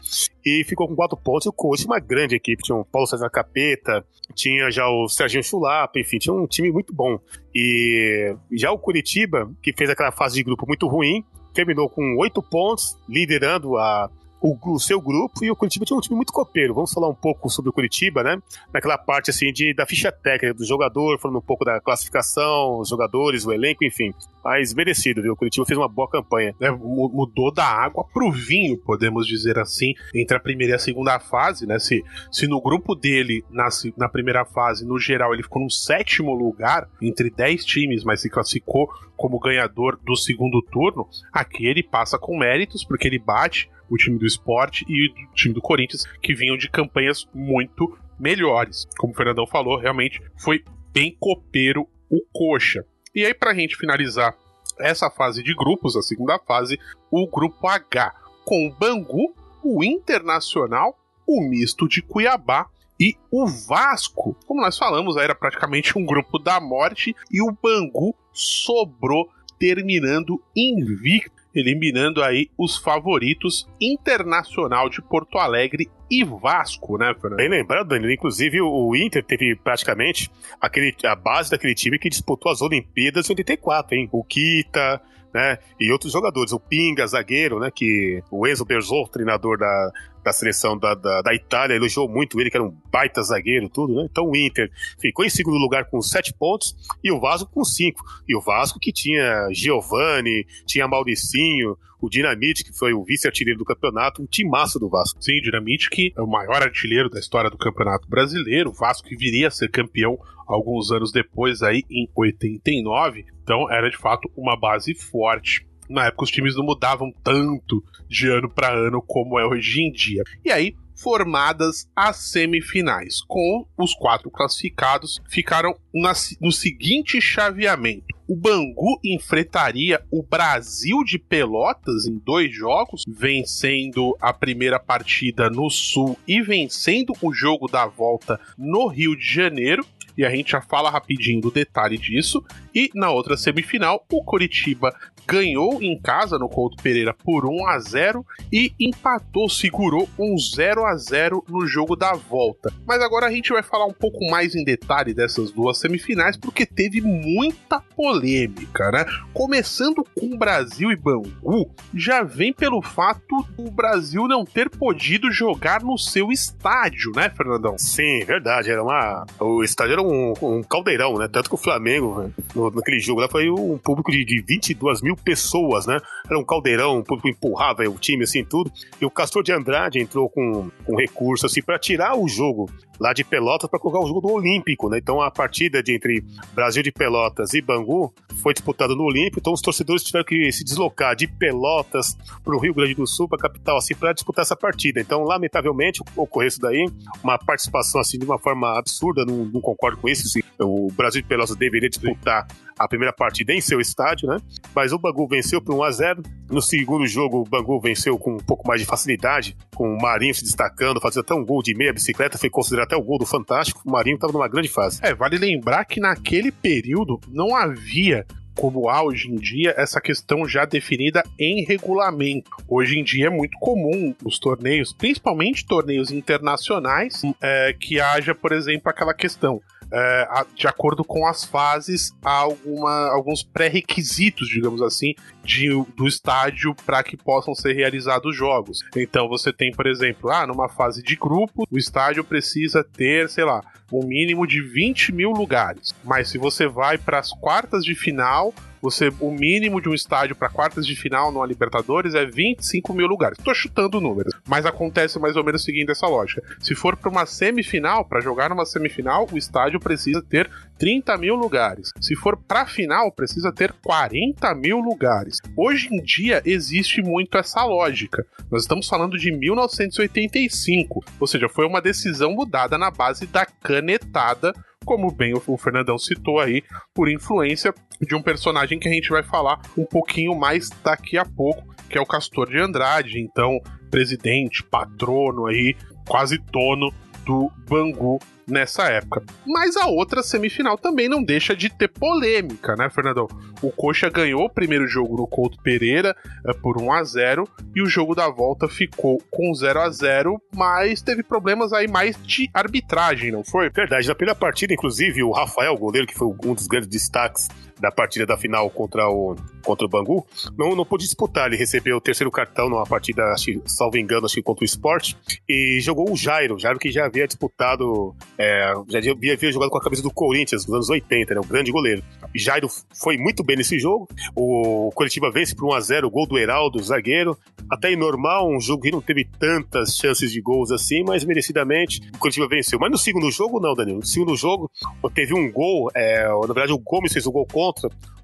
E 0.45 0.65
ficou 0.65 0.89
com 0.89 0.97
quatro 0.97 1.17
pontos. 1.17 1.47
E 1.47 1.49
o 1.49 1.53
Corinthians 1.53 1.87
uma 1.87 2.01
grande 2.01 2.35
equipe. 2.35 2.63
Tinha 2.63 2.77
o 2.77 2.85
Paulo 2.85 3.07
César 3.07 3.31
Capeta, 3.31 4.05
tinha 4.35 4.71
já 4.71 4.89
o 4.89 5.09
Serginho 5.09 5.45
Chulapa, 5.45 6.01
enfim, 6.01 6.19
tinha 6.19 6.35
um 6.35 6.47
time 6.47 6.73
muito 6.73 6.93
bom. 6.93 7.19
E 7.55 8.35
já 8.53 8.73
o 8.73 8.79
Curitiba, 8.79 9.51
que 9.63 9.73
fez 9.73 9.91
aquela 9.91 10.11
fase 10.11 10.35
de 10.37 10.43
grupo 10.43 10.67
muito 10.67 10.89
ruim, 10.89 11.25
terminou 11.59 11.89
com 11.89 12.17
oito 12.19 12.41
pontos, 12.41 12.97
liderando 13.09 13.77
a, 13.77 14.09
o, 14.41 14.57
o, 14.75 14.79
seu 14.79 15.01
grupo 15.01 15.45
e 15.45 15.51
o 15.51 15.57
Curitiba 15.57 15.85
tinha 15.85 15.97
um 15.97 16.01
time 16.01 16.17
muito 16.17 16.33
copeiro. 16.33 16.75
Vamos 16.75 16.93
falar 16.93 17.09
um 17.09 17.15
pouco 17.15 17.49
sobre 17.49 17.71
o 17.71 17.73
Curitiba, 17.73 18.23
né? 18.23 18.41
Naquela 18.73 18.97
parte 18.97 19.31
assim 19.31 19.53
de, 19.53 19.75
da 19.75 19.87
ficha 19.87 20.13
técnica 20.13 20.55
do 20.55 20.65
jogador, 20.65 21.19
falando 21.19 21.39
um 21.39 21.43
pouco 21.43 21.65
da 21.65 21.81
classificação, 21.81 22.79
os 22.79 22.89
jogadores, 22.89 23.45
o 23.45 23.53
elenco, 23.53 23.85
enfim. 23.85 24.13
Mas 24.45 24.73
merecido, 24.73 25.23
viu? 25.23 25.33
O 25.33 25.37
Curitiba 25.37 25.67
fez 25.67 25.79
uma 25.79 25.89
boa 25.89 26.09
campanha. 26.09 26.55
É, 26.61 26.71
mudou 26.71 27.53
da 27.53 27.65
água 27.65 28.05
pro 28.13 28.31
vinho, 28.31 28.79
podemos 28.79 29.27
dizer 29.27 29.59
assim, 29.59 29.95
entre 30.15 30.37
a 30.37 30.41
primeira 30.41 30.75
e 30.75 30.77
a 30.77 30.79
segunda 30.79 31.19
fase, 31.19 31.67
né? 31.67 31.79
Se, 31.79 32.03
se 32.31 32.47
no 32.47 32.61
grupo 32.61 32.95
dele, 32.95 33.45
na, 33.51 33.69
na 33.97 34.09
primeira 34.09 34.45
fase, 34.45 34.87
no 34.87 34.99
geral, 34.99 35.35
ele 35.35 35.43
ficou 35.43 35.63
no 35.63 35.71
sétimo 35.71 36.33
lugar 36.33 36.89
entre 37.03 37.31
dez 37.31 37.65
times, 37.65 38.05
mas 38.05 38.21
se 38.21 38.31
classificou 38.31 38.89
como 39.17 39.39
ganhador 39.41 39.99
do 40.03 40.17
segundo 40.17 40.63
turno, 40.63 41.09
aqui 41.33 41.67
ele 41.67 41.83
passa 41.83 42.17
com 42.17 42.39
méritos, 42.39 42.85
porque 42.85 43.09
ele 43.09 43.19
bate 43.19 43.69
o 43.91 43.97
time 43.97 44.19
do 44.19 44.27
esporte 44.27 44.85
e 44.89 45.09
o 45.09 45.35
time 45.35 45.55
do 45.55 45.61
Corinthians, 45.61 46.05
que 46.23 46.35
vinham 46.35 46.57
de 46.57 46.71
campanhas 46.71 47.27
muito 47.35 47.97
melhores. 48.19 48.87
Como 48.99 49.13
o 49.13 49.17
Fernandão 49.17 49.47
falou, 49.47 49.79
realmente 49.79 50.21
foi 50.37 50.65
bem 50.93 51.17
copeiro 51.19 51.87
o 52.11 52.21
Coxa. 52.33 52.85
E 53.15 53.25
aí, 53.25 53.35
pra 53.35 53.55
gente 53.55 53.77
finalizar 53.77 54.35
essa 54.79 55.11
fase 55.11 55.43
de 55.43 55.55
grupos, 55.55 55.97
a 55.97 56.03
segunda 56.03 56.39
fase, 56.39 56.79
o 57.11 57.27
grupo 57.27 57.67
H, 57.67 58.15
com 58.45 58.67
o 58.67 58.73
Bangu, 58.73 59.35
o 59.63 59.83
Internacional, 59.83 60.97
o 61.27 61.43
Misto 61.43 61.89
de 61.89 62.01
Cuiabá 62.01 62.67
e 62.99 63.15
o 63.31 63.47
Vasco. 63.47 64.37
Como 64.47 64.61
nós 64.61 64.79
falamos, 64.79 65.17
era 65.17 65.35
praticamente 65.35 65.99
um 65.99 66.05
grupo 66.05 66.39
da 66.39 66.61
morte 66.61 67.15
e 67.31 67.43
o 67.43 67.53
Bangu 67.53 68.15
sobrou 68.33 69.29
terminando 69.59 70.43
invicto 70.57 71.39
eliminando 71.59 72.23
aí 72.23 72.49
os 72.57 72.77
favoritos 72.77 73.69
Internacional 73.81 74.89
de 74.89 75.03
Porto 75.03 75.39
Alegre 75.39 75.89
e 76.11 76.25
Vasco, 76.25 76.97
né, 76.97 77.15
Fernando? 77.21 77.39
Bem 77.39 77.49
lembrado, 77.49 77.89
Danilo. 77.89 78.13
Inclusive, 78.13 78.61
o 78.61 78.97
Inter 78.97 79.23
teve 79.23 79.57
praticamente 79.57 80.31
aquele, 80.61 80.95
a 81.05 81.15
base 81.15 81.51
daquele 81.51 81.75
time 81.75 81.99
que 81.99 82.09
disputou 82.09 82.51
as 82.51 82.63
Olimpíadas 82.63 83.29
em 83.29 83.33
84, 83.33 83.97
hein? 83.97 84.09
O 84.11 84.25
Kita, 84.25 85.01
né? 85.35 85.59
E 85.79 85.93
outros 85.93 86.13
jogadores. 86.13 86.53
O 86.53 86.61
Pinga, 86.61 87.07
zagueiro, 87.07 87.59
né? 87.61 87.71
Que 87.71 88.23
o 88.31 88.47
Enzo 88.47 88.65
Berzol, 88.65 89.09
treinador 89.09 89.59
da, 89.59 89.93
da 90.25 90.33
seleção 90.33 90.79
da, 90.79 90.95
da, 90.95 91.23
da, 91.23 91.35
Itália, 91.35 91.75
elogiou 91.75 92.09
muito 92.09 92.41
ele, 92.41 92.51
que 92.51 92.57
era 92.57 92.65
um 92.65 92.77
baita 92.91 93.23
zagueiro, 93.23 93.69
tudo, 93.69 93.95
né? 93.95 94.07
Então 94.11 94.29
o 94.29 94.37
Inter 94.37 94.71
ficou 95.01 95.25
em 95.25 95.31
segundo 95.31 95.59
lugar 95.59 95.85
com 95.87 96.01
sete 96.01 96.33
pontos 96.33 96.77
e 97.03 97.11
o 97.11 97.21
Vasco 97.21 97.51
com 97.51 97.65
cinco. 97.65 98.03
E 98.29 98.37
o 98.37 98.41
Vasco 98.41 98.79
que 98.79 98.93
tinha 98.93 99.49
Giovani, 99.53 100.47
tinha 100.67 100.89
Mauricinho, 100.89 101.77
o 102.01 102.09
Dinamite, 102.09 102.65
que 102.65 102.73
foi 102.73 102.93
o 102.93 103.05
vice-artilheiro 103.05 103.59
do 103.59 103.65
campeonato, 103.65 104.23
um 104.23 104.27
timaço 104.27 104.79
do 104.79 104.89
Vasco. 104.89 105.23
Sim, 105.23 105.41
Dinamite, 105.41 105.91
que 105.91 106.13
é 106.17 106.21
o 106.21 106.27
maior 106.27 106.63
artilheiro 106.63 107.11
da 107.11 107.19
história 107.19 107.51
do 107.51 107.59
campeonato 107.59 108.09
brasileiro, 108.09 108.71
o 108.71 108.73
Vasco 108.73 109.09
que 109.09 109.17
viria 109.17 109.49
a 109.49 109.51
ser 109.51 109.71
campeão 109.71 110.19
alguns 110.47 110.91
anos 110.91 111.13
depois, 111.13 111.63
aí 111.63 111.83
em 111.91 112.09
89. 112.15 113.27
Então 113.43 113.71
era 113.71 113.91
de 113.91 113.97
fato 113.97 114.31
uma 114.37 114.57
base 114.57 114.95
forte 114.95 115.68
na 115.89 116.07
época 116.07 116.25
os 116.25 116.31
times 116.31 116.57
não 116.57 116.65
mudavam 116.65 117.13
tanto 117.23 117.83
de 118.09 118.29
ano 118.29 118.49
para 118.49 118.73
ano 118.73 119.03
como 119.03 119.39
é 119.39 119.47
hoje 119.47 119.83
em 119.83 119.93
dia. 119.93 120.23
E 120.45 120.51
aí, 120.51 120.75
formadas 120.99 121.89
as 121.95 122.17
semifinais, 122.17 123.23
com 123.23 123.65
os 123.77 123.95
quatro 123.95 124.31
classificados 124.31 125.21
ficaram 125.29 125.75
na, 125.95 126.13
no 126.41 126.51
seguinte 126.51 127.21
chaveamento. 127.21 128.07
O 128.27 128.37
Bangu 128.37 128.99
enfrentaria 129.05 130.03
o 130.11 130.23
Brasil 130.23 131.03
de 131.05 131.19
Pelotas 131.19 132.07
em 132.07 132.19
dois 132.19 132.55
jogos, 132.55 133.05
vencendo 133.09 134.17
a 134.21 134.33
primeira 134.33 134.79
partida 134.79 135.49
no 135.49 135.71
Sul 135.71 136.19
e 136.27 136.43
vencendo 136.43 137.13
o 137.23 137.33
jogo 137.33 137.69
da 137.69 137.87
volta 137.87 138.39
no 138.59 138.87
Rio 138.89 139.17
de 139.17 139.25
Janeiro 139.25 139.87
e 140.19 140.25
a 140.25 140.31
gente 140.31 140.51
já 140.51 140.61
fala 140.61 140.91
rapidinho 140.91 141.41
do 141.41 141.49
detalhe 141.49 141.97
disso. 141.97 142.45
E 142.75 142.91
na 142.93 143.09
outra 143.09 143.37
semifinal, 143.37 144.05
o 144.11 144.25
Coritiba 144.25 144.93
ganhou 145.29 145.83
em 145.83 146.01
casa 146.01 146.39
no 146.39 146.49
Couto 146.49 146.83
Pereira 146.83 147.13
por 147.13 147.45
1 147.45 147.67
a 147.67 147.79
0 147.79 148.25
e 148.51 148.73
empatou, 148.81 149.49
segurou 149.49 150.09
um 150.19 150.39
0 150.39 150.87
a 150.87 150.97
0 150.97 151.45
no 151.47 151.67
jogo 151.67 151.95
da 151.95 152.15
volta. 152.15 152.73
Mas 152.87 153.03
agora 153.03 153.27
a 153.27 153.31
gente 153.31 153.53
vai 153.53 153.63
falar 153.63 153.85
um 153.85 153.93
pouco 153.93 154.25
mais 154.31 154.55
em 154.55 154.65
detalhe 154.65 155.13
dessas 155.13 155.51
duas 155.53 155.79
semifinais 155.79 156.37
porque 156.37 156.65
teve 156.65 157.03
muita 157.03 157.81
polêmica, 157.95 158.91
né? 158.91 159.05
Começando 159.35 160.03
com 160.19 160.39
Brasil 160.39 160.91
e 160.91 160.97
Bangu, 160.97 161.71
já 161.95 162.23
vem 162.23 162.53
pelo 162.53 162.81
fato 162.81 163.45
do 163.57 163.71
Brasil 163.71 164.27
não 164.27 164.47
ter 164.47 164.71
podido 164.71 165.31
jogar 165.31 165.83
no 165.83 165.99
seu 165.99 166.33
estádio, 166.33 167.13
né, 167.15 167.29
Fernandão? 167.29 167.77
Sim, 167.77 168.21
verdade. 168.25 168.71
Era 168.71 168.83
uma 168.83 169.27
o 169.39 169.63
estádio 169.63 169.93
era 169.93 170.03
um, 170.03 170.33
um 170.41 170.63
caldeirão, 170.63 171.19
né? 171.19 171.29
Tanto 171.29 171.51
que 171.51 171.55
o 171.55 171.59
Flamengo, 171.59 172.33
naquele 172.75 172.99
jogo 172.99 173.21
lá, 173.21 173.29
foi 173.29 173.51
um 173.51 173.77
público 173.77 174.11
de, 174.11 174.25
de 174.25 174.41
22 174.41 175.03
mil 175.03 175.18
pessoas, 175.19 175.87
né? 175.87 175.99
era 176.27 176.39
um 176.39 176.45
caldeirão, 176.45 176.99
o 176.99 177.05
público 177.05 177.29
empurrava 177.29 177.83
o 177.85 177.99
time, 177.99 178.25
assim, 178.25 178.45
tudo. 178.45 178.71
E 179.01 179.07
o 179.07 179.11
Castor 179.11 179.43
de 179.43 179.53
Andrade 179.53 179.99
entrou 179.99 180.29
com, 180.29 180.71
com 180.85 180.97
recurso, 180.97 181.47
assim, 181.47 181.63
para 181.63 181.79
tirar 181.79 182.17
o 182.17 182.29
jogo 182.29 182.71
lá 182.99 183.13
de 183.13 183.25
Pelotas 183.25 183.69
para 183.69 183.79
colocar 183.79 184.01
o 184.01 184.07
jogo 184.07 184.21
do 184.21 184.33
Olímpico, 184.33 184.89
né? 184.89 184.99
Então 184.99 185.21
a 185.21 185.31
partida 185.31 185.83
de 185.83 185.95
entre 185.95 186.25
Brasil 186.55 186.83
de 186.83 186.93
Pelotas 186.93 187.55
e 187.55 187.61
Bangu 187.61 188.13
foi 188.43 188.53
disputada 188.53 188.95
no 188.95 189.05
Olímpico, 189.05 189.39
então 189.41 189.53
os 189.53 189.61
torcedores 189.61 190.03
tiveram 190.03 190.25
que 190.25 190.51
se 190.53 190.65
deslocar 190.65 191.15
de 191.15 191.27
Pelotas 191.27 192.17
para 192.45 192.55
o 192.55 192.59
Rio 192.59 192.75
Grande 192.75 192.95
do 192.95 193.07
Sul, 193.07 193.29
para 193.29 193.39
a 193.39 193.43
capital, 193.43 193.77
assim, 193.77 193.95
para 193.95 194.13
disputar 194.13 194.43
essa 194.43 194.57
partida. 194.57 195.01
Então, 195.01 195.23
lamentavelmente, 195.23 196.03
ocorreu 196.17 196.49
isso 196.49 196.61
daí, 196.61 196.87
uma 197.23 197.39
participação 197.39 198.01
assim 198.01 198.19
de 198.19 198.25
uma 198.25 198.39
forma 198.39 198.79
absurda, 198.79 199.25
não, 199.25 199.45
não 199.45 199.61
concordo 199.61 199.99
com 199.99 200.09
isso. 200.09 200.27
Assim, 200.27 200.41
o 200.61 200.89
Brasil 200.93 201.23
de 201.23 201.29
Pelotas 201.29 201.57
deveria 201.57 201.89
disputar 201.89 202.47
a 202.79 202.87
primeira 202.87 203.13
partida 203.13 203.53
em 203.53 203.61
seu 203.61 203.81
estádio, 203.81 204.29
né? 204.29 204.39
Mas 204.75 204.93
o 204.93 204.99
Bangu 204.99 205.27
venceu 205.27 205.61
por 205.61 205.75
1 205.75 205.83
a 205.83 205.91
0 205.91 206.23
No 206.49 206.63
segundo 206.63 207.07
jogo, 207.07 207.41
o 207.41 207.45
Bangu 207.45 207.81
venceu 207.81 208.17
com 208.17 208.35
um 208.35 208.39
pouco 208.39 208.67
mais 208.67 208.81
de 208.81 208.87
facilidade, 208.87 209.57
com 209.75 209.93
o 209.93 210.01
Marinho 210.01 210.35
se 210.35 210.45
destacando, 210.45 211.01
fazendo 211.01 211.23
até 211.23 211.35
um 211.35 211.45
gol 211.45 211.63
de 211.63 211.75
meia 211.75 211.93
bicicleta, 211.93 212.39
foi 212.39 212.49
considerado 212.49 212.88
até 212.89 212.97
o 212.97 213.03
gol 213.03 213.19
do 213.19 213.27
Fantástico. 213.27 213.83
O 213.87 213.91
Marinho 213.93 214.15
estava 214.15 214.33
numa 214.33 214.49
grande 214.49 214.69
fase. 214.69 214.99
É, 215.03 215.15
vale 215.15 215.37
lembrar 215.37 215.85
que 215.85 216.01
naquele 216.01 216.51
período 216.51 217.21
não 217.29 217.55
havia 217.55 218.27
como 218.59 218.89
há 218.89 219.05
hoje 219.05 219.31
em 219.31 219.37
dia 219.37 219.73
essa 219.77 220.01
questão 220.01 220.47
já 220.47 220.65
definida 220.65 221.23
em 221.39 221.65
regulamento. 221.65 222.51
Hoje 222.69 222.99
em 222.99 223.05
dia 223.05 223.29
é 223.29 223.31
muito 223.31 223.57
comum 223.61 224.13
os 224.25 224.41
torneios, 224.41 224.93
principalmente 224.93 225.65
torneios 225.65 226.11
internacionais, 226.11 227.23
é, 227.41 227.73
que 227.79 228.01
haja, 228.01 228.35
por 228.35 228.51
exemplo, 228.51 228.91
aquela 228.91 229.15
questão 229.15 229.61
é, 229.91 230.29
de 230.55 230.67
acordo 230.67 231.05
com 231.05 231.27
as 231.27 231.45
fases, 231.45 232.13
há 232.23 232.31
alguma, 232.31 233.09
alguns 233.11 233.43
pré-requisitos, 233.43 234.49
digamos 234.49 234.83
assim, 234.83 235.15
de, 235.43 235.69
do 235.97 236.07
estádio 236.07 236.75
para 236.85 237.03
que 237.03 237.17
possam 237.17 237.55
ser 237.55 237.73
realizados 237.73 238.37
jogos. 238.37 238.81
Então 238.97 239.29
você 239.29 239.53
tem, 239.53 239.71
por 239.73 239.87
exemplo, 239.87 240.31
ah, 240.31 240.47
numa 240.47 240.69
fase 240.69 241.03
de 241.03 241.17
grupo, 241.17 241.67
o 241.71 241.79
estádio 241.79 242.23
precisa 242.23 242.85
ter, 242.85 243.29
sei 243.31 243.45
lá, 243.45 243.63
um 243.91 244.07
mínimo 244.07 244.47
de 244.47 244.61
20 244.61 245.13
mil 245.13 245.31
lugares. 245.31 245.95
Mas 246.05 246.29
se 246.29 246.39
você 246.39 246.67
vai 246.67 246.99
para 246.99 247.19
as 247.19 247.33
quartas 247.33 247.83
de 247.83 247.95
final, 247.95 248.48
você 248.81 249.13
o 249.21 249.31
mínimo 249.31 249.81
de 249.81 249.89
um 249.89 249.95
estádio 249.95 250.37
para 250.37 250.49
quartas 250.49 250.87
de 250.87 250.95
final 250.95 251.33
no 251.33 251.45
Libertadores 251.45 252.15
é 252.15 252.25
25 252.27 252.93
mil 252.93 253.07
lugares. 253.07 253.39
Tô 253.39 253.55
chutando 253.55 254.01
números, 254.01 254.35
mas 254.47 254.67
acontece 254.67 255.19
mais 255.19 255.37
ou 255.37 255.45
menos 255.45 255.65
seguindo 255.65 255.91
essa 255.91 256.07
lógica. 256.07 256.43
Se 256.61 256.75
for 256.75 256.97
para 256.97 257.11
uma 257.11 257.27
semifinal, 257.27 258.05
para 258.05 258.21
jogar 258.21 258.51
numa 258.51 258.67
semifinal, 258.67 259.27
o 259.33 259.39
estádio 259.39 259.81
precisa 259.81 260.23
ter 260.23 260.51
30 260.79 261.17
mil 261.17 261.35
lugares. 261.35 261.93
Se 262.01 262.15
for 262.15 262.37
para 262.37 262.67
final, 262.67 263.11
precisa 263.11 263.53
ter 263.53 263.73
40 263.85 264.55
mil 264.55 264.79
lugares. 264.79 265.39
Hoje 265.57 265.89
em 265.93 266.03
dia 266.03 266.43
existe 266.45 267.03
muito 267.03 267.37
essa 267.39 267.65
lógica. 267.65 268.27
Nós 268.51 268.63
estamos 268.63 268.89
falando 268.89 269.19
de 269.19 269.31
1985, 269.33 271.05
ou 271.19 271.27
seja, 271.27 271.49
foi 271.49 271.67
uma 271.67 271.81
decisão 271.81 272.33
mudada 272.33 272.79
na 272.79 272.91
base 272.91 273.27
da 273.27 273.45
canetada 273.45 274.53
como 274.89 275.13
bem 275.13 275.35
o 275.47 275.59
Fernandão 275.59 275.99
citou 275.99 276.41
aí, 276.41 276.63
por 276.95 277.11
influência 277.11 277.75
de 278.01 278.15
um 278.15 278.23
personagem 278.23 278.79
que 278.79 278.89
a 278.89 278.93
gente 278.93 279.11
vai 279.11 279.23
falar 279.23 279.61
um 279.77 279.85
pouquinho 279.85 280.35
mais 280.35 280.71
daqui 280.83 281.19
a 281.19 281.27
pouco, 281.27 281.75
que 281.91 281.99
é 281.99 282.01
o 282.01 282.07
Castor 282.07 282.49
de 282.49 282.59
Andrade, 282.59 283.21
então 283.21 283.61
presidente, 283.91 284.65
patrono 284.65 285.45
aí, 285.45 285.77
quase 286.07 286.39
dono 286.39 286.91
do 287.27 287.51
Bangu 287.69 288.19
nessa 288.49 288.85
época. 288.85 289.23
Mas 289.47 289.77
a 289.77 289.87
outra 289.87 290.23
semifinal 290.23 290.79
também 290.79 291.09
não 291.09 291.23
deixa 291.23 291.55
de 291.55 291.69
ter 291.69 291.89
polêmica, 291.89 292.75
né, 292.75 292.89
Fernandão? 292.91 293.29
O 293.63 293.71
Coxa 293.71 294.09
ganhou 294.09 294.45
o 294.45 294.51
primeiro 294.51 294.87
jogo 294.87 295.17
no 295.17 295.27
Couto 295.27 295.59
Pereira 295.63 296.17
é, 296.47 296.53
por 296.53 296.81
1 296.81 296.93
a 296.93 297.05
0 297.05 297.49
e 297.75 297.83
o 297.83 297.87
jogo 297.87 298.15
da 298.15 298.29
volta 298.29 298.69
ficou 298.69 299.23
com 299.31 299.53
0 299.53 299.81
a 299.81 299.91
0 299.91 300.41
mas 300.55 301.03
teve 301.03 301.23
problemas 301.23 301.73
aí 301.73 301.87
mais 301.87 302.17
de 302.23 302.49
arbitragem, 302.55 303.31
não 303.31 303.45
foi? 303.45 303.71
Verdade, 303.71 304.09
na 304.09 304.15
primeira 304.15 304.39
partida, 304.39 304.73
inclusive, 304.73 305.23
o 305.23 305.33
Rafael, 305.33 305.77
goleiro, 305.77 306.07
que 306.07 306.15
foi 306.15 306.29
um 306.29 306.55
dos 306.55 306.67
grandes 306.67 306.89
destaques 306.89 307.49
da 307.81 307.91
partida 307.91 308.27
da 308.27 308.37
final 308.37 308.71
contra 308.71 309.09
o, 309.09 309.37
contra 309.65 309.87
o 309.87 309.89
Bangu, 309.89 310.27
não, 310.57 310.75
não 310.75 310.85
pôde 310.85 311.05
disputar. 311.05 311.47
Ele 311.47 311.57
recebeu 311.57 311.97
o 311.97 312.01
terceiro 312.01 312.31
cartão 312.31 312.69
numa 312.69 312.85
partida, 312.85 313.25
acho, 313.33 313.51
salvo 313.67 313.97
engano, 313.99 314.27
acho 314.27 314.35
que 314.35 314.43
contra 314.43 314.65
o 314.65 314.67
Sport, 314.67 315.15
e 315.49 315.79
jogou 315.81 316.13
o 316.13 316.17
Jairo, 316.17 316.57
o 316.57 316.59
Jairo 316.59 316.79
que 316.79 316.91
já 316.91 317.07
havia 317.07 317.27
disputado, 317.27 318.15
é, 318.37 318.73
já 318.89 318.99
havia, 318.99 319.35
havia, 319.35 319.53
jogado 319.53 319.71
com 319.71 319.79
a 319.79 319.83
camisa 319.83 320.03
do 320.03 320.11
Corinthians 320.11 320.67
nos 320.67 320.75
anos 320.75 320.91
80, 320.91 321.35
né, 321.35 321.41
um 321.41 321.49
grande 321.49 321.71
goleiro. 321.71 322.03
Jairo 322.35 322.69
foi 322.95 323.17
muito 323.17 323.43
bem 323.45 323.57
nesse 323.57 323.79
jogo, 323.79 324.09
o 324.35 324.91
Curitiba 324.95 325.31
vence 325.31 325.55
por 325.55 325.69
1x0, 325.75 326.05
o 326.05 326.11
gol 326.11 326.27
do 326.27 326.39
Heraldo, 326.39 326.83
zagueiro, 326.83 327.37
até 327.71 327.95
normal, 327.95 328.49
um 328.51 328.61
jogo 328.61 328.83
que 328.83 328.91
não 328.91 329.01
teve 329.01 329.25
tantas 329.25 329.97
chances 329.97 330.33
de 330.33 330.41
gols 330.41 330.71
assim, 330.71 331.03
mas 331.05 331.25
merecidamente 331.25 332.01
o 332.15 332.19
Curitiba 332.19 332.49
venceu. 332.49 332.79
Mas 332.79 332.91
no 332.91 332.99
segundo 332.99 333.31
jogo, 333.31 333.61
não, 333.61 333.75
Danilo. 333.75 333.99
No 333.99 334.07
segundo 334.07 334.35
jogo, 334.37 334.71
teve 335.15 335.35
um 335.35 335.51
gol, 335.51 335.91
é, 335.95 336.27
na 336.29 336.55
verdade 336.55 336.73
o 336.73 336.79
Gomes 336.79 337.13
fez 337.13 337.27
o 337.27 337.33
gol 337.33 337.47
contra, 337.47 337.68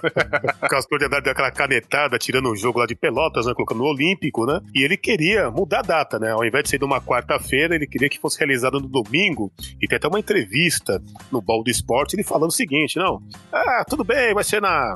Castor 0.70 0.98
de 0.98 1.08
deu 1.08 1.32
aquela 1.32 1.50
canetada, 1.50 2.18
tirando 2.18 2.50
um 2.50 2.56
jogo 2.56 2.78
lá 2.78 2.86
de 2.86 2.94
Pelotas, 2.94 3.44
né? 3.44 3.52
Colocando 3.54 3.78
no 3.78 3.84
Olímpico, 3.84 4.46
né? 4.46 4.60
E 4.74 4.82
ele 4.82 4.96
queria 4.96 5.50
mudar 5.50 5.80
a 5.80 5.82
data, 5.82 6.18
né? 6.18 6.30
Ao 6.32 6.42
invés 6.44 6.64
de 6.64 6.70
ser 6.70 6.80
numa 6.80 7.00
quarta-feira, 7.00 7.74
ele 7.74 7.86
queria 7.86 8.08
que 8.08 8.18
fosse 8.18 8.38
realizado 8.38 8.80
no 8.80 8.88
domingo. 8.88 9.52
E 9.80 9.86
tem 9.86 9.96
até 9.96 10.08
uma 10.08 10.18
entrevista 10.18 11.02
no 11.30 11.42
Ball 11.42 11.62
do 11.62 11.70
Esporte, 11.70 12.14
ele 12.16 12.24
falando 12.24 12.48
o 12.50 12.54
seguinte: 12.54 12.96
não, 12.98 13.20
ah, 13.52 13.84
tudo 13.88 14.04
bem, 14.04 14.32
vai 14.32 14.42
ser 14.44 14.62
na. 14.62 14.94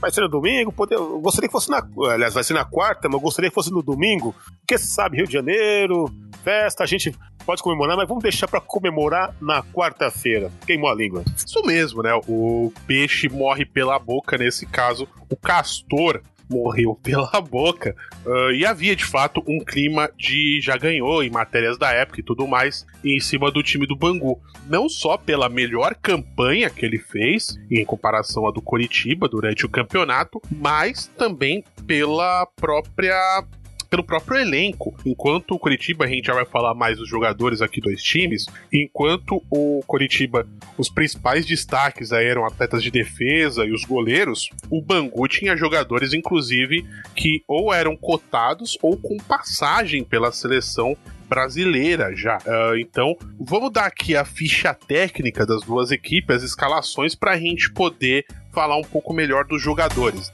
Vai 0.00 0.10
ser 0.12 0.20
no 0.22 0.28
domingo, 0.28 0.72
pode- 0.72 0.94
eu 0.94 1.20
gostaria 1.20 1.48
que 1.48 1.52
fosse 1.52 1.70
na. 1.70 1.82
Aliás, 2.12 2.34
vai 2.34 2.42
ser 2.44 2.54
na 2.54 2.64
quarta, 2.64 3.08
mas 3.08 3.14
eu 3.14 3.20
gostaria 3.20 3.48
que 3.50 3.54
fosse 3.54 3.70
no 3.72 3.82
domingo, 3.82 4.34
porque 4.60 4.78
você 4.78 4.86
sabe, 4.86 5.16
Rio 5.18 5.26
de 5.26 5.32
Janeiro, 5.32 6.04
festa, 6.42 6.84
a 6.84 6.86
gente 6.86 7.14
pode 7.44 7.62
comemorar, 7.62 7.96
mas 7.96 8.08
vamos 8.08 8.22
deixar 8.22 8.46
pra 8.48 8.60
comemorar 8.60 9.34
na 9.40 9.62
quarta-feira. 9.62 10.50
Queimou 10.66 10.90
a 10.90 10.94
língua. 10.94 11.24
Isso 11.36 11.62
mesmo, 11.62 12.02
né? 12.02 12.12
O 12.28 12.72
peixe 12.86 13.28
morre 13.28 13.64
pela 13.64 13.98
boca, 13.98 14.36
nesse 14.36 14.66
caso, 14.66 15.08
o 15.30 15.36
castor 15.36 16.22
morreu 16.50 16.94
pela 17.02 17.40
boca. 17.40 17.94
Ah, 18.26 18.52
e 18.52 18.64
havia 18.64 18.96
de 18.96 19.04
fato 19.04 19.42
um 19.46 19.58
clima 19.58 20.10
de 20.16 20.60
já 20.60 20.76
ganhou 20.76 21.22
em 21.22 21.30
matérias 21.30 21.78
da 21.78 21.92
época 21.92 22.20
e 22.20 22.24
tudo 22.24 22.46
mais 22.46 22.86
em 23.04 23.20
cima 23.20 23.50
do 23.50 23.62
time 23.62 23.86
do 23.86 23.96
Bangu. 23.96 24.40
Não 24.66 24.88
só 24.88 25.16
pela 25.16 25.48
melhor 25.48 25.94
campanha 25.94 26.68
que 26.68 26.84
ele 26.84 26.98
fez 26.98 27.58
em 27.70 27.84
comparação 27.84 28.46
à 28.46 28.50
do 28.50 28.60
Coritiba 28.60 29.28
durante 29.28 29.64
o 29.64 29.68
campeonato, 29.68 30.40
mas 30.50 31.06
também 31.16 31.64
pela 31.86 32.46
própria 32.56 33.42
pelo 33.88 34.04
próprio 34.04 34.38
elenco. 34.38 34.94
Enquanto 35.04 35.52
o 35.52 35.58
Coritiba, 35.58 36.04
a 36.04 36.08
gente 36.08 36.26
já 36.26 36.34
vai 36.34 36.44
falar 36.44 36.74
mais 36.74 36.98
dos 36.98 37.08
jogadores 37.08 37.62
aqui 37.62 37.80
dos 37.80 38.02
times, 38.02 38.46
enquanto 38.72 39.42
o 39.50 39.82
Coritiba, 39.86 40.46
os 40.76 40.90
principais 40.90 41.46
destaques 41.46 42.12
aí 42.12 42.26
eram 42.26 42.46
atletas 42.46 42.82
de 42.82 42.90
defesa 42.90 43.64
e 43.64 43.72
os 43.72 43.84
goleiros, 43.84 44.50
o 44.70 44.82
Bangu 44.82 45.26
tinha 45.28 45.56
jogadores, 45.56 46.12
inclusive, 46.12 46.86
que 47.14 47.42
ou 47.46 47.72
eram 47.72 47.96
cotados 47.96 48.78
ou 48.82 48.96
com 48.96 49.16
passagem 49.16 50.04
pela 50.04 50.32
seleção 50.32 50.96
brasileira 51.28 52.14
já. 52.16 52.38
Ah, 52.46 52.72
então, 52.78 53.16
vamos 53.38 53.70
dar 53.70 53.86
aqui 53.86 54.16
a 54.16 54.24
ficha 54.24 54.72
técnica 54.72 55.44
das 55.44 55.62
duas 55.62 55.90
equipes, 55.90 56.36
as 56.36 56.42
escalações, 56.42 57.14
para 57.14 57.32
a 57.32 57.38
gente 57.38 57.70
poder 57.72 58.24
falar 58.52 58.76
um 58.76 58.82
pouco 58.82 59.12
melhor 59.12 59.44
dos 59.44 59.62
jogadores. 59.62 60.32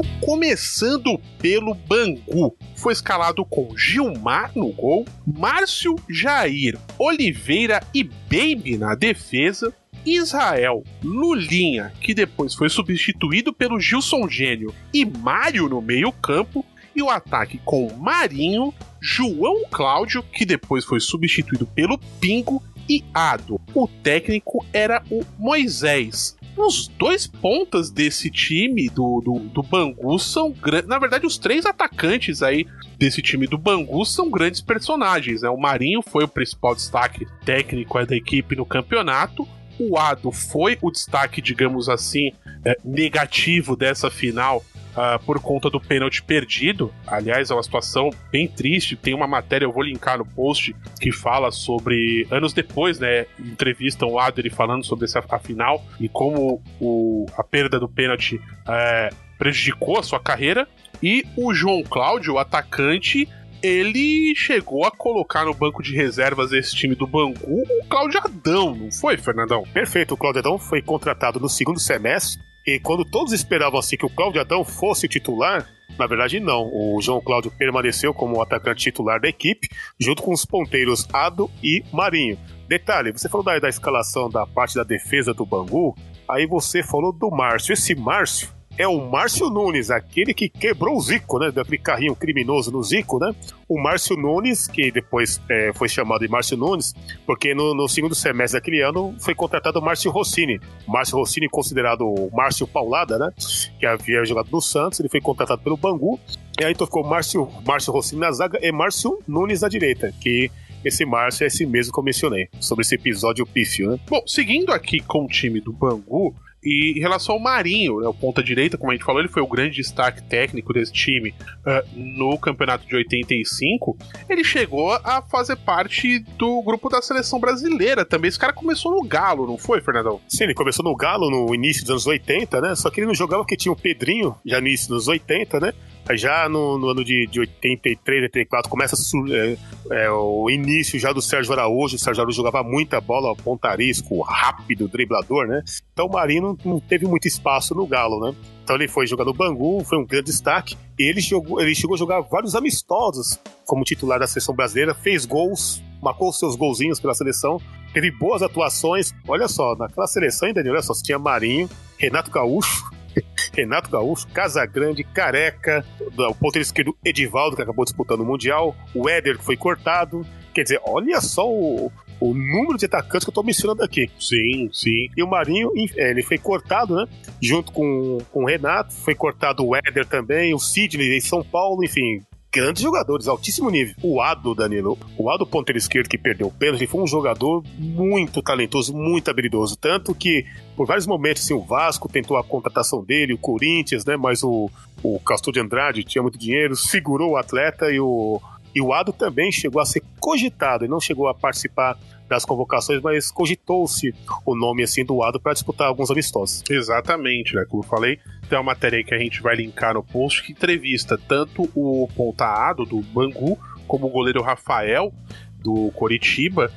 Então, 0.00 0.20
começando 0.20 1.20
pelo 1.38 1.74
Bangu, 1.74 2.56
foi 2.74 2.92
escalado 2.92 3.44
com 3.44 3.76
Gilmar 3.76 4.50
no 4.56 4.72
gol, 4.72 5.04
Márcio 5.26 5.94
Jair, 6.08 6.78
Oliveira 6.98 7.82
e 7.92 8.02
Baby 8.02 8.78
na 8.78 8.94
defesa, 8.94 9.74
Israel, 10.06 10.82
Lulinha, 11.02 11.92
que 12.00 12.14
depois 12.14 12.54
foi 12.54 12.70
substituído 12.70 13.52
pelo 13.52 13.78
Gilson 13.78 14.26
Gênio, 14.26 14.74
e 14.94 15.04
Mário 15.04 15.68
no 15.68 15.82
meio-campo, 15.82 16.64
e 16.96 17.02
o 17.02 17.10
ataque 17.10 17.60
com 17.62 17.92
Marinho, 17.94 18.72
João 19.02 19.64
Cláudio, 19.70 20.22
que 20.22 20.46
depois 20.46 20.84
foi 20.84 21.00
substituído 21.00 21.66
pelo 21.66 21.98
Pingo, 22.18 22.62
e 22.88 23.04
Ado. 23.14 23.60
O 23.72 23.86
técnico 23.86 24.66
era 24.72 25.00
o 25.08 25.24
Moisés. 25.38 26.36
Os 26.66 26.88
dois 26.88 27.26
pontas 27.26 27.90
desse 27.90 28.30
time 28.30 28.88
do, 28.90 29.20
do, 29.20 29.38
do 29.48 29.62
Bangu 29.62 30.18
são 30.18 30.52
grandes. 30.52 30.88
Na 30.88 30.98
verdade, 30.98 31.26
os 31.26 31.38
três 31.38 31.64
atacantes 31.64 32.42
aí 32.42 32.66
desse 32.98 33.22
time 33.22 33.46
do 33.46 33.56
Bangu 33.56 34.04
são 34.04 34.30
grandes 34.30 34.60
personagens. 34.60 35.42
Né? 35.42 35.48
O 35.48 35.56
Marinho 35.56 36.02
foi 36.02 36.24
o 36.24 36.28
principal 36.28 36.74
destaque 36.74 37.26
técnico 37.44 38.04
da 38.04 38.14
equipe 38.14 38.54
no 38.54 38.66
campeonato. 38.66 39.48
O 39.80 39.96
Ado 39.96 40.30
foi 40.30 40.76
o 40.82 40.90
destaque, 40.90 41.40
digamos 41.40 41.88
assim, 41.88 42.32
eh, 42.64 42.76
negativo 42.84 43.74
dessa 43.74 44.10
final 44.10 44.62
ah, 44.96 45.20
por 45.24 45.40
conta 45.40 45.70
do 45.70 45.80
pênalti 45.80 46.22
perdido. 46.22 46.92
Aliás, 47.06 47.50
é 47.50 47.54
uma 47.54 47.62
situação 47.62 48.10
bem 48.30 48.48
triste. 48.48 48.96
Tem 48.96 49.14
uma 49.14 49.26
matéria, 49.26 49.64
eu 49.64 49.72
vou 49.72 49.82
linkar 49.82 50.18
no 50.18 50.26
post, 50.26 50.74
que 51.00 51.12
fala 51.12 51.50
sobre. 51.50 52.26
Anos 52.30 52.52
depois, 52.52 52.98
né? 52.98 53.26
Entrevistam 53.38 54.10
o 54.10 54.18
ele 54.36 54.50
falando 54.50 54.84
sobre 54.84 55.04
essa 55.04 55.24
a 55.30 55.38
final 55.38 55.84
e 55.98 56.08
como 56.08 56.62
o, 56.80 57.26
a 57.36 57.42
perda 57.44 57.78
do 57.78 57.88
pênalti 57.88 58.40
eh, 58.68 59.10
prejudicou 59.38 59.98
a 59.98 60.02
sua 60.02 60.20
carreira. 60.20 60.66
E 61.02 61.24
o 61.36 61.54
João 61.54 61.82
Cláudio, 61.82 62.34
o 62.34 62.38
atacante, 62.38 63.26
ele 63.62 64.34
chegou 64.34 64.84
a 64.84 64.90
colocar 64.90 65.44
no 65.44 65.54
banco 65.54 65.82
de 65.82 65.94
reservas 65.94 66.50
desse 66.50 66.74
time 66.74 66.94
do 66.94 67.06
Bangu 67.06 67.36
o 67.42 67.84
Cláudio 67.88 68.20
Adão, 68.24 68.74
não 68.74 68.90
foi, 68.90 69.16
Fernandão? 69.16 69.64
Perfeito, 69.72 70.14
o 70.14 70.16
Cláudio 70.16 70.40
Adão 70.40 70.58
foi 70.58 70.82
contratado 70.82 71.38
no 71.38 71.48
segundo 71.48 71.78
semestre 71.78 72.40
e 72.66 72.78
quando 72.78 73.04
todos 73.04 73.32
esperavam 73.32 73.78
assim 73.78 73.96
que 73.96 74.06
o 74.06 74.10
Cláudio 74.10 74.40
Adão 74.40 74.64
fosse 74.64 75.08
titular, 75.08 75.66
na 75.98 76.06
verdade 76.06 76.38
não. 76.38 76.70
O 76.72 77.00
João 77.00 77.20
Cláudio 77.20 77.50
permaneceu 77.50 78.14
como 78.14 78.40
atacante 78.40 78.84
titular 78.84 79.20
da 79.20 79.28
equipe, 79.28 79.68
junto 79.98 80.22
com 80.22 80.32
os 80.32 80.44
ponteiros 80.44 81.06
Ado 81.12 81.50
e 81.62 81.82
Marinho. 81.92 82.38
Detalhe, 82.68 83.12
você 83.12 83.28
falou 83.28 83.44
da, 83.44 83.58
da 83.58 83.68
escalação 83.68 84.28
da 84.30 84.46
parte 84.46 84.76
da 84.76 84.84
defesa 84.84 85.34
do 85.34 85.44
Bangu, 85.44 85.96
aí 86.28 86.46
você 86.46 86.82
falou 86.82 87.12
do 87.12 87.30
Márcio. 87.30 87.72
Esse 87.72 87.94
Márcio 87.94 88.48
é 88.80 88.88
o 88.88 88.98
Márcio 88.98 89.50
Nunes, 89.50 89.90
aquele 89.90 90.32
que 90.32 90.48
quebrou 90.48 90.96
o 90.96 91.00
Zico, 91.02 91.38
né? 91.38 91.50
Daquele 91.50 91.76
carrinho 91.76 92.16
criminoso 92.16 92.72
no 92.72 92.82
Zico, 92.82 93.18
né? 93.18 93.34
O 93.68 93.78
Márcio 93.78 94.16
Nunes, 94.16 94.66
que 94.66 94.90
depois 94.90 95.38
é, 95.50 95.70
foi 95.74 95.86
chamado 95.86 96.22
de 96.22 96.28
Márcio 96.28 96.56
Nunes, 96.56 96.94
porque 97.26 97.54
no, 97.54 97.74
no 97.74 97.86
segundo 97.86 98.14
semestre 98.14 98.58
daquele 98.58 98.80
ano 98.80 99.14
foi 99.20 99.34
contratado 99.34 99.78
o 99.78 99.82
Márcio 99.82 100.10
Rossini. 100.10 100.58
Márcio 100.88 101.18
Rossini, 101.18 101.46
considerado 101.46 102.06
o 102.06 102.30
Márcio 102.32 102.66
Paulada, 102.66 103.18
né? 103.18 103.30
Que 103.78 103.84
havia 103.84 104.24
jogado 104.24 104.48
no 104.50 104.62
Santos, 104.62 104.98
ele 104.98 105.10
foi 105.10 105.20
contratado 105.20 105.60
pelo 105.60 105.76
Bangu. 105.76 106.18
E 106.58 106.64
aí 106.64 106.72
então 106.72 106.86
ficou 106.86 107.04
Márcio, 107.04 107.50
Márcio 107.66 107.92
Rossini 107.92 108.22
na 108.22 108.32
zaga 108.32 108.58
e 108.62 108.72
Márcio 108.72 109.18
Nunes 109.28 109.60
na 109.60 109.68
direita, 109.68 110.10
que 110.22 110.50
esse 110.82 111.04
Márcio 111.04 111.44
é 111.44 111.48
esse 111.48 111.66
mesmo 111.66 111.92
que 111.92 112.00
eu 112.00 112.04
mencionei, 112.04 112.48
sobre 112.58 112.80
esse 112.80 112.94
episódio 112.94 113.44
pífio, 113.44 113.90
né? 113.90 114.00
Bom, 114.08 114.22
seguindo 114.26 114.72
aqui 114.72 115.00
com 115.00 115.24
o 115.24 115.28
time 115.28 115.60
do 115.60 115.70
Bangu, 115.70 116.34
e 116.62 116.92
em 116.96 117.00
relação 117.00 117.36
ao 117.36 117.40
Marinho, 117.40 118.00
né, 118.00 118.08
o 118.08 118.14
ponta 118.14 118.42
direita, 118.42 118.76
como 118.76 118.90
a 118.90 118.94
gente 118.94 119.04
falou, 119.04 119.20
ele 119.20 119.28
foi 119.28 119.42
o 119.42 119.46
grande 119.46 119.76
destaque 119.76 120.22
técnico 120.22 120.72
desse 120.72 120.92
time 120.92 121.34
ah, 121.64 121.82
no 121.94 122.38
campeonato 122.38 122.86
de 122.86 122.94
85. 122.94 123.96
Ele 124.28 124.44
chegou 124.44 124.92
a 124.92 125.22
fazer 125.22 125.56
parte 125.56 126.18
do 126.36 126.62
grupo 126.62 126.88
da 126.88 127.00
seleção 127.00 127.40
brasileira 127.40 128.04
também. 128.04 128.28
Esse 128.28 128.38
cara 128.38 128.52
começou 128.52 128.92
no 128.92 129.02
Galo, 129.06 129.46
não 129.46 129.56
foi, 129.56 129.80
Fernandão? 129.80 130.20
Sim, 130.28 130.44
ele 130.44 130.54
começou 130.54 130.84
no 130.84 130.94
Galo 130.94 131.30
no 131.30 131.54
início 131.54 131.82
dos 131.82 131.90
anos 131.90 132.06
80, 132.06 132.60
né? 132.60 132.74
Só 132.74 132.90
que 132.90 133.00
ele 133.00 133.06
não 133.06 133.14
jogava 133.14 133.42
porque 133.42 133.56
tinha 133.56 133.72
o 133.72 133.76
Pedrinho, 133.76 134.36
já 134.44 134.60
no 134.60 134.66
início 134.66 134.88
dos 134.88 135.08
80, 135.08 135.60
né? 135.60 135.72
Já 136.16 136.48
no, 136.48 136.78
no 136.78 136.88
ano 136.88 137.04
de, 137.04 137.26
de 137.26 137.40
83, 137.40 138.22
84, 138.24 138.70
começa 138.70 138.96
é, 139.30 139.56
é, 139.90 140.10
o 140.10 140.48
início 140.50 140.98
já 140.98 141.12
do 141.12 141.20
Sérgio 141.20 141.52
Araújo. 141.52 141.96
O 141.96 141.98
Sérgio 141.98 142.22
Araújo 142.22 142.36
jogava 142.36 142.62
muita 142.62 143.00
bola, 143.00 143.34
pontarisco, 143.36 144.20
rápido, 144.22 144.88
driblador, 144.88 145.46
né? 145.46 145.62
Então 145.92 146.06
o 146.06 146.12
Marinho 146.12 146.56
não, 146.64 146.80
teve 146.80 147.06
muito 147.06 147.26
espaço 147.26 147.74
no 147.74 147.86
Galo, 147.86 148.20
né? 148.20 148.34
Então 148.62 148.76
ele 148.76 148.88
foi 148.88 149.06
jogar 149.06 149.24
no 149.24 149.34
Bangu, 149.34 149.84
foi 149.84 149.98
um 149.98 150.06
grande 150.06 150.26
destaque. 150.26 150.76
E 150.98 151.04
ele, 151.04 151.20
jogou, 151.20 151.60
ele 151.60 151.74
chegou 151.74 151.94
a 151.94 151.98
jogar 151.98 152.20
vários 152.20 152.54
amistosos 152.54 153.38
como 153.66 153.84
titular 153.84 154.18
da 154.18 154.26
seleção 154.26 154.54
brasileira, 154.54 154.94
fez 154.94 155.24
gols, 155.24 155.82
marcou 156.02 156.32
seus 156.32 156.56
golzinhos 156.56 156.98
pela 156.98 157.14
seleção, 157.14 157.60
teve 157.92 158.10
boas 158.10 158.42
atuações. 158.42 159.12
Olha 159.28 159.48
só, 159.48 159.74
naquela 159.76 160.06
seleção 160.06 160.48
ainda, 160.48 160.60
olha 160.60 160.82
só, 160.82 160.94
você 160.94 161.02
tinha 161.02 161.18
Marinho, 161.18 161.68
Renato 161.98 162.30
Gaúcho, 162.30 162.90
Renato 163.52 163.90
Gaúcho, 163.90 164.26
Casagrande, 164.28 165.04
Careca, 165.04 165.84
o 166.00 166.34
ponteiro 166.34 166.62
esquerdo 166.62 166.96
Edivaldo, 167.04 167.56
que 167.56 167.62
acabou 167.62 167.84
disputando 167.84 168.20
o 168.20 168.24
Mundial, 168.24 168.74
o 168.94 169.08
Éder, 169.08 169.38
que 169.38 169.44
foi 169.44 169.56
cortado. 169.56 170.26
Quer 170.52 170.64
dizer, 170.64 170.80
olha 170.84 171.20
só 171.20 171.48
o, 171.48 171.92
o 172.20 172.34
número 172.34 172.76
de 172.76 172.86
atacantes 172.86 173.24
que 173.24 173.30
eu 173.30 173.34
tô 173.34 173.42
mencionando 173.42 173.82
aqui. 173.82 174.10
Sim, 174.18 174.68
sim. 174.72 175.08
E 175.16 175.22
o 175.22 175.28
Marinho, 175.28 175.70
é, 175.96 176.10
ele 176.10 176.22
foi 176.22 176.38
cortado, 176.38 176.94
né? 176.94 177.06
Junto 177.40 177.72
com, 177.72 178.18
com 178.30 178.42
o 178.42 178.46
Renato, 178.46 178.92
foi 178.92 179.14
cortado 179.14 179.66
o 179.66 179.74
Éder 179.74 180.06
também, 180.06 180.54
o 180.54 180.58
Sidney 180.58 181.16
em 181.16 181.20
São 181.20 181.42
Paulo, 181.42 181.84
enfim, 181.84 182.22
grandes 182.52 182.82
jogadores, 182.82 183.28
altíssimo 183.28 183.70
nível. 183.70 183.94
O 184.02 184.20
Ado, 184.20 184.54
Danilo, 184.54 184.98
o 185.16 185.30
Ado 185.30 185.46
ponteiro 185.46 185.78
esquerdo 185.78 186.08
que 186.08 186.18
perdeu 186.18 186.48
o 186.48 186.52
pênalti, 186.52 186.86
foi 186.86 187.00
um 187.00 187.06
jogador 187.06 187.62
muito 187.78 188.42
talentoso, 188.42 188.94
muito 188.94 189.30
habilidoso. 189.30 189.76
Tanto 189.76 190.14
que, 190.14 190.44
por 190.76 190.86
vários 190.86 191.06
momentos, 191.06 191.44
assim, 191.44 191.54
o 191.54 191.62
Vasco 191.62 192.08
tentou 192.08 192.36
a 192.36 192.44
contratação 192.44 193.04
dele, 193.04 193.34
o 193.34 193.38
Corinthians, 193.38 194.04
né? 194.04 194.16
Mas 194.16 194.42
o, 194.42 194.70
o 195.02 195.20
Castor 195.20 195.52
de 195.52 195.60
Andrade 195.60 196.04
tinha 196.04 196.22
muito 196.22 196.38
dinheiro, 196.38 196.74
segurou 196.74 197.32
o 197.32 197.36
atleta 197.36 197.90
e 197.90 198.00
o, 198.00 198.40
e 198.74 198.80
o 198.80 198.92
Ado 198.92 199.12
também 199.12 199.50
chegou 199.52 199.80
a 199.80 199.86
ser 199.86 200.02
cogitado, 200.18 200.84
ele 200.84 200.90
não 200.90 201.00
chegou 201.00 201.28
a 201.28 201.34
participar 201.34 201.96
das 202.30 202.44
convocações, 202.44 203.02
mas 203.02 203.30
cogitou-se 203.30 204.14
o 204.46 204.56
nome 204.56 204.84
assim 204.84 205.04
do 205.04 205.20
Ado 205.22 205.40
para 205.40 205.52
disputar 205.52 205.88
alguns 205.88 206.10
amistosos. 206.10 206.62
Exatamente, 206.70 207.54
né? 207.56 207.64
Como 207.68 207.82
eu 207.82 207.86
falei, 207.86 208.18
tem 208.48 208.56
uma 208.56 208.64
matéria 208.64 208.98
aí 208.98 209.04
que 209.04 209.12
a 209.12 209.18
gente 209.18 209.42
vai 209.42 209.56
linkar 209.56 209.94
no 209.94 210.02
post 210.02 210.44
que 210.44 210.52
entrevista 210.52 211.18
tanto 211.18 211.68
o 211.74 212.08
ponta 212.16 212.46
Ado 212.46 212.86
do 212.86 213.00
Bangu 213.02 213.58
como 213.86 214.06
o 214.06 214.10
goleiro 214.10 214.40
Rafael 214.42 215.12
do 215.58 215.90
Coritiba 215.90 216.72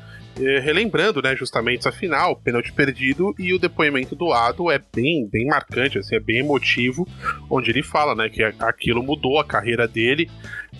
relembrando, 0.61 1.21
né, 1.21 1.35
justamente 1.35 1.79
essa 1.79 1.91
final, 1.91 2.35
pênalti 2.35 2.71
perdido 2.71 3.35
e 3.37 3.53
o 3.53 3.59
depoimento 3.59 4.15
do 4.15 4.31
Ado 4.31 4.71
é 4.71 4.79
bem, 4.93 5.27
bem 5.31 5.45
marcante, 5.45 5.99
assim, 5.99 6.15
é 6.15 6.19
bem 6.19 6.39
emotivo, 6.39 7.07
onde 7.49 7.69
ele 7.69 7.83
fala, 7.83 8.15
né, 8.15 8.29
que 8.29 8.43
aquilo 8.43 9.03
mudou 9.03 9.39
a 9.39 9.45
carreira 9.45 9.87
dele. 9.87 10.29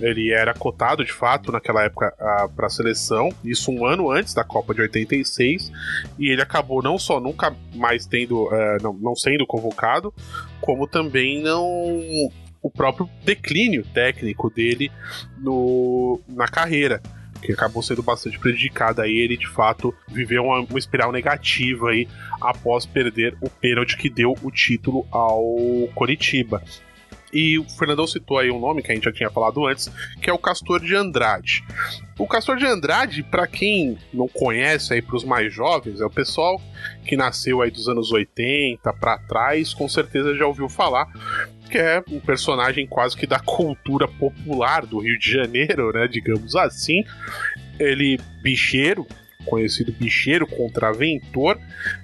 Ele 0.02 0.32
era 0.32 0.56
cotado 0.56 1.06
de 1.06 1.14
fato 1.14 1.52
naquela 1.52 1.84
época 1.84 2.12
para 2.56 2.66
a 2.66 2.70
seleção, 2.70 3.30
isso 3.44 3.72
um 3.72 3.86
ano 3.86 4.10
antes 4.10 4.34
da 4.34 4.44
Copa 4.44 4.74
de 4.74 4.82
86, 4.82 5.72
e 6.18 6.30
ele 6.32 6.42
acabou 6.42 6.82
não 6.82 6.98
só 6.98 7.20
nunca 7.20 7.56
mais 7.76 8.08
tendo, 8.08 8.48
uh, 8.48 8.82
não, 8.82 8.94
não 8.94 9.16
sendo 9.16 9.46
convocado, 9.46 10.12
como 10.60 10.88
também 10.88 11.44
não 11.44 11.64
o 12.64 12.72
próprio 12.72 13.08
declínio 13.24 13.84
técnico 13.94 14.50
dele 14.50 14.90
no, 15.38 16.20
na 16.28 16.48
carreira 16.48 17.02
que 17.44 17.52
acabou 17.52 17.84
sendo 17.84 18.02
bastante 18.02 18.40
prejudicada. 18.40 19.04
Aí 19.04 19.18
ele 19.18 19.38
de 19.38 19.48
fato 19.48 19.94
viveu 20.08 20.46
uma, 20.46 20.62
uma 20.62 20.80
espiral 20.80 21.12
negativa 21.12 21.90
aí 21.90 22.08
após 22.42 22.86
perder 22.86 23.36
o 23.42 23.50
pênalti 23.50 23.98
que 23.98 24.10
deu 24.10 24.36
o 24.42 24.52
título 24.52 25.06
ao 25.12 25.44
Coritiba. 25.94 26.62
E 27.34 27.58
o 27.58 27.64
Fernandão 27.64 28.06
citou 28.06 28.38
aí 28.38 28.52
um 28.52 28.60
nome 28.60 28.84
que 28.84 28.92
a 28.92 28.96
gente 28.96 29.06
já 29.06 29.12
tinha 29.12 29.30
falado 29.30 29.66
antes, 29.66 29.92
que 30.22 30.30
é 30.30 30.34
o 30.34 30.38
Castor 30.38 30.80
de 30.80 30.96
Andrade. 30.96 31.64
O 32.20 32.28
Castor 32.28 32.58
de 32.58 32.66
Andrade, 32.66 33.24
para 33.24 33.48
quem 33.48 33.98
não 34.14 34.28
conhece 34.28 34.94
aí 34.94 35.02
para 35.02 35.16
os 35.16 35.24
mais 35.24 35.52
jovens, 35.52 36.00
é 36.00 36.06
o 36.06 36.12
pessoal 36.12 36.62
que 37.04 37.18
nasceu 37.18 37.64
aí 37.64 37.72
dos 37.72 37.90
anos 37.90 38.12
80 38.12 38.94
para 38.94 39.18
trás, 39.18 39.74
com 39.74 39.90
certeza 39.90 40.36
já 40.36 40.46
ouviu 40.46 40.70
falar, 40.70 41.08
que 41.74 41.78
é 41.80 42.04
um 42.12 42.20
personagem 42.20 42.86
quase 42.86 43.18
que 43.18 43.26
da 43.26 43.40
cultura 43.40 44.08
popular 44.08 44.86
do 44.86 45.00
Rio 45.00 45.18
de 45.18 45.32
Janeiro, 45.32 45.92
né, 45.92 46.08
digamos 46.08 46.56
assim. 46.56 47.04
Ele 47.80 48.20
bicheiro, 48.44 49.08
conhecido 49.44 49.92
bicheiro 49.92 50.46
contraventor, 50.46 51.58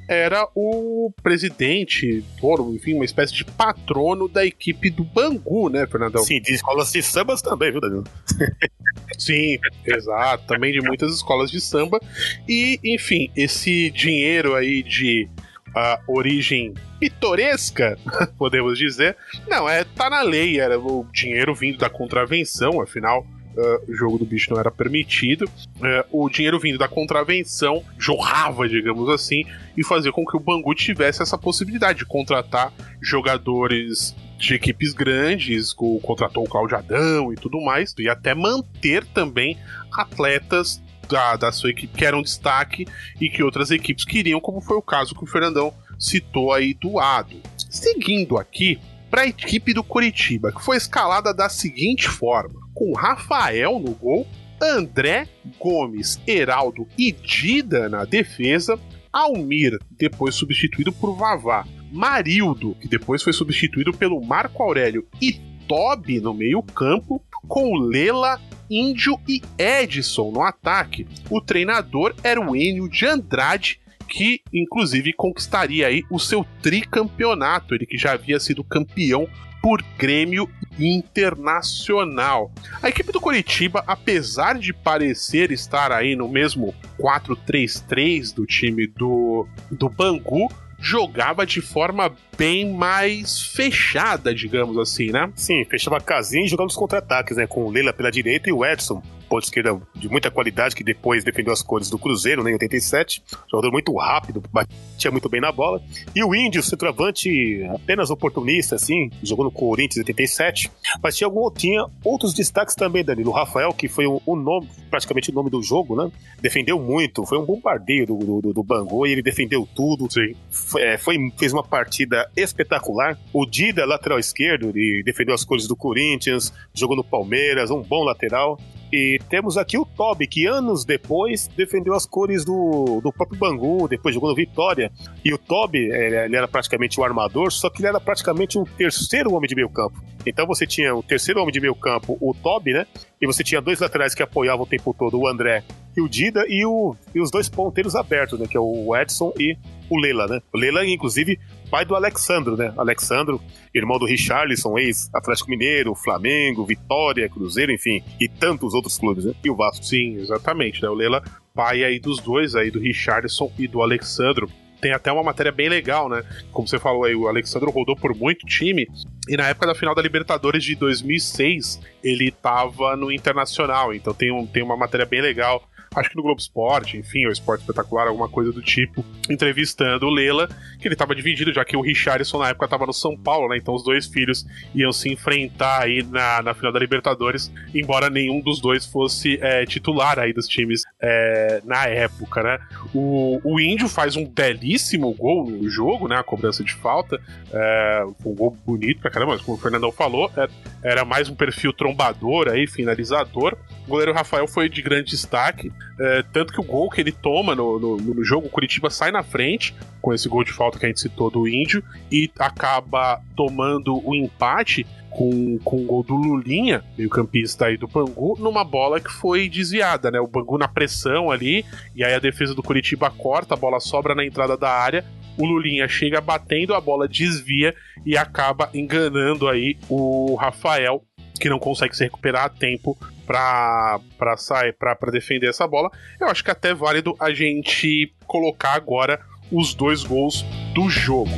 era 0.07 0.49
o 0.55 1.13
presidente, 1.21 2.25
dono, 2.41 2.73
enfim, 2.75 2.95
uma 2.95 3.05
espécie 3.05 3.31
de 3.31 3.45
patrono 3.45 4.27
da 4.27 4.43
equipe 4.43 4.89
do 4.89 5.03
Bangu, 5.03 5.69
né, 5.69 5.85
Fernandão? 5.85 6.23
Sim, 6.23 6.41
de 6.41 6.51
escolas 6.51 6.91
de 6.91 7.03
sambas 7.03 7.39
também, 7.39 7.71
viu, 7.71 7.79
Danilo? 7.79 8.05
Sim, 9.19 9.59
exato, 9.85 10.47
também 10.47 10.73
de 10.73 10.81
muitas 10.81 11.13
escolas 11.13 11.51
de 11.51 11.61
samba. 11.61 11.99
E, 12.47 12.79
enfim, 12.83 13.29
esse 13.35 13.91
dinheiro 13.91 14.55
aí 14.55 14.81
de 14.81 15.29
a 15.75 15.99
origem 16.07 16.73
pitoresca, 16.99 17.97
podemos 18.37 18.77
dizer. 18.77 19.15
Não, 19.47 19.67
é 19.67 19.83
tá 19.83 20.09
na 20.09 20.21
lei, 20.21 20.59
era 20.59 20.79
o 20.79 21.05
dinheiro 21.13 21.53
vindo 21.53 21.77
da 21.77 21.89
contravenção, 21.89 22.81
afinal 22.81 23.25
Uh, 23.59 23.91
o 23.91 23.95
jogo 23.95 24.17
do 24.17 24.25
bicho 24.25 24.51
não 24.51 24.59
era 24.59 24.71
permitido. 24.71 25.43
Uh, 25.43 26.23
o 26.23 26.29
dinheiro 26.29 26.59
vindo 26.59 26.77
da 26.77 26.87
contravenção 26.87 27.83
jorrava, 27.97 28.69
digamos 28.69 29.09
assim, 29.09 29.43
e 29.75 29.83
fazia 29.83 30.13
com 30.13 30.23
que 30.23 30.37
o 30.37 30.39
Bangu 30.39 30.73
tivesse 30.75 31.21
essa 31.21 31.37
possibilidade 31.37 31.99
de 31.99 32.05
contratar 32.05 32.71
jogadores 33.01 34.15
de 34.37 34.53
equipes 34.53 34.93
grandes, 34.93 35.73
contratou 35.73 36.45
o 36.45 36.49
Claudio 36.49 36.77
Adão 36.77 37.33
e 37.33 37.35
tudo 37.35 37.59
mais, 37.59 37.93
e 37.99 38.07
até 38.07 38.33
manter 38.33 39.03
também 39.05 39.57
atletas 39.91 40.81
da, 41.09 41.35
da 41.35 41.51
sua 41.51 41.71
equipe 41.71 41.97
que 41.97 42.05
eram 42.05 42.21
destaque 42.21 42.87
e 43.19 43.29
que 43.29 43.43
outras 43.43 43.71
equipes 43.71 44.05
queriam, 44.05 44.39
como 44.39 44.61
foi 44.61 44.77
o 44.77 44.81
caso 44.81 45.15
que 45.15 45.23
o 45.23 45.27
Fernandão 45.27 45.73
citou 45.97 46.53
aí 46.53 46.73
do 46.73 46.99
Ado. 46.99 47.41
Seguindo 47.69 48.37
aqui, 48.37 48.79
para 49.09 49.23
a 49.23 49.27
equipe 49.27 49.73
do 49.73 49.83
Curitiba, 49.83 50.51
que 50.51 50.63
foi 50.63 50.77
escalada 50.77 51.33
da 51.33 51.49
seguinte 51.49 52.07
forma: 52.07 52.59
com 52.73 52.93
Rafael 52.93 53.79
no 53.79 53.91
gol, 53.91 54.27
André 54.61 55.27
Gomes, 55.59 56.19
Heraldo 56.27 56.87
e 56.97 57.11
Dida 57.11 57.89
na 57.89 58.05
defesa, 58.05 58.79
Almir, 59.11 59.77
depois 59.91 60.35
substituído 60.35 60.91
por 60.91 61.15
Vavá, 61.15 61.65
Marildo, 61.91 62.75
que 62.75 62.87
depois 62.87 63.23
foi 63.23 63.33
substituído 63.33 63.91
pelo 63.91 64.21
Marco 64.21 64.61
Aurélio, 64.61 65.07
e 65.21 65.33
Toby 65.67 66.19
no 66.19 66.33
meio-campo, 66.33 67.21
com 67.47 67.77
Lela, 67.77 68.39
Índio 68.69 69.19
e 69.27 69.41
Edson 69.57 70.31
no 70.31 70.41
ataque. 70.41 71.07
O 71.29 71.41
treinador 71.41 72.13
era 72.23 72.39
o 72.39 72.55
Enio 72.55 72.87
de 72.87 73.05
Andrade, 73.05 73.79
que 74.07 74.41
inclusive 74.53 75.13
conquistaria 75.13 75.87
aí 75.87 76.03
o 76.09 76.19
seu 76.19 76.45
tricampeonato, 76.61 77.75
ele 77.75 77.85
que 77.85 77.97
já 77.97 78.13
havia 78.13 78.39
sido 78.39 78.63
campeão 78.63 79.27
por 79.61 79.83
Grêmio 79.97 80.49
Internacional. 80.79 82.51
A 82.81 82.89
equipe 82.89 83.11
do 83.11 83.19
Curitiba, 83.19 83.83
apesar 83.85 84.57
de 84.57 84.73
parecer 84.73 85.51
estar 85.51 85.91
aí 85.91 86.15
no 86.15 86.29
mesmo 86.29 86.73
4-3-3 86.97 88.33
do 88.33 88.45
time 88.45 88.87
do, 88.87 89.45
do 89.69 89.89
Bangu, 89.89 90.49
jogava 90.79 91.45
de 91.45 91.61
forma 91.61 92.11
bem 92.37 92.73
mais 92.73 93.41
fechada, 93.41 94.33
digamos 94.33 94.77
assim, 94.77 95.11
né? 95.11 95.31
Sim, 95.35 95.65
fechava 95.65 95.99
casinha 95.99 96.45
e 96.45 96.47
jogava 96.47 96.67
os 96.67 96.75
contra-ataques, 96.75 97.37
né? 97.37 97.45
Com 97.47 97.65
o 97.65 97.69
Leila 97.69 97.93
pela 97.93 98.11
direita 98.11 98.49
e 98.49 98.53
o 98.53 98.65
Edson 98.65 99.01
ponta 99.29 99.45
esquerda 99.45 99.79
de 99.95 100.09
muita 100.09 100.31
qualidade, 100.31 100.75
que 100.75 100.83
depois 100.83 101.23
defendeu 101.23 101.53
as 101.53 101.61
cores 101.61 101.89
do 101.89 101.99
Cruzeiro, 101.99 102.43
né, 102.43 102.49
em 102.49 102.53
87. 102.53 103.23
Jogador 103.49 103.71
muito 103.71 103.95
rápido, 103.95 104.43
batia 104.51 105.11
muito 105.11 105.29
bem 105.29 105.39
na 105.39 105.51
bola. 105.51 105.81
E 106.15 106.23
o 106.23 106.33
Índio, 106.33 106.63
centroavante 106.63 107.63
apenas 107.73 108.09
oportunista, 108.09 108.75
assim, 108.75 109.11
jogou 109.21 109.45
no 109.45 109.51
Corinthians 109.51 109.97
em 109.97 110.01
87. 110.01 110.71
Mas 111.01 111.15
tinha, 111.15 111.27
algum, 111.27 111.49
tinha 111.51 111.85
outros 112.03 112.33
destaques 112.33 112.75
também, 112.75 113.03
Danilo. 113.03 113.29
O 113.29 113.33
Rafael, 113.33 113.71
que 113.71 113.87
foi 113.87 114.07
o, 114.07 114.21
o 114.25 114.35
nome, 114.35 114.67
praticamente 114.89 115.29
o 115.29 115.33
nome 115.33 115.49
do 115.49 115.61
jogo, 115.61 115.95
né? 115.95 116.11
Defendeu 116.41 116.79
muito, 116.79 117.25
foi 117.25 117.37
um 117.37 117.45
bombardeio 117.45 118.07
do, 118.07 118.41
do, 118.41 118.53
do 118.53 118.63
Bangu 118.63 119.05
e 119.05 119.11
ele 119.11 119.21
defendeu 119.21 119.67
tudo. 119.75 120.07
Foi, 120.49 120.81
é, 120.81 120.97
foi, 120.97 121.17
fez 121.37 121.53
uma 121.53 121.63
partida 121.63 122.29
espetacular. 122.35 123.17
O 123.31 123.45
Dida, 123.45 123.85
lateral 123.85 124.17
esquerdo, 124.17 124.69
ele 124.69 125.03
defendeu 125.03 125.35
as 125.35 125.43
cores 125.43 125.67
do 125.67 125.75
Corinthians, 125.75 126.51
jogou 126.73 126.95
no 126.95 127.03
Palmeiras, 127.03 127.69
um 127.69 127.81
bom 127.81 128.03
lateral. 128.03 128.59
E 128.91 129.19
temos 129.29 129.57
aqui 129.57 129.77
o 129.77 129.85
Toby, 129.85 130.27
que 130.27 130.47
anos 130.47 130.83
depois 130.83 131.47
defendeu 131.55 131.93
as 131.93 132.05
cores 132.05 132.43
do, 132.43 132.99
do 133.03 133.13
próprio 133.13 133.37
Bangu, 133.37 133.87
depois 133.87 134.15
jogou 134.15 134.29
no 134.29 134.35
Vitória. 134.35 134.91
E 135.23 135.33
o 135.33 135.37
Toby, 135.37 135.77
ele 135.91 136.35
era 136.35 136.47
praticamente 136.47 136.99
o 136.99 137.03
armador, 137.03 137.51
só 137.51 137.69
que 137.69 137.81
ele 137.81 137.87
era 137.87 137.99
praticamente 137.99 138.57
um 138.57 138.63
terceiro 138.63 139.33
homem 139.33 139.47
de 139.47 139.55
meio 139.55 139.69
campo. 139.69 140.01
Então 140.25 140.45
você 140.47 140.65
tinha 140.65 140.93
o 140.95 141.03
terceiro 141.03 141.39
homem 141.41 141.53
de 141.53 141.61
meio 141.61 141.75
campo, 141.75 142.17
o 142.19 142.33
Toby, 142.33 142.73
né? 142.73 142.85
E 143.21 143.27
você 143.27 143.43
tinha 143.43 143.61
dois 143.61 143.79
laterais 143.79 144.13
que 144.13 144.23
apoiavam 144.23 144.63
o 144.63 144.67
tempo 144.67 144.95
todo, 144.97 145.19
o 145.19 145.27
André 145.27 145.63
e 145.95 146.01
o 146.01 146.09
Dida, 146.09 146.45
e, 146.47 146.65
o, 146.65 146.95
e 147.13 147.21
os 147.21 147.29
dois 147.29 147.47
ponteiros 147.47 147.95
abertos, 147.95 148.39
né? 148.39 148.47
Que 148.47 148.57
é 148.57 148.59
o 148.59 148.95
Edson 148.95 149.33
e 149.39 149.55
o 149.89 149.99
Lela, 149.99 150.27
né? 150.27 150.41
O 150.53 150.57
Lela, 150.57 150.85
inclusive, 150.85 151.39
pai 151.69 151.85
do 151.85 151.95
Alexandro, 151.95 152.57
né? 152.57 152.73
Alexandro, 152.77 153.41
irmão 153.73 153.97
do 153.99 154.05
Richarlison, 154.05 154.77
ex-Atlético 154.77 155.49
Mineiro, 155.49 155.95
Flamengo, 155.95 156.65
Vitória, 156.65 157.29
Cruzeiro, 157.29 157.71
enfim, 157.71 158.03
e 158.19 158.27
tantos 158.27 158.73
outros 158.73 158.97
clubes, 158.97 159.25
né? 159.25 159.33
E 159.43 159.49
o 159.49 159.55
Vasco. 159.55 159.85
Sim, 159.85 160.17
exatamente, 160.17 160.81
né? 160.81 160.89
O 160.89 160.93
Lela, 160.93 161.23
pai 161.53 161.83
aí 161.83 161.99
dos 161.99 162.19
dois, 162.19 162.55
aí 162.55 162.71
do 162.71 162.79
Richarlison 162.79 163.51
e 163.57 163.67
do 163.67 163.81
Alexandro 163.81 164.49
tem 164.79 164.93
até 164.93 165.11
uma 165.11 165.23
matéria 165.23 165.51
bem 165.51 165.69
legal, 165.69 166.09
né? 166.09 166.23
Como 166.51 166.67
você 166.67 166.79
falou 166.79 167.03
aí, 167.03 167.13
o 167.13 167.27
Alexandro 167.27 167.69
rodou 167.69 167.95
por 167.95 168.15
muito 168.15 168.45
time. 168.45 168.87
E 169.27 169.35
na 169.35 169.49
época 169.49 169.67
da 169.67 169.75
final 169.75 169.93
da 169.93 170.01
Libertadores 170.01 170.63
de 170.63 170.75
2006, 170.75 171.81
ele 172.03 172.31
tava 172.31 172.95
no 172.95 173.11
Internacional. 173.11 173.93
Então 173.93 174.13
tem, 174.13 174.31
um, 174.31 174.45
tem 174.45 174.63
uma 174.63 174.77
matéria 174.77 175.05
bem 175.05 175.21
legal 175.21 175.63
acho 175.95 176.09
que 176.09 176.15
no 176.15 176.23
Globo 176.23 176.39
Esporte, 176.39 176.97
enfim, 176.97 177.25
ou 177.25 177.31
Esporte 177.31 177.61
Espetacular, 177.61 178.07
alguma 178.07 178.29
coisa 178.29 178.51
do 178.51 178.61
tipo, 178.61 179.03
entrevistando 179.29 180.05
o 180.05 180.09
Lela, 180.09 180.47
que 180.79 180.87
ele 180.87 180.95
tava 180.95 181.15
dividido, 181.15 181.53
já 181.53 181.65
que 181.65 181.75
o 181.75 181.81
Richarlison 181.81 182.39
na 182.39 182.49
época 182.49 182.67
tava 182.67 182.85
no 182.85 182.93
São 182.93 183.17
Paulo, 183.17 183.49
né? 183.49 183.57
Então 183.57 183.73
os 183.73 183.83
dois 183.83 184.05
filhos 184.05 184.45
iam 184.73 184.91
se 184.91 185.11
enfrentar 185.11 185.83
aí 185.83 186.03
na, 186.03 186.41
na 186.41 186.53
final 186.53 186.71
da 186.71 186.79
Libertadores, 186.79 187.51
embora 187.73 188.09
nenhum 188.09 188.39
dos 188.41 188.59
dois 188.59 188.85
fosse 188.85 189.39
é, 189.41 189.65
titular 189.65 190.19
aí 190.19 190.33
dos 190.33 190.47
times 190.47 190.83
é, 191.01 191.61
na 191.65 191.85
época, 191.85 192.43
né? 192.43 192.59
O, 192.93 193.39
o 193.43 193.59
Índio 193.59 193.87
faz 193.87 194.15
um 194.15 194.25
belíssimo 194.25 195.13
gol 195.13 195.49
no 195.49 195.69
jogo, 195.69 196.07
né? 196.07 196.17
A 196.17 196.23
cobrança 196.23 196.63
de 196.63 196.73
falta. 196.73 197.19
É, 197.51 198.05
um 198.25 198.35
gol 198.35 198.55
bonito 198.65 199.01
pra 199.01 199.11
caramba, 199.11 199.33
mas 199.33 199.41
como 199.41 199.57
o 199.57 199.61
Fernandão 199.61 199.91
falou, 199.91 200.31
é, 200.37 200.47
era 200.83 201.03
mais 201.03 201.29
um 201.29 201.35
perfil 201.35 201.73
trombador 201.73 202.47
aí, 202.47 202.67
finalizador. 202.67 203.57
O 203.85 203.89
goleiro 203.89 204.13
Rafael 204.13 204.47
foi 204.47 204.69
de 204.69 204.81
grande 204.81 205.11
destaque, 205.11 205.71
é, 205.99 206.23
tanto 206.31 206.53
que 206.53 206.59
o 206.59 206.63
gol 206.63 206.89
que 206.89 207.01
ele 207.01 207.11
toma 207.11 207.55
no, 207.55 207.79
no, 207.79 207.97
no 207.97 208.23
jogo, 208.23 208.47
o 208.47 208.49
Curitiba 208.49 208.89
sai 208.89 209.11
na 209.11 209.23
frente, 209.23 209.75
com 210.01 210.13
esse 210.13 210.29
gol 210.29 210.43
de 210.43 210.51
falta 210.51 210.79
que 210.79 210.85
a 210.85 210.89
gente 210.89 211.01
citou 211.01 211.29
do 211.29 211.47
Índio, 211.47 211.83
e 212.11 212.31
acaba 212.39 213.21
tomando 213.35 214.01
o 214.07 214.15
empate 214.15 214.85
com, 215.09 215.57
com 215.59 215.83
o 215.83 215.85
gol 215.85 216.03
do 216.03 216.15
Lulinha, 216.15 216.83
meio-campista 216.97 217.65
aí 217.65 217.77
do 217.77 217.87
Bangu, 217.87 218.37
numa 218.39 218.63
bola 218.63 218.99
que 218.99 219.11
foi 219.11 219.49
desviada, 219.49 220.09
né? 220.11 220.19
O 220.19 220.27
Bangu 220.27 220.57
na 220.57 220.67
pressão 220.67 221.31
ali, 221.31 221.65
e 221.95 222.03
aí 222.03 222.13
a 222.13 222.19
defesa 222.19 222.53
do 222.53 222.63
Curitiba 222.63 223.09
corta, 223.09 223.53
a 223.53 223.57
bola 223.57 223.79
sobra 223.79 224.15
na 224.15 224.25
entrada 224.25 224.55
da 224.55 224.69
área. 224.69 225.03
O 225.37 225.45
Lulinha 225.45 225.87
chega 225.87 226.19
batendo, 226.19 226.73
a 226.73 226.81
bola 226.81 227.07
desvia 227.07 227.73
e 228.05 228.17
acaba 228.17 228.69
enganando 228.73 229.47
aí 229.47 229.77
o 229.89 230.35
Rafael, 230.35 231.03
que 231.39 231.49
não 231.49 231.57
consegue 231.59 231.95
se 231.95 232.03
recuperar 232.03 232.45
a 232.45 232.49
tempo 232.49 232.97
para 233.25 233.99
sair, 234.37 234.73
para 234.73 234.95
defender 235.11 235.49
essa 235.49 235.67
bola. 235.67 235.89
Eu 236.19 236.27
acho 236.27 236.43
que 236.43 236.49
é 236.49 236.53
até 236.53 236.73
válido 236.73 237.15
a 237.19 237.31
gente 237.31 238.13
colocar 238.27 238.73
agora 238.73 239.19
os 239.51 239.73
dois 239.73 240.03
gols 240.03 240.43
do 240.73 240.89
jogo. 240.89 241.31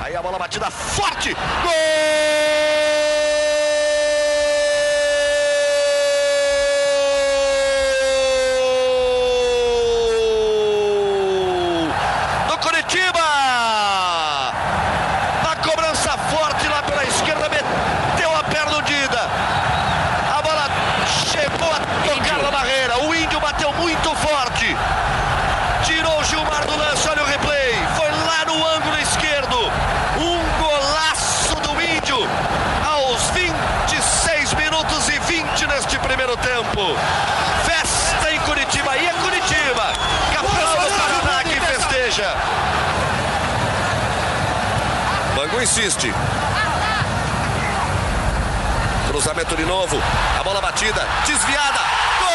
Aí 0.00 0.14
a 0.14 0.22
bola 0.22 0.38
batida 0.38 0.70
forte. 0.70 1.34
Gol! 1.34 1.70
Do 12.48 12.58
Curitiba! 12.58 13.20
Na 15.42 15.56
cobrança 15.56 16.10
forte 16.30 16.68
lá 16.68 16.82
pela 16.82 17.04
esquerda, 17.04 17.48
meteu 17.48 18.36
a 18.36 18.44
perna 18.44 18.78
hundida. 18.78 19.28
A 20.36 20.42
bola 20.42 20.68
chegou 21.30 21.72
a 21.72 21.80
tocar 22.06 22.42
na 22.42 22.50
barreira. 22.50 22.98
O 23.04 23.14
índio 23.14 23.40
bateu 23.40 23.72
muito 23.74 24.14
forte. 24.16 24.76
Tirou 25.84 26.20
o 26.20 26.24
Gilmar 26.24 26.64
do 26.64 26.76
lance, 26.76 27.08
olha 27.08 27.22
o 27.22 27.26
replay. 27.26 27.74
Foi 27.96 28.10
lá 28.10 28.44
no 28.46 28.64
ângulo 28.66 28.96
esquerdo. 28.98 29.56
Um 30.18 30.40
golaço 30.58 31.54
do 31.56 31.80
Índio 31.80 32.16
aos 32.84 33.30
26 33.30 34.54
minutos 34.54 35.08
e 35.10 35.18
20 35.18 35.66
neste 35.66 35.98
primeiro 35.98 36.34
tempo. 36.38 36.96
Festa 37.66 38.32
em 38.32 38.40
Curitiba. 38.40 38.96
E 38.96 39.06
é 39.06 39.12
Curitiba, 39.12 39.92
campeão 40.32 40.72
do 40.72 40.90
Paraná 40.96 41.44
que 41.44 41.60
festeja. 41.60 42.34
Insiste. 45.86 46.12
Cruzamento 49.06 49.54
de 49.54 49.64
novo. 49.64 50.02
A 50.36 50.42
bola 50.42 50.60
batida, 50.60 51.06
desviada. 51.24 51.78
Gol! 52.18 52.26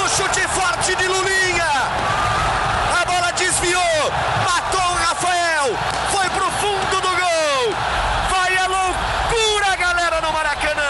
No 0.00 0.08
chute 0.08 0.46
forte 0.54 0.94
de 0.94 1.08
Lulinha. 1.08 1.72
A 3.00 3.04
bola 3.04 3.32
desviou. 3.32 4.12
Matou 4.44 4.80
o 4.80 4.94
Rafael. 4.94 5.76
Foi 6.12 6.30
pro 6.30 6.48
fundo 6.52 7.00
do 7.00 7.08
gol. 7.08 7.74
Vai 8.30 8.56
a 8.56 8.66
loucura, 8.68 9.74
galera, 9.76 10.20
no 10.20 10.32
Maracanã. 10.32 10.82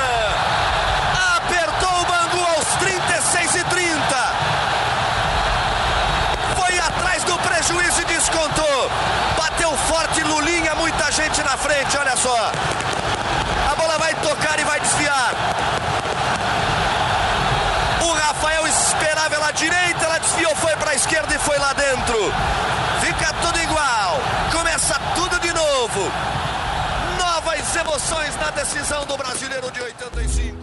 Apertou 1.38 2.02
o 2.02 2.04
Bangu 2.04 2.46
aos 2.56 2.66
36 2.78 3.54
e 3.54 3.64
30. 3.64 3.98
Foi 6.56 6.78
atrás 6.78 7.24
do 7.24 7.38
prejuízo 7.38 8.02
e 8.02 8.04
descontou. 8.04 8.90
Bateu 9.36 9.74
forte 9.88 10.22
Lulinha, 10.22 10.74
muita 10.74 11.10
gente 11.10 11.42
na 11.42 11.56
frente, 11.56 11.96
olha 11.96 12.16
só. 12.16 12.52
A 13.70 13.74
bola 13.74 13.98
vai 13.98 14.14
tocar 14.16 14.58
e 14.58 14.64
vai 14.64 14.78
desviar. 14.80 15.32
O 18.02 18.12
Rafael 18.12 18.66
esperava 18.66 19.34
ela 19.34 19.50
direita, 19.52 20.04
ela 20.04 20.18
desviou, 20.18 20.54
foi 20.56 20.76
para 20.76 20.90
a 20.90 20.94
esquerda 20.94 21.34
e 21.34 21.38
foi 21.38 21.58
lá 21.58 21.72
dentro. 21.72 22.32
Fica 23.00 23.32
tudo 23.40 23.58
igual. 23.60 24.20
Começa 24.52 24.94
tudo 25.14 25.38
de 25.40 25.52
novo. 25.52 26.12
Novas 27.18 27.60
emoções 27.98 28.36
na 28.36 28.50
decisão 28.52 29.04
do 29.06 29.16
Brasileiro 29.16 29.72
de 29.72 29.80
85. 29.80 30.56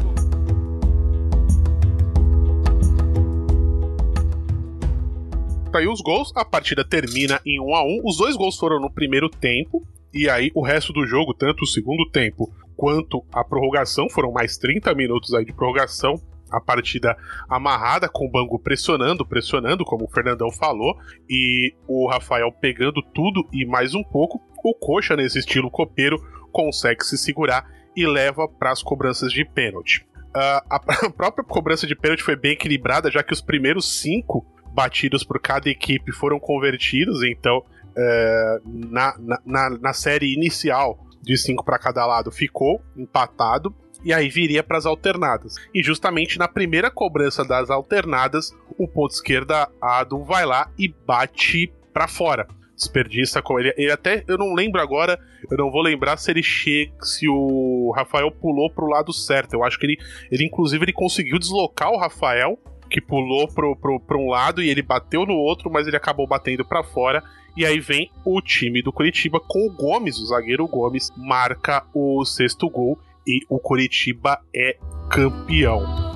Tá 5.70 5.80
aí 5.80 5.88
os 5.88 6.00
gols, 6.00 6.32
a 6.34 6.46
partida 6.46 6.86
termina 6.86 7.42
em 7.46 7.60
1 7.60 7.76
a 7.76 7.84
1 7.84 8.02
Os 8.06 8.18
dois 8.18 8.38
gols 8.38 8.58
foram 8.58 8.80
no 8.80 8.90
primeiro 8.90 9.30
tempo, 9.30 9.86
e 10.14 10.30
aí 10.30 10.50
o 10.56 10.64
resto 10.64 10.94
do 10.94 11.06
jogo, 11.06 11.34
tanto 11.34 11.66
o 11.66 11.68
segundo 11.68 12.10
tempo 12.10 12.50
quanto 12.78 13.22
a 13.34 13.44
prorrogação, 13.44 14.10
foram 14.10 14.32
mais 14.32 14.56
30 14.56 14.96
minutos 14.96 15.34
aí 15.34 15.44
de 15.44 15.52
prorrogação. 15.52 16.16
A 16.50 16.62
partida 16.62 17.18
amarrada 17.50 18.08
com 18.08 18.28
o 18.28 18.32
Bangu 18.32 18.58
pressionando, 18.58 19.26
pressionando, 19.26 19.84
como 19.84 20.06
o 20.06 20.10
Fernandão 20.10 20.50
falou, 20.50 20.96
e 21.30 21.74
o 21.86 22.08
Rafael 22.08 22.50
pegando 22.50 23.02
tudo 23.14 23.46
e 23.52 23.66
mais 23.66 23.94
um 23.94 24.04
pouco. 24.04 24.42
O 24.66 24.74
Coxa, 24.74 25.16
nesse 25.16 25.38
estilo 25.38 25.70
copeiro, 25.70 26.18
consegue 26.52 27.06
se 27.06 27.20
segurar 27.20 27.70
e 27.96 28.08
leva 28.08 28.48
para 28.48 28.72
as 28.72 28.82
cobranças 28.82 29.32
de 29.32 29.46
pênalti. 29.46 30.04
Ah, 30.34 30.64
a 31.06 31.10
própria 31.12 31.46
cobrança 31.46 31.86
de 31.86 31.96
pênalti 31.96 32.24
foi 32.24 32.36
bem 32.36 32.54
equilibrada, 32.54 33.12
já 33.12 33.22
que 33.22 33.32
os 33.32 33.42
primeiros 33.42 34.02
cinco 34.02 34.44
batidos 34.74 35.24
por 35.24 35.40
cada 35.40 35.70
equipe 35.70 36.12
foram 36.12 36.40
convertidos, 36.40 37.22
então 37.24 37.64
é, 37.96 38.60
na, 38.66 39.16
na- 39.46 39.70
na, 39.70 39.94
série 39.94 40.34
inicial 40.34 40.98
de 41.22 41.38
cinco 41.38 41.64
para 41.64 41.78
cada 41.78 42.04
lado 42.04 42.32
ficou 42.32 42.82
empatado. 42.98 43.72
E 44.04 44.14
aí 44.14 44.30
viria 44.30 44.64
para 44.64 44.78
as 44.78 44.86
alternadas. 44.86 45.56
E 45.74 45.82
justamente 45.82 46.38
na 46.40 46.48
primeira 46.48 46.90
cobrança 46.92 47.46
das 47.46 47.70
alternadas, 47.70 48.52
o 48.78 48.88
ponto 48.88 49.14
esquerda 49.14 49.70
Ado 49.82 50.24
vai 50.24 50.46
lá 50.46 50.70
e 50.78 50.88
bate 50.88 51.72
para 51.94 52.08
fora. 52.08 52.48
Desperdiça 52.76 53.42
com 53.42 53.60
ele. 53.60 53.74
Ele 53.78 53.92
até, 53.92 54.24
eu 54.28 54.38
não 54.38 54.54
lembro 54.54 54.82
agora, 54.82 55.20
eu 55.50 55.58
não 55.58 55.72
vou 55.72 55.82
lembrar 55.82 56.18
se 56.18 56.30
ele 56.30 56.44
chega, 56.44 56.92
se 57.02 57.28
o 57.28 57.94
Rafael 57.96 58.30
pulou 58.32 58.70
pro 58.70 58.88
lado 58.88 59.14
certo. 59.14 59.54
Eu 59.54 59.64
acho 59.64 59.80
que 59.80 59.86
ele, 59.86 59.98
ele 60.32 60.46
inclusive 60.46 60.84
ele 60.84 60.94
conseguiu 60.94 61.40
deslocar 61.40 61.92
o 61.92 61.98
Rafael 61.98 62.60
que 62.90 63.02
pulou 63.02 63.48
pro, 63.48 63.76
pro, 63.76 64.00
pro 64.00 64.20
um 64.20 64.30
lado 64.30 64.62
e 64.62 64.70
ele 64.70 64.82
bateu 64.82 65.26
no 65.26 65.34
outro, 65.34 65.72
mas 65.72 65.88
ele 65.88 65.98
acabou 65.98 66.28
batendo 66.28 66.64
para 66.64 66.84
fora. 66.84 67.24
E 67.56 67.66
aí 67.66 67.80
vem 67.80 68.12
o 68.26 68.42
time 68.42 68.82
do 68.82 68.92
Curitiba 68.92 69.40
com 69.40 69.68
o 69.68 69.72
Gomes, 69.72 70.20
o 70.20 70.26
zagueiro 70.26 70.68
Gomes, 70.68 71.12
marca 71.16 71.86
o 71.94 72.24
sexto 72.26 72.70
gol 72.70 73.00
e 73.26 73.40
o 73.50 73.60
Curitiba 73.60 74.40
é 74.54 74.78
campeão. 75.10 76.15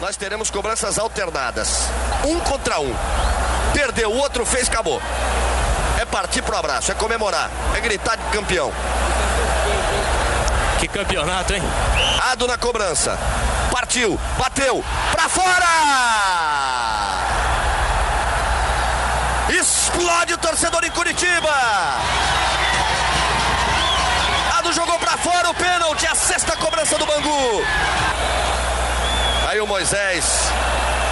Nós 0.00 0.16
teremos 0.16 0.50
cobranças 0.50 0.98
alternadas. 0.98 1.88
Um 2.24 2.38
contra 2.40 2.78
um. 2.80 2.94
Perdeu, 3.72 4.10
o 4.10 4.16
outro 4.16 4.46
fez, 4.46 4.68
acabou. 4.68 5.02
É 6.00 6.04
partir 6.04 6.42
pro 6.42 6.56
abraço, 6.56 6.92
é 6.92 6.94
comemorar, 6.94 7.50
é 7.76 7.80
gritar 7.80 8.16
de 8.16 8.22
campeão. 8.30 8.72
Que 10.78 10.86
campeonato, 10.86 11.52
hein? 11.52 11.62
Ado 12.30 12.46
na 12.46 12.56
cobrança. 12.56 13.18
Partiu, 13.72 14.18
bateu, 14.38 14.84
pra 15.10 15.28
fora! 15.28 15.66
Explode 19.50 20.34
o 20.34 20.38
torcedor 20.38 20.84
em 20.84 20.90
Curitiba! 20.90 21.52
Ado 24.56 24.72
jogou 24.72 24.98
pra 24.98 25.16
fora 25.16 25.50
o 25.50 25.54
pênalti, 25.54 26.06
a 26.06 26.14
sexta 26.14 26.56
cobrança 26.56 26.96
do 26.96 27.06
Bangu. 27.06 27.64
Aí 29.48 29.58
o 29.62 29.66
Moisés 29.66 30.52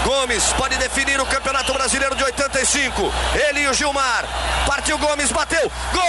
Gomes 0.04 0.52
pode 0.58 0.76
definir 0.76 1.18
o 1.18 1.24
Campeonato 1.24 1.72
Brasileiro 1.72 2.14
de 2.14 2.22
85. 2.22 3.10
Ele 3.48 3.60
e 3.60 3.66
o 3.66 3.72
Gilmar. 3.72 4.26
Partiu 4.66 4.98
Gomes, 4.98 5.32
bateu. 5.32 5.72
Gol! 5.94 6.02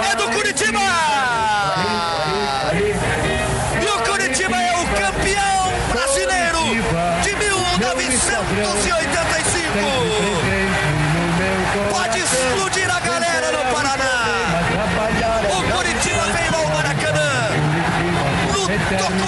É 0.00 0.32
Curitiba! 0.34 0.83
Doctor 18.96 19.23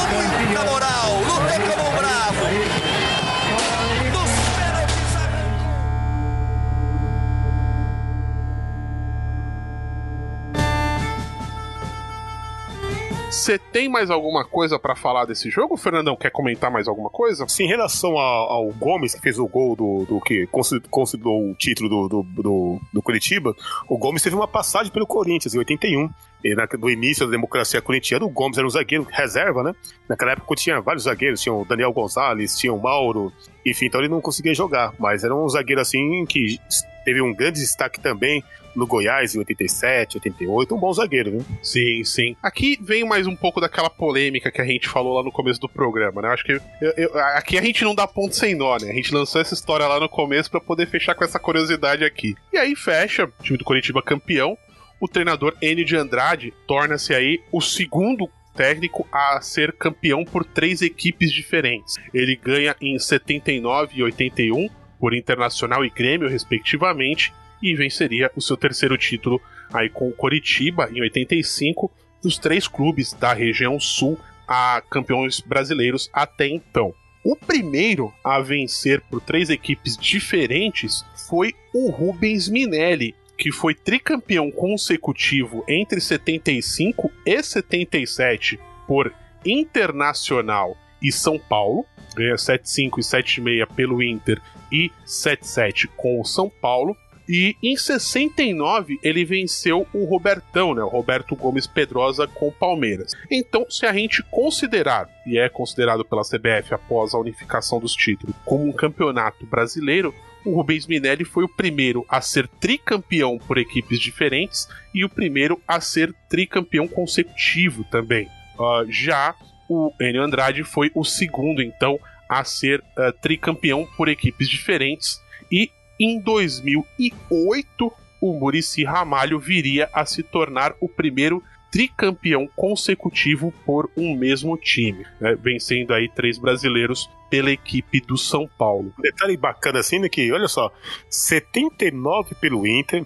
Você 13.46 13.60
tem 13.60 13.88
mais 13.88 14.10
alguma 14.10 14.44
coisa 14.44 14.76
pra 14.76 14.96
falar 14.96 15.24
desse 15.24 15.50
jogo, 15.50 15.76
Fernandão? 15.76 16.16
Quer 16.16 16.32
comentar 16.32 16.68
mais 16.68 16.88
alguma 16.88 17.08
coisa? 17.08 17.46
Sim, 17.46 17.62
em 17.62 17.68
relação 17.68 18.18
ao, 18.18 18.50
ao 18.50 18.72
Gomes, 18.72 19.14
que 19.14 19.20
fez 19.20 19.38
o 19.38 19.46
gol 19.46 19.76
do, 19.76 20.04
do 20.04 20.20
que 20.20 20.48
consi- 20.48 20.80
considerou 20.90 21.50
o 21.50 21.54
título 21.54 21.88
do, 21.88 22.08
do, 22.08 22.42
do, 22.42 22.80
do 22.92 23.00
Curitiba, 23.00 23.54
o 23.88 23.96
Gomes 23.96 24.20
teve 24.20 24.34
uma 24.34 24.48
passagem 24.48 24.90
pelo 24.90 25.06
Corinthians 25.06 25.54
em 25.54 25.58
81. 25.58 26.10
E 26.42 26.56
na, 26.56 26.66
no 26.76 26.90
início 26.90 27.24
da 27.24 27.30
democracia 27.30 27.80
corintiana, 27.80 28.26
o 28.26 28.30
Gomes 28.30 28.58
era 28.58 28.66
um 28.66 28.70
zagueiro 28.70 29.06
reserva, 29.08 29.62
né? 29.62 29.72
Naquela 30.08 30.32
época 30.32 30.56
tinha 30.56 30.80
vários 30.80 31.04
zagueiros, 31.04 31.40
tinha 31.40 31.54
o 31.54 31.64
Daniel 31.64 31.92
Gonzalez, 31.92 32.58
tinha 32.58 32.74
o 32.74 32.82
Mauro, 32.82 33.32
enfim, 33.64 33.86
então 33.86 34.00
ele 34.00 34.08
não 34.10 34.20
conseguia 34.20 34.54
jogar. 34.54 34.92
Mas 34.98 35.22
era 35.22 35.32
um 35.36 35.48
zagueiro 35.48 35.80
assim 35.80 36.26
que 36.26 36.58
teve 37.04 37.22
um 37.22 37.32
grande 37.32 37.60
destaque 37.60 38.00
também 38.00 38.42
no 38.76 38.86
Goiás 38.86 39.34
em 39.34 39.38
87, 39.38 40.18
88, 40.18 40.74
um 40.74 40.78
bom 40.78 40.92
zagueiro, 40.92 41.30
viu? 41.32 41.44
Sim, 41.62 42.04
sim. 42.04 42.36
Aqui 42.42 42.78
vem 42.80 43.04
mais 43.04 43.26
um 43.26 43.34
pouco 43.34 43.60
daquela 43.60 43.88
polêmica 43.90 44.50
que 44.52 44.60
a 44.60 44.64
gente 44.64 44.86
falou 44.88 45.14
lá 45.14 45.22
no 45.22 45.32
começo 45.32 45.58
do 45.60 45.68
programa, 45.68 46.20
né? 46.22 46.28
Acho 46.28 46.44
que 46.44 46.52
eu- 46.52 46.60
eu- 46.96 47.18
aqui 47.36 47.58
a 47.58 47.62
gente 47.62 47.82
não 47.82 47.94
dá 47.94 48.06
ponto 48.06 48.36
sem 48.36 48.54
nó, 48.54 48.76
né? 48.80 48.90
A 48.90 48.94
gente 48.94 49.12
lançou 49.14 49.40
essa 49.40 49.54
história 49.54 49.86
lá 49.86 49.98
no 49.98 50.08
começo 50.08 50.50
pra 50.50 50.60
poder 50.60 50.86
fechar 50.86 51.14
com 51.14 51.24
essa 51.24 51.38
curiosidade 51.38 52.04
aqui. 52.04 52.34
E 52.52 52.58
aí 52.58 52.76
fecha, 52.76 53.28
time 53.42 53.56
do 53.58 53.64
Curitiba 53.64 54.02
campeão. 54.02 54.56
O 55.00 55.08
treinador 55.08 55.54
Enio 55.60 55.84
de 55.84 55.96
Andrade 55.96 56.52
torna-se 56.66 57.14
aí 57.14 57.40
o 57.52 57.60
segundo 57.60 58.28
técnico 58.54 59.06
a 59.12 59.38
ser 59.42 59.72
campeão 59.72 60.24
por 60.24 60.42
três 60.44 60.80
equipes 60.80 61.30
diferentes. 61.30 61.96
Ele 62.14 62.34
ganha 62.36 62.74
em 62.80 62.98
79 62.98 63.92
e 63.98 64.02
81 64.02 64.68
por 64.98 65.12
Internacional 65.14 65.84
e 65.84 65.90
Grêmio, 65.90 66.26
respectivamente, 66.28 67.32
e 67.62 67.74
venceria 67.74 68.30
o 68.34 68.40
seu 68.40 68.56
terceiro 68.56 68.96
título 68.96 69.40
aí 69.72 69.88
com 69.88 70.08
o 70.08 70.12
Coritiba 70.12 70.88
em 70.92 71.00
85, 71.00 71.90
dos 72.22 72.38
três 72.38 72.66
clubes 72.68 73.12
da 73.12 73.32
região 73.32 73.78
sul 73.78 74.18
a 74.46 74.82
campeões 74.90 75.40
brasileiros 75.40 76.08
até 76.12 76.46
então. 76.46 76.94
O 77.24 77.34
primeiro 77.34 78.12
a 78.22 78.40
vencer 78.40 79.00
por 79.00 79.20
três 79.20 79.50
equipes 79.50 79.96
diferentes 79.96 81.04
foi 81.28 81.52
o 81.74 81.90
Rubens 81.90 82.48
Minelli, 82.48 83.14
que 83.36 83.50
foi 83.50 83.74
tricampeão 83.74 84.50
consecutivo 84.50 85.64
entre 85.68 86.00
75 86.00 87.10
e 87.26 87.42
77 87.42 88.60
por 88.86 89.12
Internacional 89.44 90.76
e 91.02 91.12
São 91.12 91.38
Paulo, 91.38 91.84
ganha 92.14 92.34
7-5 92.34 92.98
e 92.98 93.02
7-6 93.02 93.66
pelo 93.74 94.02
Inter 94.02 94.40
e 94.72 94.90
7-7 95.04 95.88
com 95.96 96.20
o 96.20 96.24
São 96.24 96.48
Paulo. 96.48 96.96
E 97.28 97.56
em 97.62 97.76
69 97.76 98.98
ele 99.02 99.24
venceu 99.24 99.86
o 99.92 100.04
Robertão, 100.04 100.74
né? 100.74 100.82
O 100.82 100.88
Roberto 100.88 101.34
Gomes 101.34 101.66
Pedrosa 101.66 102.26
com 102.26 102.48
o 102.48 102.52
Palmeiras. 102.52 103.12
Então, 103.30 103.66
se 103.68 103.84
a 103.86 103.92
gente 103.92 104.22
considerar, 104.24 105.08
e 105.26 105.38
é 105.38 105.48
considerado 105.48 106.04
pela 106.04 106.22
CBF 106.22 106.74
após 106.74 107.14
a 107.14 107.18
unificação 107.18 107.80
dos 107.80 107.94
títulos, 107.94 108.34
como 108.44 108.64
um 108.64 108.72
campeonato 108.72 109.44
brasileiro, 109.46 110.14
o 110.44 110.54
Rubens 110.54 110.86
Minelli 110.86 111.24
foi 111.24 111.42
o 111.42 111.48
primeiro 111.48 112.06
a 112.08 112.20
ser 112.20 112.46
tricampeão 112.46 113.36
por 113.36 113.58
equipes 113.58 113.98
diferentes 113.98 114.68
e 114.94 115.04
o 115.04 115.08
primeiro 115.08 115.60
a 115.66 115.80
ser 115.80 116.14
tricampeão 116.28 116.86
consecutivo 116.86 117.82
também. 117.90 118.28
Ah, 118.58 118.84
já 118.88 119.34
o 119.68 119.92
Enio 120.00 120.22
Andrade 120.22 120.62
foi 120.62 120.90
o 120.94 121.04
segundo, 121.04 121.60
então, 121.60 121.98
a 122.28 122.44
ser 122.44 122.82
ah, 122.96 123.12
tricampeão 123.20 123.86
por 123.96 124.08
equipes 124.08 124.48
diferentes. 124.48 125.20
E 125.50 125.70
em 125.98 126.20
2008, 126.20 127.92
o 128.20 128.32
Murici 128.38 128.84
Ramalho 128.84 129.38
viria 129.38 129.88
a 129.92 130.04
se 130.04 130.22
tornar 130.22 130.74
o 130.80 130.88
primeiro 130.88 131.42
tricampeão 131.70 132.48
consecutivo 132.56 133.52
por 133.64 133.90
um 133.96 134.16
mesmo 134.16 134.56
time, 134.56 135.04
né, 135.20 135.34
vencendo 135.34 135.92
aí 135.92 136.08
três 136.08 136.38
brasileiros 136.38 137.10
pela 137.28 137.50
equipe 137.50 138.00
do 138.00 138.16
São 138.16 138.48
Paulo. 138.58 138.94
Detalhe 138.98 139.36
bacana 139.36 139.80
assim, 139.80 139.98
né, 139.98 140.08
que, 140.08 140.30
olha 140.32 140.48
só, 140.48 140.72
79 141.10 142.34
pelo 142.36 142.66
Inter 142.66 143.04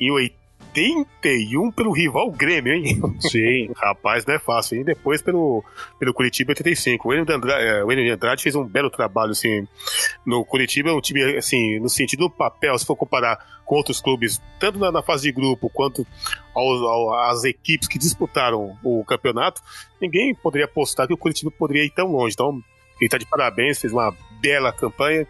e 0.00 0.10
81 0.74 1.70
pelo 1.72 1.92
rival 1.92 2.30
Grêmio, 2.30 2.72
hein? 2.72 3.00
Sim, 3.20 3.70
Rapaz, 3.76 4.24
não 4.24 4.34
é 4.34 4.38
fácil. 4.38 4.80
E 4.80 4.84
depois 4.84 5.20
pelo, 5.22 5.64
pelo 5.98 6.14
Curitiba 6.14 6.52
85. 6.52 7.08
O 7.08 7.12
Enio 7.12 7.26
de 7.26 7.32
Andrade, 7.32 7.64
é, 7.64 8.12
Andrade 8.12 8.42
fez 8.42 8.54
um 8.54 8.64
belo 8.64 8.90
trabalho, 8.90 9.32
assim, 9.32 9.66
no 10.24 10.44
Curitiba, 10.44 10.90
é 10.90 10.92
um 10.92 11.00
time, 11.00 11.36
assim, 11.36 11.78
no 11.80 11.88
sentido 11.88 12.20
do 12.20 12.30
papel, 12.30 12.78
se 12.78 12.86
for 12.86 12.96
comparar 12.96 13.38
com 13.64 13.74
outros 13.76 14.00
clubes, 14.00 14.40
tanto 14.58 14.78
na, 14.78 14.90
na 14.90 15.02
fase 15.02 15.24
de 15.24 15.32
grupo 15.32 15.70
quanto 15.70 16.06
aos, 16.54 16.80
ao- 16.82 17.14
às 17.30 17.44
equipes 17.44 17.86
que 17.88 17.98
disputaram 17.98 18.76
o 18.82 19.04
campeonato, 19.04 19.60
ninguém 20.00 20.34
poderia 20.34 20.64
apostar 20.66 21.06
que 21.06 21.14
o 21.14 21.16
Curitiba 21.16 21.50
poderia 21.50 21.84
ir 21.84 21.90
tão 21.90 22.08
longe. 22.08 22.34
Então, 22.34 22.60
ele 23.00 23.08
tá 23.08 23.16
de 23.18 23.26
parabéns, 23.26 23.80
fez 23.80 23.92
uma 23.92 24.14
bela 24.40 24.72
campanha. 24.72 25.26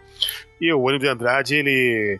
E 0.59 0.71
o 0.73 0.87
Enio 0.89 0.99
de 0.99 1.07
Andrade, 1.07 1.55
ele... 1.55 2.19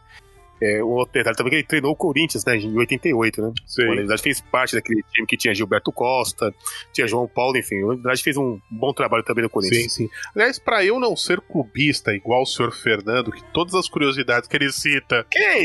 É, 0.62 0.84
um 0.84 0.90
outro 0.90 1.14
detalhe 1.14 1.36
também 1.36 1.50
que 1.50 1.56
ele 1.58 1.64
treinou 1.64 1.92
o 1.92 1.96
Corinthians, 1.96 2.46
né, 2.46 2.56
em 2.58 2.78
88, 2.78 3.42
né? 3.42 3.52
sim. 3.66 3.84
O 3.86 3.94
Andrade 3.94 4.22
fez 4.22 4.40
parte 4.42 4.76
daquele 4.76 5.02
time 5.12 5.26
que 5.26 5.36
tinha 5.36 5.56
Gilberto 5.56 5.92
Costa, 5.92 6.54
tinha 6.94 7.08
João 7.08 7.28
Paulo, 7.28 7.58
enfim. 7.58 7.82
O 7.84 7.92
Andrade 7.92 8.22
fez 8.22 8.38
um 8.38 8.60
bom 8.70 8.94
trabalho 8.94 9.24
também 9.24 9.42
no 9.44 9.48
Sim, 9.50 9.54
Corinthians. 9.54 9.94
sim. 9.94 10.10
Aliás, 10.36 10.60
pra 10.60 10.86
eu 10.86 11.00
não 11.00 11.16
ser 11.16 11.42
clubista 11.42 12.14
igual 12.14 12.44
o 12.44 12.46
senhor 12.46 12.72
Fernando, 12.72 13.32
que 13.32 13.44
todas 13.52 13.74
as 13.76 13.90
curiosidades 13.90 14.48
que 14.48 14.56
ele 14.56 14.72
cita 14.72 15.26
Que 15.32 15.58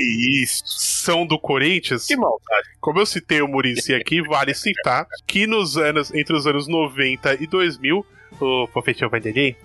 isso? 0.43 0.63
são 0.67 1.27
do 1.27 1.39
Corinthians, 1.39 2.07
Que 2.07 2.17
maldade. 2.17 2.69
como 2.81 2.99
eu 2.99 3.07
citei 3.07 3.43
o 3.43 3.49
Murici 3.49 3.95
aqui, 3.95 4.23
vale 4.23 4.55
citar 4.55 5.07
que 5.27 5.47
nos 5.47 5.77
anos, 5.77 6.13
entre 6.15 6.35
os 6.35 6.47
anos 6.47 6.67
90 6.69 7.35
e 7.43 7.47
2000, 7.47 8.05
o 8.41 8.69
professor 8.69 9.09
Vanderlei, 9.11 9.57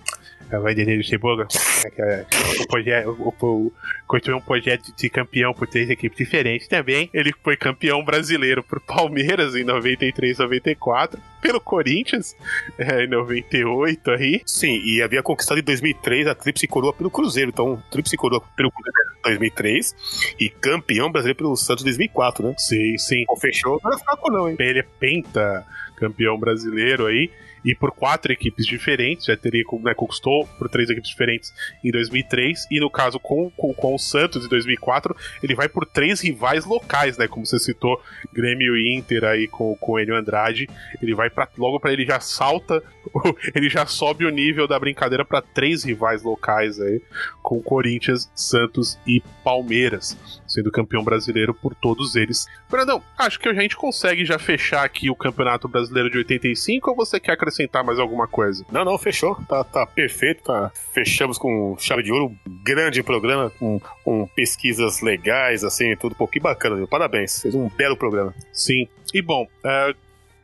é 0.52 0.58
o 0.58 0.62
Vanderlei 0.62 0.96
Luxemburgo, 0.98 1.42
é 1.42 1.90
que 1.90 2.02
é 2.02 2.26
o 2.60 2.66
projeto, 2.66 3.08
o, 3.08 3.46
o, 3.46 3.72
construiu 4.06 4.38
um 4.38 4.40
projeto 4.40 4.94
de 4.94 5.08
campeão 5.08 5.54
por 5.54 5.66
três 5.66 5.88
equipes 5.88 6.18
diferentes 6.18 6.68
também. 6.68 7.08
Ele 7.12 7.32
foi 7.42 7.56
campeão 7.56 8.04
brasileiro 8.04 8.62
por 8.62 8.80
Palmeiras 8.80 9.54
em 9.54 9.64
93, 9.64 10.38
94, 10.38 11.18
pelo 11.40 11.60
Corinthians 11.60 12.36
é, 12.78 13.04
em 13.04 13.08
98 13.08 14.10
aí. 14.10 14.42
Sim, 14.44 14.80
e 14.84 15.00
havia 15.00 15.22
conquistado 15.22 15.58
em 15.58 15.64
2003 15.64 16.26
a 16.26 16.34
Tríplice 16.34 16.66
Coroa 16.66 16.92
pelo 16.92 17.10
Cruzeiro. 17.10 17.50
Então, 17.50 17.82
Tríplice 17.90 18.16
Coroa 18.16 18.42
pelo 18.54 18.70
Cruzeiro 18.70 19.18
em 19.18 19.22
2003 19.22 20.34
e 20.38 20.48
campeão 20.50 21.10
brasileiro 21.10 21.38
pelo 21.38 21.56
Santos 21.56 21.82
em 21.82 21.86
2004, 21.86 22.46
né? 22.46 22.54
Sim, 22.58 22.98
sim. 22.98 23.24
Pô, 23.26 23.36
fechou. 23.36 23.80
Não 23.82 23.90
era 23.90 24.00
fraco 24.00 24.30
não, 24.30 24.48
hein? 24.48 24.56
Ele 24.58 24.80
é 24.80 24.86
penta 25.00 25.66
campeão 25.96 26.38
brasileiro 26.38 27.06
aí. 27.06 27.30
E 27.64 27.74
por 27.74 27.92
quatro 27.92 28.32
equipes 28.32 28.66
diferentes, 28.66 29.26
já 29.26 29.36
teria 29.36 29.64
né, 29.82 29.94
conquistou 29.94 30.46
por 30.58 30.68
três 30.68 30.90
equipes 30.90 31.10
diferentes 31.10 31.52
em 31.84 31.90
2003, 31.90 32.66
e 32.70 32.80
no 32.80 32.90
caso 32.90 33.18
com, 33.20 33.50
com, 33.50 33.72
com 33.72 33.94
o 33.94 33.98
Santos 33.98 34.44
em 34.44 34.48
2004, 34.48 35.16
ele 35.42 35.54
vai 35.54 35.68
por 35.68 35.86
três 35.86 36.20
rivais 36.20 36.64
locais, 36.64 37.16
né? 37.16 37.28
Como 37.28 37.46
você 37.46 37.58
citou, 37.58 38.00
Grêmio 38.32 38.76
e 38.76 38.96
Inter 38.96 39.24
aí 39.24 39.46
com, 39.46 39.76
com 39.76 39.98
Enio 39.98 40.16
Andrade. 40.16 40.68
Ele 41.00 41.14
vai 41.14 41.30
para 41.30 41.48
logo 41.56 41.78
para 41.78 41.92
ele 41.92 42.04
já 42.04 42.20
salta, 42.20 42.82
ele 43.54 43.68
já 43.68 43.86
sobe 43.86 44.24
o 44.24 44.30
nível 44.30 44.66
da 44.66 44.78
brincadeira 44.78 45.24
para 45.24 45.42
três 45.42 45.84
rivais 45.84 46.22
locais 46.22 46.80
aí, 46.80 47.00
com 47.42 47.62
Corinthians, 47.62 48.30
Santos 48.34 48.98
e 49.06 49.22
Palmeiras, 49.44 50.41
sendo 50.52 50.70
campeão 50.70 51.02
brasileiro 51.02 51.54
por 51.54 51.74
todos 51.74 52.14
eles. 52.14 52.46
Fernandão, 52.68 53.02
acho 53.18 53.38
que 53.40 53.48
a 53.48 53.54
gente 53.54 53.76
consegue 53.76 54.24
já 54.24 54.38
fechar 54.38 54.84
aqui 54.84 55.10
o 55.10 55.16
Campeonato 55.16 55.68
Brasileiro 55.68 56.10
de 56.10 56.18
85 56.18 56.90
ou 56.90 56.96
você 56.96 57.18
quer 57.18 57.32
acrescentar 57.32 57.82
mais 57.84 57.98
alguma 57.98 58.26
coisa? 58.26 58.64
Não, 58.70 58.84
não, 58.84 58.98
fechou. 58.98 59.34
Tá, 59.48 59.64
tá 59.64 59.86
perfeito. 59.86 60.44
Tá. 60.44 60.70
Fechamos 60.92 61.38
com 61.38 61.76
chave 61.78 62.02
de 62.02 62.12
ouro. 62.12 62.26
Um 62.26 62.62
grande 62.62 63.02
programa 63.02 63.50
com, 63.58 63.80
com 64.04 64.26
pesquisas 64.34 65.00
legais, 65.00 65.64
assim, 65.64 65.96
tudo. 65.96 66.14
Pô, 66.14 66.28
que 66.28 66.40
bacana, 66.40 66.76
viu? 66.76 66.86
Parabéns. 66.86 67.40
Fez 67.40 67.54
um 67.54 67.68
belo 67.68 67.96
programa. 67.96 68.34
Sim. 68.52 68.86
E 69.14 69.22
bom, 69.22 69.46
é, 69.64 69.94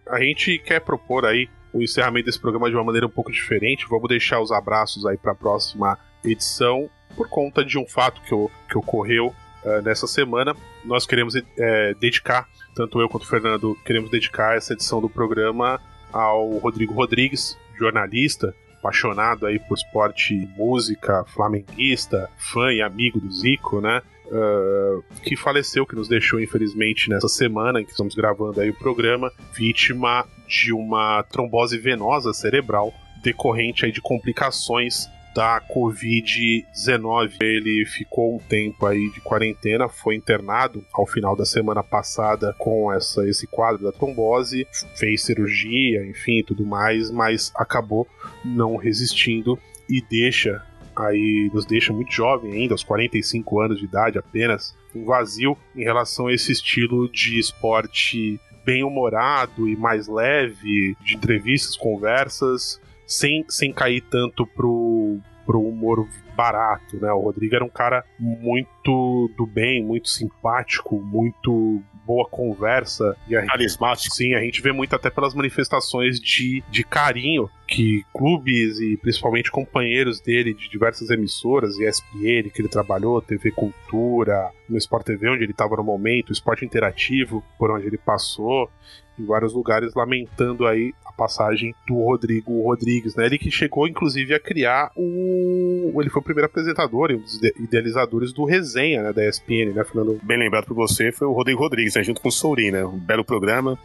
a 0.08 0.20
gente 0.20 0.58
quer 0.58 0.80
propor 0.80 1.24
aí 1.24 1.48
o 1.72 1.82
encerramento 1.82 2.26
desse 2.26 2.40
programa 2.40 2.70
de 2.70 2.76
uma 2.76 2.84
maneira 2.84 3.06
um 3.06 3.10
pouco 3.10 3.30
diferente. 3.30 3.86
Vamos 3.88 4.08
deixar 4.08 4.40
os 4.40 4.50
abraços 4.50 5.04
aí 5.06 5.16
para 5.16 5.32
a 5.32 5.34
próxima 5.34 5.98
edição 6.24 6.88
por 7.16 7.28
conta 7.28 7.64
de 7.64 7.78
um 7.78 7.86
fato 7.86 8.20
que, 8.22 8.70
que 8.70 8.78
ocorreu 8.78 9.34
é, 9.64 9.82
nessa 9.82 10.06
semana. 10.06 10.54
Nós 10.84 11.06
queremos 11.06 11.34
é, 11.36 11.94
dedicar, 11.94 12.48
tanto 12.74 13.00
eu 13.00 13.08
quanto 13.08 13.24
o 13.24 13.26
Fernando, 13.26 13.76
queremos 13.84 14.10
dedicar 14.10 14.56
essa 14.56 14.72
edição 14.72 15.00
do 15.00 15.08
programa 15.08 15.80
ao 16.12 16.56
Rodrigo 16.58 16.94
Rodrigues, 16.94 17.58
jornalista, 17.76 18.54
apaixonado 18.78 19.46
aí 19.46 19.58
por 19.58 19.74
esporte 19.76 20.34
música, 20.56 21.24
flamenguista, 21.26 22.30
fã 22.38 22.72
e 22.72 22.80
amigo 22.80 23.20
do 23.20 23.30
Zico, 23.30 23.80
né? 23.80 24.00
Uh, 24.26 25.02
que 25.22 25.34
faleceu, 25.36 25.86
que 25.86 25.96
nos 25.96 26.06
deixou 26.06 26.38
infelizmente 26.38 27.08
nessa 27.08 27.28
semana 27.28 27.80
em 27.80 27.84
que 27.84 27.92
estamos 27.92 28.14
gravando 28.14 28.60
aí 28.60 28.68
o 28.68 28.74
programa, 28.74 29.32
vítima 29.54 30.26
de 30.46 30.72
uma 30.72 31.22
trombose 31.22 31.78
venosa 31.78 32.34
cerebral 32.34 32.92
decorrente 33.22 33.86
aí 33.86 33.92
de 33.92 34.02
complicações 34.02 35.08
da 35.38 35.60
Covid-19. 35.60 37.36
Ele 37.40 37.86
ficou 37.86 38.34
um 38.34 38.40
tempo 38.40 38.84
aí 38.84 39.08
de 39.10 39.20
quarentena, 39.20 39.88
foi 39.88 40.16
internado 40.16 40.84
ao 40.92 41.06
final 41.06 41.36
da 41.36 41.44
semana 41.44 41.80
passada 41.80 42.52
com 42.58 42.92
essa, 42.92 43.24
esse 43.28 43.46
quadro 43.46 43.84
da 43.84 43.92
trombose, 43.92 44.66
fez 44.96 45.22
cirurgia, 45.22 46.04
enfim, 46.04 46.42
tudo 46.42 46.66
mais, 46.66 47.08
mas 47.12 47.52
acabou 47.54 48.04
não 48.44 48.74
resistindo 48.74 49.56
e 49.88 50.02
deixa 50.02 50.60
aí 50.96 51.48
nos 51.54 51.64
deixa 51.64 51.92
muito 51.92 52.12
jovem 52.12 52.54
ainda, 52.54 52.74
aos 52.74 52.82
45 52.82 53.60
anos 53.60 53.78
de 53.78 53.84
idade 53.84 54.18
apenas, 54.18 54.76
um 54.92 55.04
vazio 55.04 55.56
em 55.76 55.84
relação 55.84 56.26
a 56.26 56.32
esse 56.34 56.50
estilo 56.50 57.08
de 57.08 57.38
esporte 57.38 58.40
bem 58.64 58.82
humorado 58.82 59.68
e 59.68 59.76
mais 59.76 60.08
leve, 60.08 60.96
de 61.00 61.14
entrevistas, 61.14 61.76
conversas, 61.76 62.80
sem, 63.08 63.44
sem 63.48 63.72
cair 63.72 64.02
tanto 64.02 64.44
pro, 64.44 65.18
pro 65.48 65.62
humor 65.62 66.06
barato, 66.36 67.00
né? 67.00 67.10
O 67.10 67.20
Rodrigo 67.20 67.56
era 67.56 67.64
um 67.64 67.70
cara 67.70 68.04
muito 68.20 69.32
do 69.34 69.46
bem, 69.46 69.82
muito 69.82 70.10
simpático, 70.10 71.00
muito 71.00 71.82
boa 72.04 72.28
conversa. 72.28 73.16
E 73.26 73.34
a 73.34 73.46
Carismático. 73.46 74.14
Sim, 74.14 74.34
a 74.34 74.40
gente 74.40 74.60
vê 74.60 74.72
muito 74.72 74.94
até 74.94 75.08
pelas 75.08 75.32
manifestações 75.32 76.20
de, 76.20 76.62
de 76.70 76.84
carinho 76.84 77.48
que 77.66 78.04
clubes 78.14 78.78
e 78.78 78.98
principalmente 78.98 79.50
companheiros 79.50 80.20
dele 80.20 80.52
de 80.52 80.68
diversas 80.68 81.08
emissoras, 81.08 81.78
ESPN, 81.78 82.50
que 82.50 82.60
ele 82.60 82.68
trabalhou, 82.68 83.22
TV 83.22 83.50
Cultura, 83.50 84.50
no 84.68 84.76
Sport 84.76 85.06
TV, 85.06 85.30
onde 85.30 85.44
ele 85.44 85.52
estava 85.52 85.76
no 85.76 85.82
momento, 85.82 86.30
Esporte 86.30 86.62
Interativo, 86.62 87.42
por 87.58 87.70
onde 87.70 87.86
ele 87.86 87.98
passou, 87.98 88.70
em 89.18 89.24
vários 89.26 89.52
lugares, 89.52 89.94
lamentando 89.94 90.66
aí 90.66 90.92
a 91.04 91.12
passagem 91.12 91.74
do 91.86 91.94
Rodrigo 92.02 92.62
Rodrigues, 92.62 93.14
né? 93.16 93.26
Ele 93.26 93.38
que 93.38 93.50
chegou, 93.50 93.86
inclusive, 93.88 94.34
a 94.34 94.40
criar 94.40 94.90
o. 94.96 95.92
Ele 96.00 96.10
foi 96.10 96.20
o 96.20 96.24
primeiro 96.24 96.46
apresentador 96.46 97.10
e 97.10 97.14
um 97.16 97.20
dos 97.20 97.36
ide- 97.36 97.54
idealizadores 97.58 98.32
do 98.32 98.44
Resenha, 98.44 99.02
né? 99.02 99.12
Da 99.12 99.26
ESPN, 99.26 99.72
né, 99.74 99.84
Fernando? 99.84 100.18
Bem 100.22 100.38
lembrado 100.38 100.66
por 100.66 100.74
você, 100.74 101.10
foi 101.12 101.26
o 101.26 101.32
Rodrigo 101.32 101.60
Rodrigues, 101.60 101.94
né, 101.94 102.02
junto 102.02 102.20
com 102.20 102.28
o 102.28 102.32
Sourin, 102.32 102.70
né? 102.70 102.84
Um 102.84 102.98
belo 102.98 103.24
programa. 103.24 103.78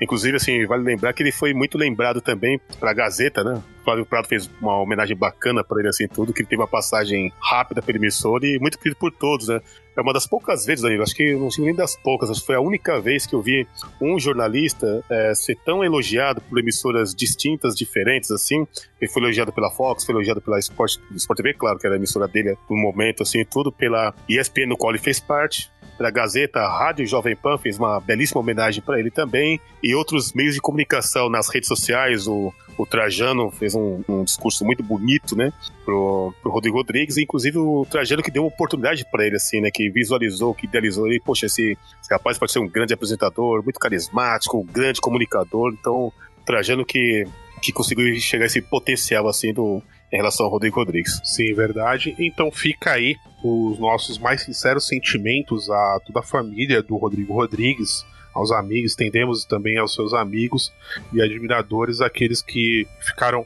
Inclusive, 0.00 0.36
assim, 0.36 0.66
vale 0.66 0.82
lembrar 0.82 1.12
que 1.12 1.22
ele 1.22 1.32
foi 1.32 1.52
muito 1.54 1.76
lembrado 1.78 2.20
também 2.20 2.60
pra 2.78 2.92
Gazeta, 2.92 3.44
né? 3.44 3.62
Flávio 3.84 4.06
Prado 4.06 4.28
fez 4.28 4.50
uma 4.60 4.80
homenagem 4.80 5.16
bacana 5.16 5.64
pra 5.64 5.80
ele, 5.80 5.88
assim, 5.88 6.06
tudo, 6.06 6.32
que 6.32 6.42
ele 6.42 6.48
teve 6.48 6.60
uma 6.60 6.68
passagem 6.68 7.32
rápida 7.40 7.82
pela 7.82 7.98
emissora 7.98 8.46
e 8.46 8.58
muito 8.58 8.78
querido 8.78 8.98
por 8.98 9.10
todos, 9.10 9.48
né? 9.48 9.60
É 9.96 10.00
uma 10.00 10.12
das 10.12 10.26
poucas 10.26 10.64
vezes, 10.64 10.82
Danilo, 10.82 11.02
acho 11.02 11.14
que 11.14 11.34
não 11.34 11.50
sei 11.50 11.64
nem 11.64 11.74
das 11.74 11.96
poucas, 11.96 12.30
acho 12.30 12.40
que 12.40 12.46
foi 12.46 12.54
a 12.54 12.60
única 12.60 13.00
vez 13.00 13.26
que 13.26 13.34
eu 13.34 13.42
vi 13.42 13.66
um 14.00 14.18
jornalista 14.18 15.04
é, 15.10 15.34
ser 15.34 15.56
tão 15.64 15.82
elogiado 15.82 16.40
por 16.40 16.58
emissoras 16.58 17.14
distintas, 17.14 17.74
diferentes, 17.74 18.30
assim. 18.30 18.66
Ele 19.00 19.10
foi 19.10 19.22
elogiado 19.22 19.52
pela 19.52 19.70
Fox, 19.70 20.04
foi 20.04 20.14
elogiado 20.14 20.40
pela 20.40 20.58
Sport, 20.58 20.98
Sport 21.16 21.36
TV, 21.36 21.54
claro, 21.54 21.78
que 21.78 21.86
era 21.86 21.96
a 21.96 21.98
emissora 21.98 22.28
dele 22.28 22.56
no 22.68 22.76
momento, 22.76 23.22
assim, 23.22 23.44
tudo, 23.44 23.72
pela 23.72 24.14
ESPN, 24.28 24.66
no 24.68 24.76
qual 24.76 24.92
ele 24.92 25.02
fez 25.02 25.18
parte, 25.18 25.70
pela 26.00 26.10
Gazeta, 26.10 26.66
Rádio 26.66 27.06
Jovem 27.06 27.36
Pan 27.36 27.58
fez 27.58 27.78
uma 27.78 28.00
belíssima 28.00 28.40
homenagem 28.40 28.82
para 28.82 28.98
ele 28.98 29.10
também, 29.10 29.60
e 29.82 29.94
outros 29.94 30.32
meios 30.32 30.54
de 30.54 30.60
comunicação 30.60 31.28
nas 31.28 31.50
redes 31.50 31.68
sociais, 31.68 32.26
o, 32.26 32.54
o 32.78 32.86
Trajano 32.86 33.50
fez 33.50 33.74
um, 33.74 34.02
um 34.08 34.24
discurso 34.24 34.64
muito 34.64 34.82
bonito, 34.82 35.36
né, 35.36 35.52
pro, 35.84 36.32
pro 36.40 36.50
Rodrigo 36.50 36.78
Rodrigues, 36.78 37.18
e 37.18 37.22
inclusive 37.24 37.58
o 37.58 37.84
Trajano 37.84 38.22
que 38.22 38.30
deu 38.30 38.44
uma 38.44 38.48
oportunidade 38.48 39.04
para 39.10 39.26
ele, 39.26 39.36
assim, 39.36 39.60
né, 39.60 39.70
que 39.70 39.90
visualizou, 39.90 40.54
que 40.54 40.64
idealizou 40.64 41.06
ele, 41.06 41.20
poxa, 41.20 41.44
esse, 41.44 41.76
esse 42.02 42.10
rapaz 42.10 42.38
pode 42.38 42.50
ser 42.50 42.60
um 42.60 42.66
grande 42.66 42.94
apresentador, 42.94 43.62
muito 43.62 43.78
carismático, 43.78 44.56
um 44.56 44.64
grande 44.64 45.02
comunicador, 45.02 45.70
então, 45.78 46.10
Trajano 46.46 46.82
que, 46.82 47.26
que 47.60 47.72
conseguiu 47.72 48.18
chegar 48.18 48.46
esse 48.46 48.62
potencial, 48.62 49.28
assim, 49.28 49.52
do, 49.52 49.82
em 50.12 50.16
relação 50.16 50.46
ao 50.46 50.52
Rodrigo 50.52 50.76
Rodrigues. 50.76 51.20
Sim, 51.24 51.54
verdade. 51.54 52.14
Então 52.18 52.50
fica 52.50 52.92
aí 52.92 53.16
os 53.42 53.78
nossos 53.78 54.18
mais 54.18 54.42
sinceros 54.42 54.86
sentimentos 54.86 55.70
a 55.70 56.00
toda 56.04 56.20
a 56.20 56.22
família 56.22 56.82
do 56.82 56.96
Rodrigo 56.96 57.32
Rodrigues, 57.32 58.04
aos 58.34 58.52
amigos, 58.52 58.92
estendemos 58.92 59.44
também 59.44 59.76
aos 59.78 59.94
seus 59.94 60.14
amigos 60.14 60.72
e 61.12 61.20
admiradores, 61.20 62.00
aqueles 62.00 62.40
que 62.40 62.86
ficaram 63.00 63.44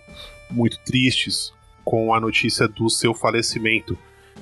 muito 0.51 0.79
tristes 0.81 1.53
com 1.85 2.15
a 2.15 2.21
notícia 2.21 2.69
do 2.69 2.91
seu 2.91 3.15
falecimento. 3.15 3.97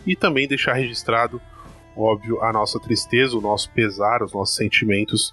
E 0.04 0.16
também 0.16 0.48
deixar 0.48 0.74
registrado, 0.74 1.40
óbvio, 1.96 2.42
a 2.42 2.52
nossa 2.52 2.80
tristeza, 2.80 3.36
o 3.36 3.40
nosso 3.40 3.70
pesar, 3.70 4.22
os 4.22 4.32
nossos 4.32 4.56
sentimentos 4.56 5.32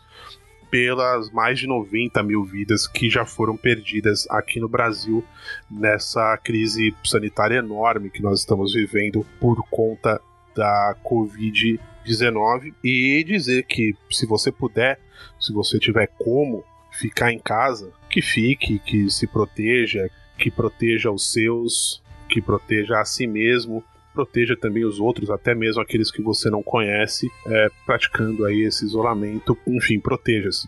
pelas 0.69 1.29
mais 1.31 1.59
de 1.59 1.67
90 1.67 2.21
mil 2.23 2.43
vidas 2.43 2.87
que 2.87 3.09
já 3.09 3.25
foram 3.25 3.57
perdidas 3.57 4.27
aqui 4.29 4.59
no 4.59 4.69
Brasil 4.69 5.23
nessa 5.69 6.37
crise 6.37 6.95
sanitária 7.03 7.57
enorme 7.57 8.09
que 8.09 8.21
nós 8.21 8.39
estamos 8.39 8.73
vivendo 8.73 9.25
por 9.39 9.63
conta 9.69 10.21
da 10.55 10.95
Covid-19 11.03 12.73
e 12.83 13.23
dizer 13.25 13.63
que 13.63 13.95
se 14.11 14.25
você 14.25 14.51
puder, 14.51 14.99
se 15.39 15.53
você 15.53 15.79
tiver 15.79 16.07
como 16.17 16.63
ficar 16.91 17.31
em 17.31 17.39
casa, 17.39 17.91
que 18.09 18.21
fique, 18.21 18.79
que 18.79 19.09
se 19.09 19.27
proteja, 19.27 20.09
que 20.37 20.51
proteja 20.51 21.11
os 21.11 21.31
seus, 21.31 22.03
que 22.27 22.41
proteja 22.41 22.99
a 22.99 23.05
si 23.05 23.27
mesmo, 23.27 23.83
proteja 24.19 24.57
também 24.57 24.83
os 24.83 24.99
outros, 24.99 25.29
até 25.29 25.55
mesmo 25.55 25.81
aqueles 25.81 26.11
que 26.11 26.21
você 26.21 26.49
não 26.49 26.61
conhece, 26.61 27.31
é, 27.47 27.69
praticando 27.85 28.45
aí 28.45 28.63
esse 28.63 28.83
isolamento. 28.83 29.57
Enfim, 29.65 29.97
proteja-se. 29.97 30.67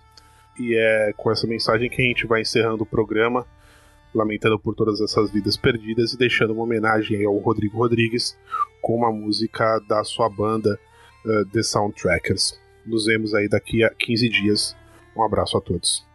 E 0.57 0.73
é 0.73 1.13
com 1.17 1.29
essa 1.29 1.45
mensagem 1.45 1.89
que 1.89 2.01
a 2.01 2.05
gente 2.05 2.25
vai 2.25 2.41
encerrando 2.41 2.83
o 2.83 2.85
programa, 2.85 3.45
lamentando 4.15 4.57
por 4.57 4.73
todas 4.73 5.01
essas 5.01 5.29
vidas 5.31 5.57
perdidas 5.57 6.13
e 6.13 6.17
deixando 6.17 6.53
uma 6.53 6.63
homenagem 6.63 7.25
ao 7.25 7.37
Rodrigo 7.39 7.77
Rodrigues 7.77 8.37
com 8.81 8.95
uma 8.95 9.11
música 9.11 9.79
da 9.79 10.01
sua 10.05 10.29
banda 10.29 10.79
uh, 11.25 11.45
The 11.51 11.61
Soundtrackers. 11.61 12.57
Nos 12.85 13.05
vemos 13.05 13.33
aí 13.33 13.49
daqui 13.49 13.83
a 13.83 13.89
15 13.89 14.29
dias. 14.29 14.77
Um 15.15 15.23
abraço 15.23 15.57
a 15.57 15.61
todos. 15.61 16.05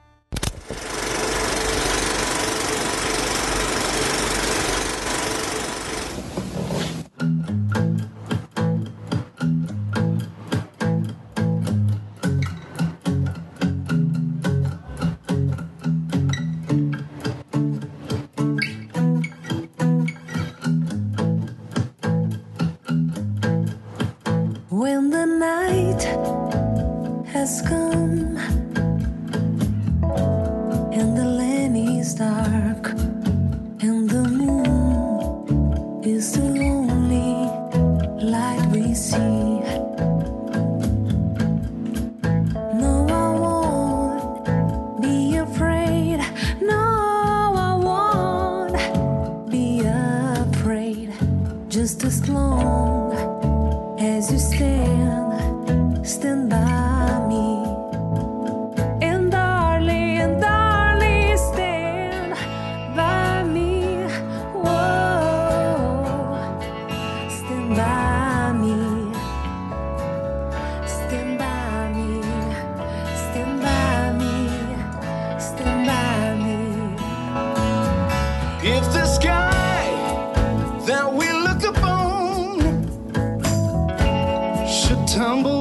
Tumble 85.17 85.56